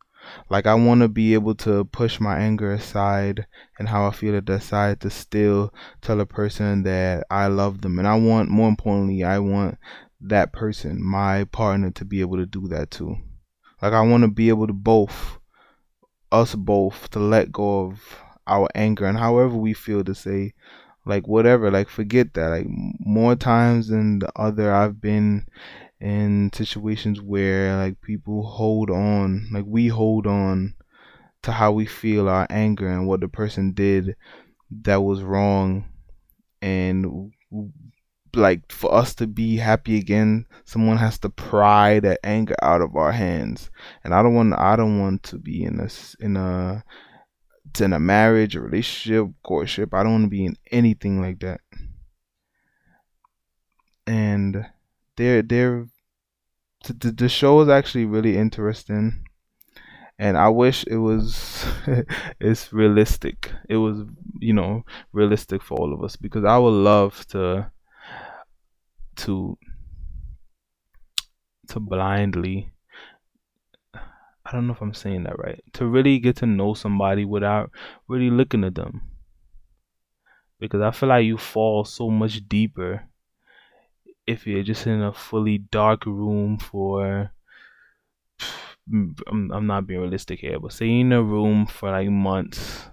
Like 0.49 0.65
I 0.65 0.75
want 0.75 1.01
to 1.01 1.07
be 1.07 1.33
able 1.33 1.55
to 1.55 1.85
push 1.85 2.19
my 2.19 2.37
anger 2.37 2.73
aside 2.73 3.47
and 3.79 3.87
how 3.87 4.07
I 4.07 4.11
feel 4.11 4.35
at 4.35 4.45
that 4.47 4.63
side 4.63 4.99
to 5.01 5.09
still 5.09 5.73
tell 6.01 6.19
a 6.19 6.25
person 6.25 6.83
that 6.83 7.25
I 7.29 7.47
love 7.47 7.81
them. 7.81 7.97
And 7.97 8.07
I 8.07 8.15
want 8.15 8.49
more 8.49 8.67
importantly, 8.67 9.23
I 9.23 9.39
want 9.39 9.77
that 10.19 10.51
person, 10.51 11.03
my 11.03 11.45
partner 11.45 11.91
to 11.91 12.05
be 12.05 12.21
able 12.21 12.37
to 12.37 12.45
do 12.45 12.67
that 12.67 12.91
too. 12.91 13.17
Like 13.81 13.93
I 13.93 14.01
want 14.01 14.23
to 14.23 14.27
be 14.27 14.49
able 14.49 14.67
to 14.67 14.73
both 14.73 15.39
us 16.31 16.55
both 16.55 17.09
to 17.11 17.19
let 17.19 17.51
go 17.51 17.85
of 17.85 18.19
our 18.45 18.67
anger 18.75 19.05
and 19.05 19.17
however 19.17 19.55
we 19.55 19.73
feel 19.73 20.03
to 20.03 20.15
say 20.15 20.53
like 21.05 21.27
whatever 21.27 21.71
like 21.71 21.89
forget 21.89 22.33
that. 22.33 22.49
Like 22.49 22.67
more 22.67 23.35
times 23.35 23.87
than 23.87 24.19
the 24.19 24.31
other 24.35 24.73
I've 24.73 25.01
been 25.01 25.47
in 25.99 26.51
situations 26.53 27.21
where 27.21 27.75
like 27.77 28.01
people 28.01 28.43
hold 28.43 28.89
on, 28.89 29.47
like 29.51 29.65
we 29.65 29.87
hold 29.87 30.27
on 30.27 30.75
to 31.43 31.51
how 31.51 31.71
we 31.71 31.85
feel 31.85 32.27
our 32.27 32.47
anger 32.49 32.87
and 32.87 33.07
what 33.07 33.21
the 33.21 33.27
person 33.27 33.71
did 33.71 34.15
that 34.83 35.01
was 35.01 35.21
wrong 35.23 35.85
and 36.61 37.31
like 38.37 38.71
for 38.71 38.93
us 38.93 39.15
to 39.15 39.27
be 39.27 39.57
happy 39.57 39.97
again 39.97 40.45
someone 40.65 40.97
has 40.97 41.17
to 41.19 41.29
pry 41.29 41.99
that 41.99 42.19
anger 42.23 42.55
out 42.61 42.81
of 42.81 42.95
our 42.95 43.11
hands. 43.11 43.69
And 44.03 44.13
i 44.13 44.21
don't 44.21 44.35
want 44.35 44.53
i 44.57 44.75
don't 44.75 44.99
want 44.99 45.23
to 45.23 45.37
be 45.37 45.63
in 45.63 45.79
a 45.79 45.89
in 46.23 46.37
a 46.37 46.83
in 47.81 47.93
a 47.93 47.99
marriage 47.99 48.55
a 48.55 48.61
relationship 48.61 49.27
courtship. 49.43 49.93
I 49.93 50.03
don't 50.03 50.13
want 50.13 50.25
to 50.25 50.29
be 50.29 50.45
in 50.45 50.57
anything 50.71 51.21
like 51.21 51.39
that. 51.39 51.61
And 54.05 54.65
they're 55.15 55.41
they're 55.41 55.87
the, 56.85 57.11
the 57.11 57.29
show 57.29 57.61
is 57.61 57.69
actually 57.69 58.05
really 58.05 58.37
interesting. 58.37 59.25
And 60.19 60.37
I 60.37 60.49
wish 60.49 60.83
it 60.87 60.97
was 60.97 61.65
it's 62.39 62.73
realistic. 62.73 63.51
It 63.69 63.77
was 63.77 64.03
you 64.39 64.53
know 64.53 64.83
realistic 65.11 65.61
for 65.61 65.77
all 65.77 65.93
of 65.93 66.03
us 66.03 66.15
because 66.15 66.45
I 66.45 66.57
would 66.57 66.69
love 66.69 67.25
to 67.27 67.71
to 69.17 69.57
to 71.67 71.79
blindly 71.79 72.71
I 74.47 74.51
don't 74.53 74.67
know 74.67 74.73
if 74.73 74.81
I'm 74.81 74.93
saying 74.93 75.23
that 75.23 75.37
right. 75.37 75.61
To 75.73 75.85
really 75.85 76.19
get 76.19 76.37
to 76.37 76.45
know 76.45 76.73
somebody 76.73 77.25
without 77.25 77.69
really 78.07 78.29
looking 78.29 78.63
at 78.63 78.75
them. 78.75 79.01
Because 80.57 80.81
I 80.81 80.91
feel 80.91 81.09
like 81.09 81.25
you 81.25 81.37
fall 81.37 81.83
so 81.83 82.09
much 82.09 82.47
deeper 82.47 83.03
if 84.25 84.47
you're 84.47 84.63
just 84.63 84.87
in 84.87 85.01
a 85.01 85.11
fully 85.11 85.57
dark 85.57 86.05
room 86.05 86.57
for 86.57 87.31
I'm, 88.89 89.51
I'm 89.51 89.67
not 89.67 89.85
being 89.85 89.99
realistic 89.99 90.39
here, 90.39 90.59
but 90.61 90.71
say 90.71 90.99
in 90.99 91.11
a 91.11 91.21
room 91.21 91.65
for 91.65 91.91
like 91.91 92.09
months 92.09 92.85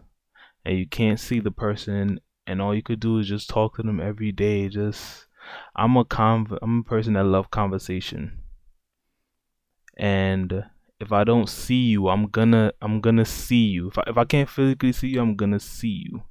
and 0.65 0.77
you 0.77 0.89
can't 0.89 1.21
see 1.21 1.39
the 1.39 1.53
person 1.53 2.21
and 2.49 2.61
all 2.61 2.75
you 2.75 2.83
could 2.83 2.99
do 2.99 3.19
is 3.19 3.29
just 3.29 3.49
talk 3.49 3.77
to 3.77 3.83
them 3.83 4.01
every 4.01 4.33
day, 4.33 4.69
just 4.69 5.27
I'm 5.77 5.97
a 5.97 6.05
conv 6.05 6.57
I'm 6.63 6.81
a 6.81 6.83
person 6.83 7.15
that 7.15 7.25
love 7.25 7.51
conversation. 7.51 8.41
And 9.97 10.65
if 11.01 11.13
I 11.13 11.25
don't 11.25 11.49
see 11.49 11.85
you, 11.85 12.09
I'm 12.09 12.27
gonna 12.29 12.73
I'm 12.81 13.01
gonna 13.01 13.25
see 13.25 13.67
you. 13.67 13.89
If 13.89 13.99
I 13.99 14.05
if 14.07 14.17
I 14.17 14.25
can't 14.25 14.49
physically 14.49 14.93
see 14.93 15.09
you, 15.09 15.21
I'm 15.21 15.37
gonna 15.37 15.61
see 15.61 16.05
you. 16.07 16.23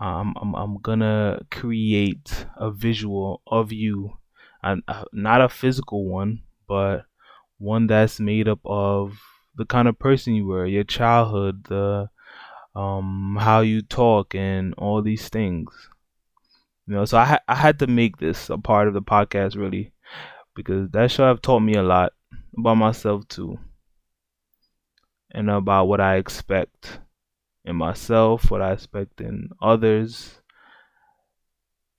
Um, 0.00 0.34
I'm 0.40 0.54
I'm 0.54 0.78
gonna 0.80 1.40
create 1.50 2.46
a 2.56 2.70
visual 2.70 3.42
of 3.46 3.72
you, 3.72 4.16
and 4.62 4.82
uh, 4.88 5.04
not 5.12 5.42
a 5.42 5.48
physical 5.48 6.08
one, 6.08 6.42
but 6.66 7.04
one 7.58 7.86
that's 7.86 8.18
made 8.20 8.48
up 8.48 8.60
of 8.64 9.18
the 9.56 9.66
kind 9.66 9.88
of 9.88 9.98
person 9.98 10.34
you 10.34 10.46
were, 10.46 10.64
your 10.64 10.84
childhood, 10.84 11.64
the 11.64 12.08
um 12.74 13.36
how 13.40 13.60
you 13.60 13.82
talk, 13.82 14.34
and 14.34 14.74
all 14.78 15.02
these 15.02 15.28
things. 15.28 15.90
You 16.90 16.96
know, 16.96 17.04
so 17.04 17.18
I 17.18 17.24
ha- 17.24 17.44
I 17.46 17.54
had 17.54 17.78
to 17.78 17.86
make 17.86 18.16
this 18.16 18.50
a 18.50 18.58
part 18.58 18.88
of 18.88 18.94
the 18.94 19.00
podcast 19.00 19.56
really 19.56 19.92
because 20.56 20.90
that 20.90 21.12
show 21.12 21.24
have 21.24 21.40
taught 21.40 21.60
me 21.60 21.74
a 21.74 21.84
lot 21.84 22.14
about 22.58 22.78
myself 22.78 23.28
too. 23.28 23.60
And 25.30 25.48
about 25.48 25.84
what 25.84 26.00
I 26.00 26.16
expect 26.16 26.98
in 27.64 27.76
myself, 27.76 28.50
what 28.50 28.60
I 28.60 28.72
expect 28.72 29.20
in 29.20 29.50
others, 29.62 30.42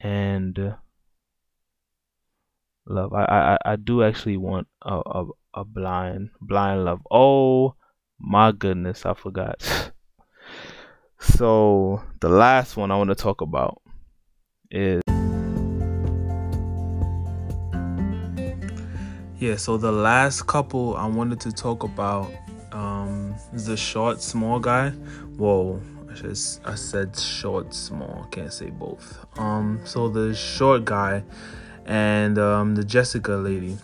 and 0.02 0.60
uh, 0.60 0.76
love. 2.86 3.14
I, 3.14 3.24
I 3.24 3.58
I 3.64 3.76
do 3.78 4.04
actually 4.04 4.36
want 4.36 4.68
a, 4.82 5.00
a 5.06 5.26
a 5.54 5.64
blind 5.64 6.32
blind 6.42 6.84
love. 6.84 7.00
Oh 7.10 7.76
my 8.20 8.52
goodness, 8.52 9.06
I 9.06 9.14
forgot. 9.14 9.62
so 11.22 12.04
the 12.20 12.28
last 12.28 12.76
one 12.76 12.92
I 12.92 12.98
want 12.98 13.08
to 13.08 13.16
talk 13.16 13.40
about 13.40 13.81
is 14.72 15.02
yeah 19.38 19.56
so 19.56 19.78
the 19.78 19.92
last 19.92 20.48
couple 20.48 20.96
i 20.96 21.06
wanted 21.06 21.40
to 21.40 21.52
talk 21.52 21.84
about 21.84 22.32
um 22.72 23.36
is 23.54 23.66
the 23.66 23.78
short 23.78 24.22
small 24.22 24.60
guy. 24.60 24.90
Whoa 25.38 25.82
I, 26.10 26.14
just, 26.14 26.62
I 26.66 26.76
said 26.76 27.18
short 27.18 27.74
small 27.74 28.28
can't 28.32 28.52
say 28.52 28.70
both. 28.70 29.26
Um 29.38 29.80
so 29.86 30.10
the 30.10 30.34
short 30.34 30.86
guy 30.86 31.24
and 31.86 32.38
um 32.38 32.76
the 32.76 32.84
jessica 32.84 33.34
lady. 33.34 33.78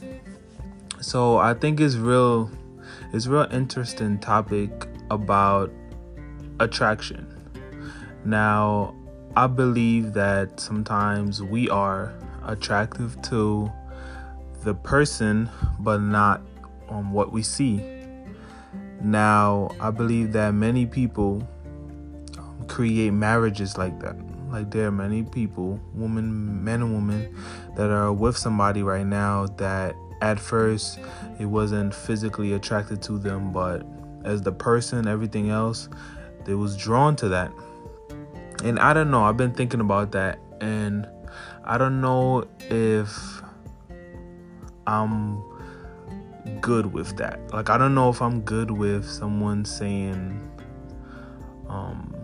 So 1.02 1.38
i 1.38 1.54
think 1.54 1.80
it's 1.80 1.96
real 1.96 2.50
it's 3.14 3.28
real 3.28 3.48
interesting 3.52 4.20
topic 4.20 4.72
about 5.10 5.72
attraction. 6.60 7.26
Now 8.26 8.94
I 9.38 9.46
believe 9.46 10.14
that 10.14 10.60
sometimes 10.60 11.44
we 11.44 11.70
are 11.70 12.12
attractive 12.44 13.22
to 13.30 13.72
the 14.64 14.74
person, 14.74 15.48
but 15.78 16.00
not 16.00 16.42
on 16.90 17.12
what 17.12 17.32
we 17.32 17.44
see. 17.44 17.80
Now, 19.00 19.70
I 19.80 19.92
believe 19.92 20.32
that 20.32 20.56
many 20.56 20.88
people 20.88 21.48
um, 22.40 22.66
create 22.68 23.12
marriages 23.12 23.78
like 23.78 24.00
that. 24.00 24.16
Like 24.50 24.72
there 24.72 24.88
are 24.88 24.92
many 24.92 25.22
people, 25.22 25.80
women, 25.94 26.64
men 26.64 26.82
and 26.82 26.96
women, 26.96 27.38
that 27.76 27.92
are 27.92 28.12
with 28.12 28.36
somebody 28.36 28.82
right 28.82 29.06
now 29.06 29.46
that 29.58 29.94
at 30.20 30.40
first 30.40 30.98
it 31.40 31.46
wasn't 31.46 31.94
physically 31.94 32.54
attracted 32.54 33.04
to 33.04 33.20
them, 33.20 33.54
but 33.54 33.86
as 34.26 34.42
the 34.42 34.52
person, 34.52 35.08
everything 35.08 35.52
else, 35.52 35.90
they 36.46 36.56
was 36.56 36.76
drawn 36.76 37.16
to 37.18 37.30
that 37.30 37.52
and 38.64 38.80
I 38.80 38.94
don't 38.94 39.12
know, 39.12 39.24
I've 39.24 39.38
been 39.38 39.54
thinking 39.54 39.80
about 39.80 40.12
that 40.12 40.40
and 40.62 41.08
I 41.64 41.78
don't 41.78 42.02
know 42.02 42.48
if 42.70 43.42
I'm 44.86 45.44
good 46.62 46.94
with 46.94 47.18
that. 47.18 47.40
Like 47.54 47.70
I 47.70 47.78
don't 47.78 47.94
know 47.94 48.10
if 48.10 48.22
I'm 48.22 48.42
good 48.42 48.72
with 48.72 49.06
someone 49.10 49.66
saying 49.66 50.50
um 51.68 52.16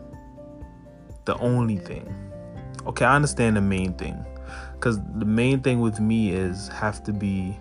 the 1.25 1.37
only 1.37 1.77
thing. 1.77 2.13
Okay, 2.85 3.05
I 3.05 3.15
understand 3.15 3.55
the 3.55 3.61
main 3.61 3.93
thing. 3.93 4.25
Cuz 4.79 4.99
the 5.15 5.25
main 5.25 5.61
thing 5.61 5.81
with 5.81 5.99
me 5.99 6.31
is 6.31 6.67
have 6.69 7.03
to 7.03 7.13
be 7.13 7.57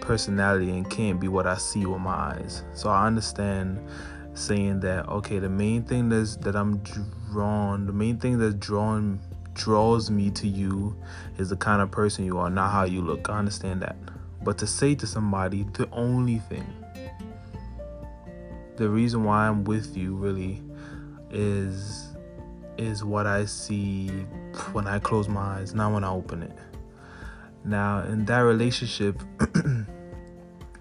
personality 0.00 0.70
and 0.70 0.88
can't 0.90 1.20
be 1.20 1.28
what 1.28 1.46
I 1.46 1.56
see 1.56 1.86
with 1.86 2.00
my 2.00 2.14
eyes. 2.14 2.64
So 2.74 2.90
I 2.90 3.06
understand 3.06 3.78
saying 4.40 4.80
that 4.80 5.08
okay, 5.08 5.38
the 5.38 5.48
main 5.48 5.82
thing 5.84 6.08
that's 6.08 6.36
that 6.36 6.56
I'm 6.56 6.78
drawn, 7.32 7.86
the 7.86 7.92
main 7.92 8.18
thing 8.18 8.38
that's 8.38 8.54
drawn 8.54 9.20
draws 9.54 10.10
me 10.10 10.30
to 10.30 10.48
you 10.48 10.96
is 11.38 11.50
the 11.50 11.56
kind 11.56 11.82
of 11.82 11.90
person 11.90 12.24
you 12.24 12.38
are, 12.38 12.50
not 12.50 12.70
how 12.70 12.84
you 12.84 13.02
look. 13.02 13.28
I 13.28 13.38
understand 13.38 13.82
that. 13.82 13.96
But 14.42 14.58
to 14.58 14.66
say 14.66 14.94
to 14.96 15.06
somebody 15.06 15.64
the 15.74 15.88
only 15.92 16.38
thing, 16.38 16.66
the 18.76 18.88
reason 18.88 19.24
why 19.24 19.46
I'm 19.46 19.64
with 19.64 19.96
you 19.96 20.14
really 20.14 20.62
is 21.30 22.06
is 22.78 23.04
what 23.04 23.26
I 23.26 23.44
see 23.44 24.08
when 24.72 24.86
I 24.86 24.98
close 24.98 25.28
my 25.28 25.58
eyes, 25.58 25.74
not 25.74 25.92
when 25.92 26.02
I 26.02 26.10
open 26.10 26.42
it. 26.42 26.56
Now, 27.62 28.02
in 28.04 28.24
that 28.24 28.38
relationship, 28.38 29.20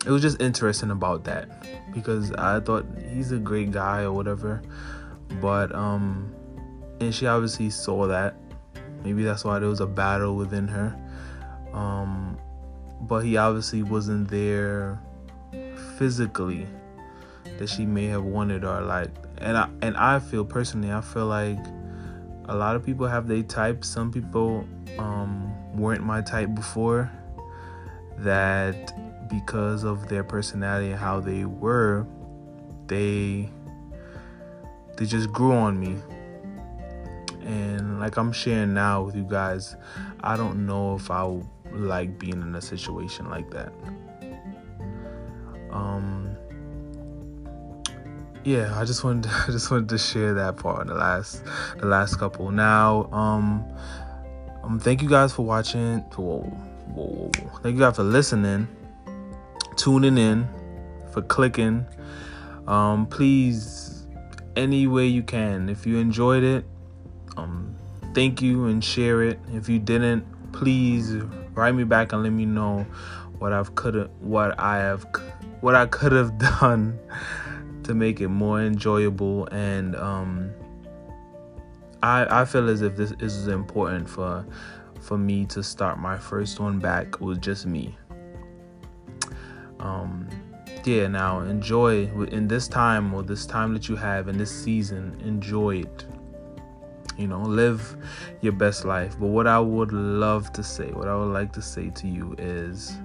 it 0.05 0.11
was 0.11 0.21
just 0.21 0.41
interesting 0.41 0.91
about 0.91 1.25
that 1.25 1.49
because 1.93 2.31
I 2.33 2.59
thought 2.59 2.85
he's 3.11 3.31
a 3.31 3.37
great 3.37 3.71
guy 3.71 4.03
or 4.03 4.13
whatever, 4.13 4.61
but 5.41 5.73
um, 5.75 6.33
and 6.99 7.13
she 7.13 7.27
obviously 7.27 7.69
saw 7.69 8.07
that. 8.07 8.35
Maybe 9.03 9.23
that's 9.23 9.45
why 9.45 9.59
there 9.59 9.69
was 9.69 9.79
a 9.79 9.87
battle 9.87 10.35
within 10.35 10.67
her. 10.67 10.97
Um, 11.73 12.37
but 13.01 13.23
he 13.23 13.37
obviously 13.37 13.83
wasn't 13.83 14.29
there 14.29 14.99
physically 15.97 16.67
that 17.57 17.69
she 17.69 17.85
may 17.85 18.05
have 18.05 18.23
wanted 18.23 18.63
or 18.63 18.81
like 18.81 19.09
and 19.37 19.57
I 19.57 19.69
and 19.81 19.95
I 19.97 20.19
feel 20.19 20.45
personally 20.45 20.91
I 20.91 21.01
feel 21.01 21.25
like 21.25 21.59
a 22.45 22.55
lot 22.55 22.75
of 22.75 22.83
people 22.83 23.05
have 23.05 23.27
their 23.27 23.43
type. 23.43 23.85
Some 23.85 24.11
people 24.11 24.65
um, 24.97 25.77
weren't 25.77 26.03
my 26.03 26.21
type 26.21 26.55
before 26.55 27.11
that 28.17 28.91
because 29.29 29.83
of 29.83 30.09
their 30.09 30.23
personality 30.23 30.91
and 30.91 30.99
how 30.99 31.19
they 31.19 31.45
were, 31.45 32.05
they 32.87 33.49
they 34.97 35.05
just 35.05 35.31
grew 35.31 35.53
on 35.53 35.79
me. 35.79 35.95
And 37.45 37.99
like 37.99 38.17
I'm 38.17 38.31
sharing 38.31 38.73
now 38.73 39.03
with 39.03 39.15
you 39.15 39.23
guys, 39.23 39.75
I 40.21 40.35
don't 40.35 40.65
know 40.65 40.95
if 40.95 41.09
I 41.09 41.41
like 41.71 42.19
being 42.19 42.41
in 42.41 42.53
a 42.55 42.61
situation 42.61 43.29
like 43.29 43.49
that. 43.51 43.71
Um 45.71 46.35
yeah, 48.43 48.77
I 48.79 48.85
just 48.85 49.03
wanted 49.03 49.23
to, 49.23 49.29
I 49.47 49.51
just 49.51 49.69
wanted 49.71 49.89
to 49.89 49.97
share 49.97 50.33
that 50.33 50.57
part 50.57 50.87
the 50.87 50.95
last 50.95 51.43
the 51.77 51.85
last 51.85 52.15
couple. 52.15 52.51
Now, 52.51 53.09
um 53.11 53.65
um 54.63 54.79
thank 54.79 55.01
you 55.01 55.09
guys 55.09 55.31
for 55.31 55.45
watching. 55.45 55.99
Whoa, 55.99 56.41
whoa, 56.93 57.05
whoa. 57.05 57.49
Thank 57.61 57.75
you 57.75 57.79
guys 57.79 57.95
for 57.95 58.03
listening 58.03 58.67
tuning 59.79 60.17
in, 60.17 60.47
for 61.13 61.21
clicking. 61.21 61.85
Um, 62.67 63.07
please, 63.07 64.05
any 64.57 64.87
way 64.87 65.07
you 65.07 65.23
can, 65.23 65.69
if 65.69 65.85
you 65.85 65.97
enjoyed 65.97 66.43
it, 66.43 66.65
um, 67.37 67.73
thank 68.13 68.41
you 68.41 68.65
and 68.65 68.83
share 68.83 69.23
it. 69.23 69.39
If 69.53 69.69
you 69.69 69.79
didn't, 69.79 70.25
please 70.51 71.15
write 71.53 71.75
me 71.75 71.85
back 71.85 72.11
and 72.11 72.23
let 72.23 72.33
me 72.33 72.45
know 72.45 72.85
what 73.37 73.53
I've 73.53 73.73
could 73.75 74.09
what 74.19 74.59
I 74.59 74.77
have 74.77 75.05
what 75.61 75.75
I 75.75 75.85
could 75.85 76.11
have 76.11 76.37
done 76.59 76.99
to 77.83 77.93
make 77.93 78.19
it 78.19 78.27
more 78.27 78.61
enjoyable 78.61 79.47
and 79.47 79.95
um 79.95 80.51
I 82.03 82.41
I 82.41 82.45
feel 82.45 82.69
as 82.69 82.81
if 82.81 82.97
this 82.97 83.13
is 83.19 83.47
important 83.47 84.09
for 84.09 84.45
for 84.99 85.17
me 85.17 85.45
to 85.45 85.63
start 85.63 85.99
my 85.99 86.17
first 86.17 86.59
one 86.59 86.79
back 86.79 87.21
with 87.21 87.41
just 87.41 87.65
me. 87.65 87.97
Um 89.79 90.27
yeah, 90.85 91.07
now 91.07 91.41
enjoy 91.41 92.07
in 92.29 92.47
this 92.47 92.67
time 92.67 93.13
or 93.13 93.21
this 93.21 93.45
time 93.45 93.73
that 93.73 93.89
you 93.89 93.95
have 93.95 94.27
in 94.27 94.37
this 94.37 94.51
season, 94.51 95.19
enjoy 95.23 95.79
it. 95.81 96.05
You 97.17 97.27
know, 97.27 97.41
live 97.41 97.97
your 98.41 98.53
best 98.53 98.85
life. 98.85 99.19
But 99.19 99.27
what 99.27 99.45
I 99.45 99.59
would 99.59 99.91
love 99.91 100.53
to 100.53 100.63
say, 100.63 100.87
what 100.91 101.07
I 101.07 101.15
would 101.15 101.33
like 101.33 101.51
to 101.53 101.61
say 101.61 101.89
to 101.89 102.07
you 102.07 102.33
is 102.37 102.97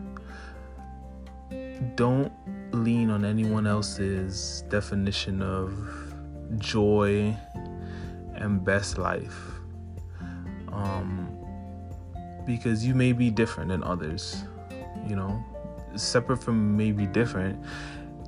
don't 1.96 2.32
lean 2.72 3.10
on 3.10 3.24
anyone 3.24 3.66
else's 3.66 4.64
definition 4.68 5.42
of 5.42 5.72
joy 6.58 7.36
and 8.34 8.64
best 8.64 8.98
life. 8.98 9.38
Um, 10.72 11.28
because 12.46 12.84
you 12.84 12.94
may 12.94 13.12
be 13.12 13.30
different 13.30 13.70
than 13.70 13.82
others, 13.82 14.44
you 15.06 15.16
know, 15.16 15.42
separate 15.96 16.38
from 16.38 16.76
maybe 16.76 17.06
different. 17.06 17.62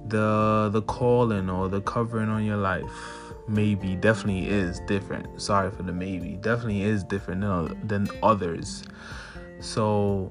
The 0.09 0.71
the 0.73 0.83
calling 0.83 1.51
or 1.51 1.69
the 1.69 1.81
covering 1.81 2.29
on 2.29 2.45
your 2.45 2.57
life 2.57 2.91
maybe 3.49 3.95
definitely 3.97 4.49
is 4.49 4.81
different. 4.87 5.41
Sorry 5.41 5.71
for 5.71 5.83
the 5.83 5.93
maybe. 5.93 6.37
Definitely 6.37 6.83
is 6.83 7.05
different 7.05 7.41
than, 7.41 7.87
than 7.87 8.09
others. 8.23 8.85
So 9.61 10.31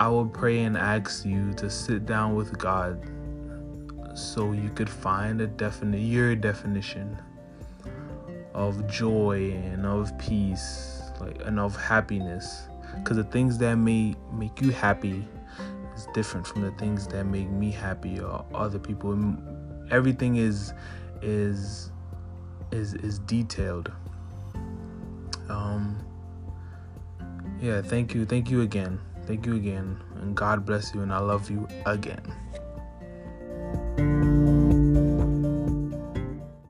I 0.00 0.08
will 0.08 0.26
pray 0.26 0.62
and 0.62 0.76
ask 0.76 1.24
you 1.24 1.52
to 1.54 1.68
sit 1.68 2.06
down 2.06 2.34
with 2.34 2.56
God 2.56 3.10
so 4.14 4.52
you 4.52 4.70
could 4.70 4.90
find 4.90 5.40
a 5.40 5.46
definite 5.46 6.00
your 6.00 6.34
definition 6.34 7.16
of 8.54 8.86
joy 8.88 9.52
and 9.52 9.86
of 9.86 10.16
peace 10.18 11.02
like 11.20 11.40
and 11.44 11.60
of 11.60 11.76
happiness 11.76 12.68
because 12.96 13.16
the 13.16 13.24
things 13.24 13.58
that 13.58 13.76
may 13.76 14.16
make 14.32 14.60
you 14.60 14.70
happy 14.70 15.26
is 15.98 16.08
different 16.14 16.46
from 16.46 16.62
the 16.62 16.70
things 16.72 17.06
that 17.08 17.24
make 17.24 17.50
me 17.50 17.70
happy 17.70 18.20
or 18.20 18.44
other 18.54 18.78
people. 18.78 19.18
Everything 19.90 20.36
is 20.36 20.72
is 21.22 21.90
is 22.72 22.94
is 22.94 23.18
detailed. 23.20 23.90
Um 25.48 25.98
yeah 27.60 27.82
thank 27.82 28.14
you 28.14 28.24
thank 28.24 28.50
you 28.50 28.60
again 28.60 29.00
thank 29.26 29.44
you 29.44 29.56
again 29.56 30.00
and 30.20 30.36
god 30.36 30.64
bless 30.64 30.94
you 30.94 31.00
and 31.00 31.12
i 31.12 31.18
love 31.18 31.50
you 31.50 31.66
again 31.86 32.22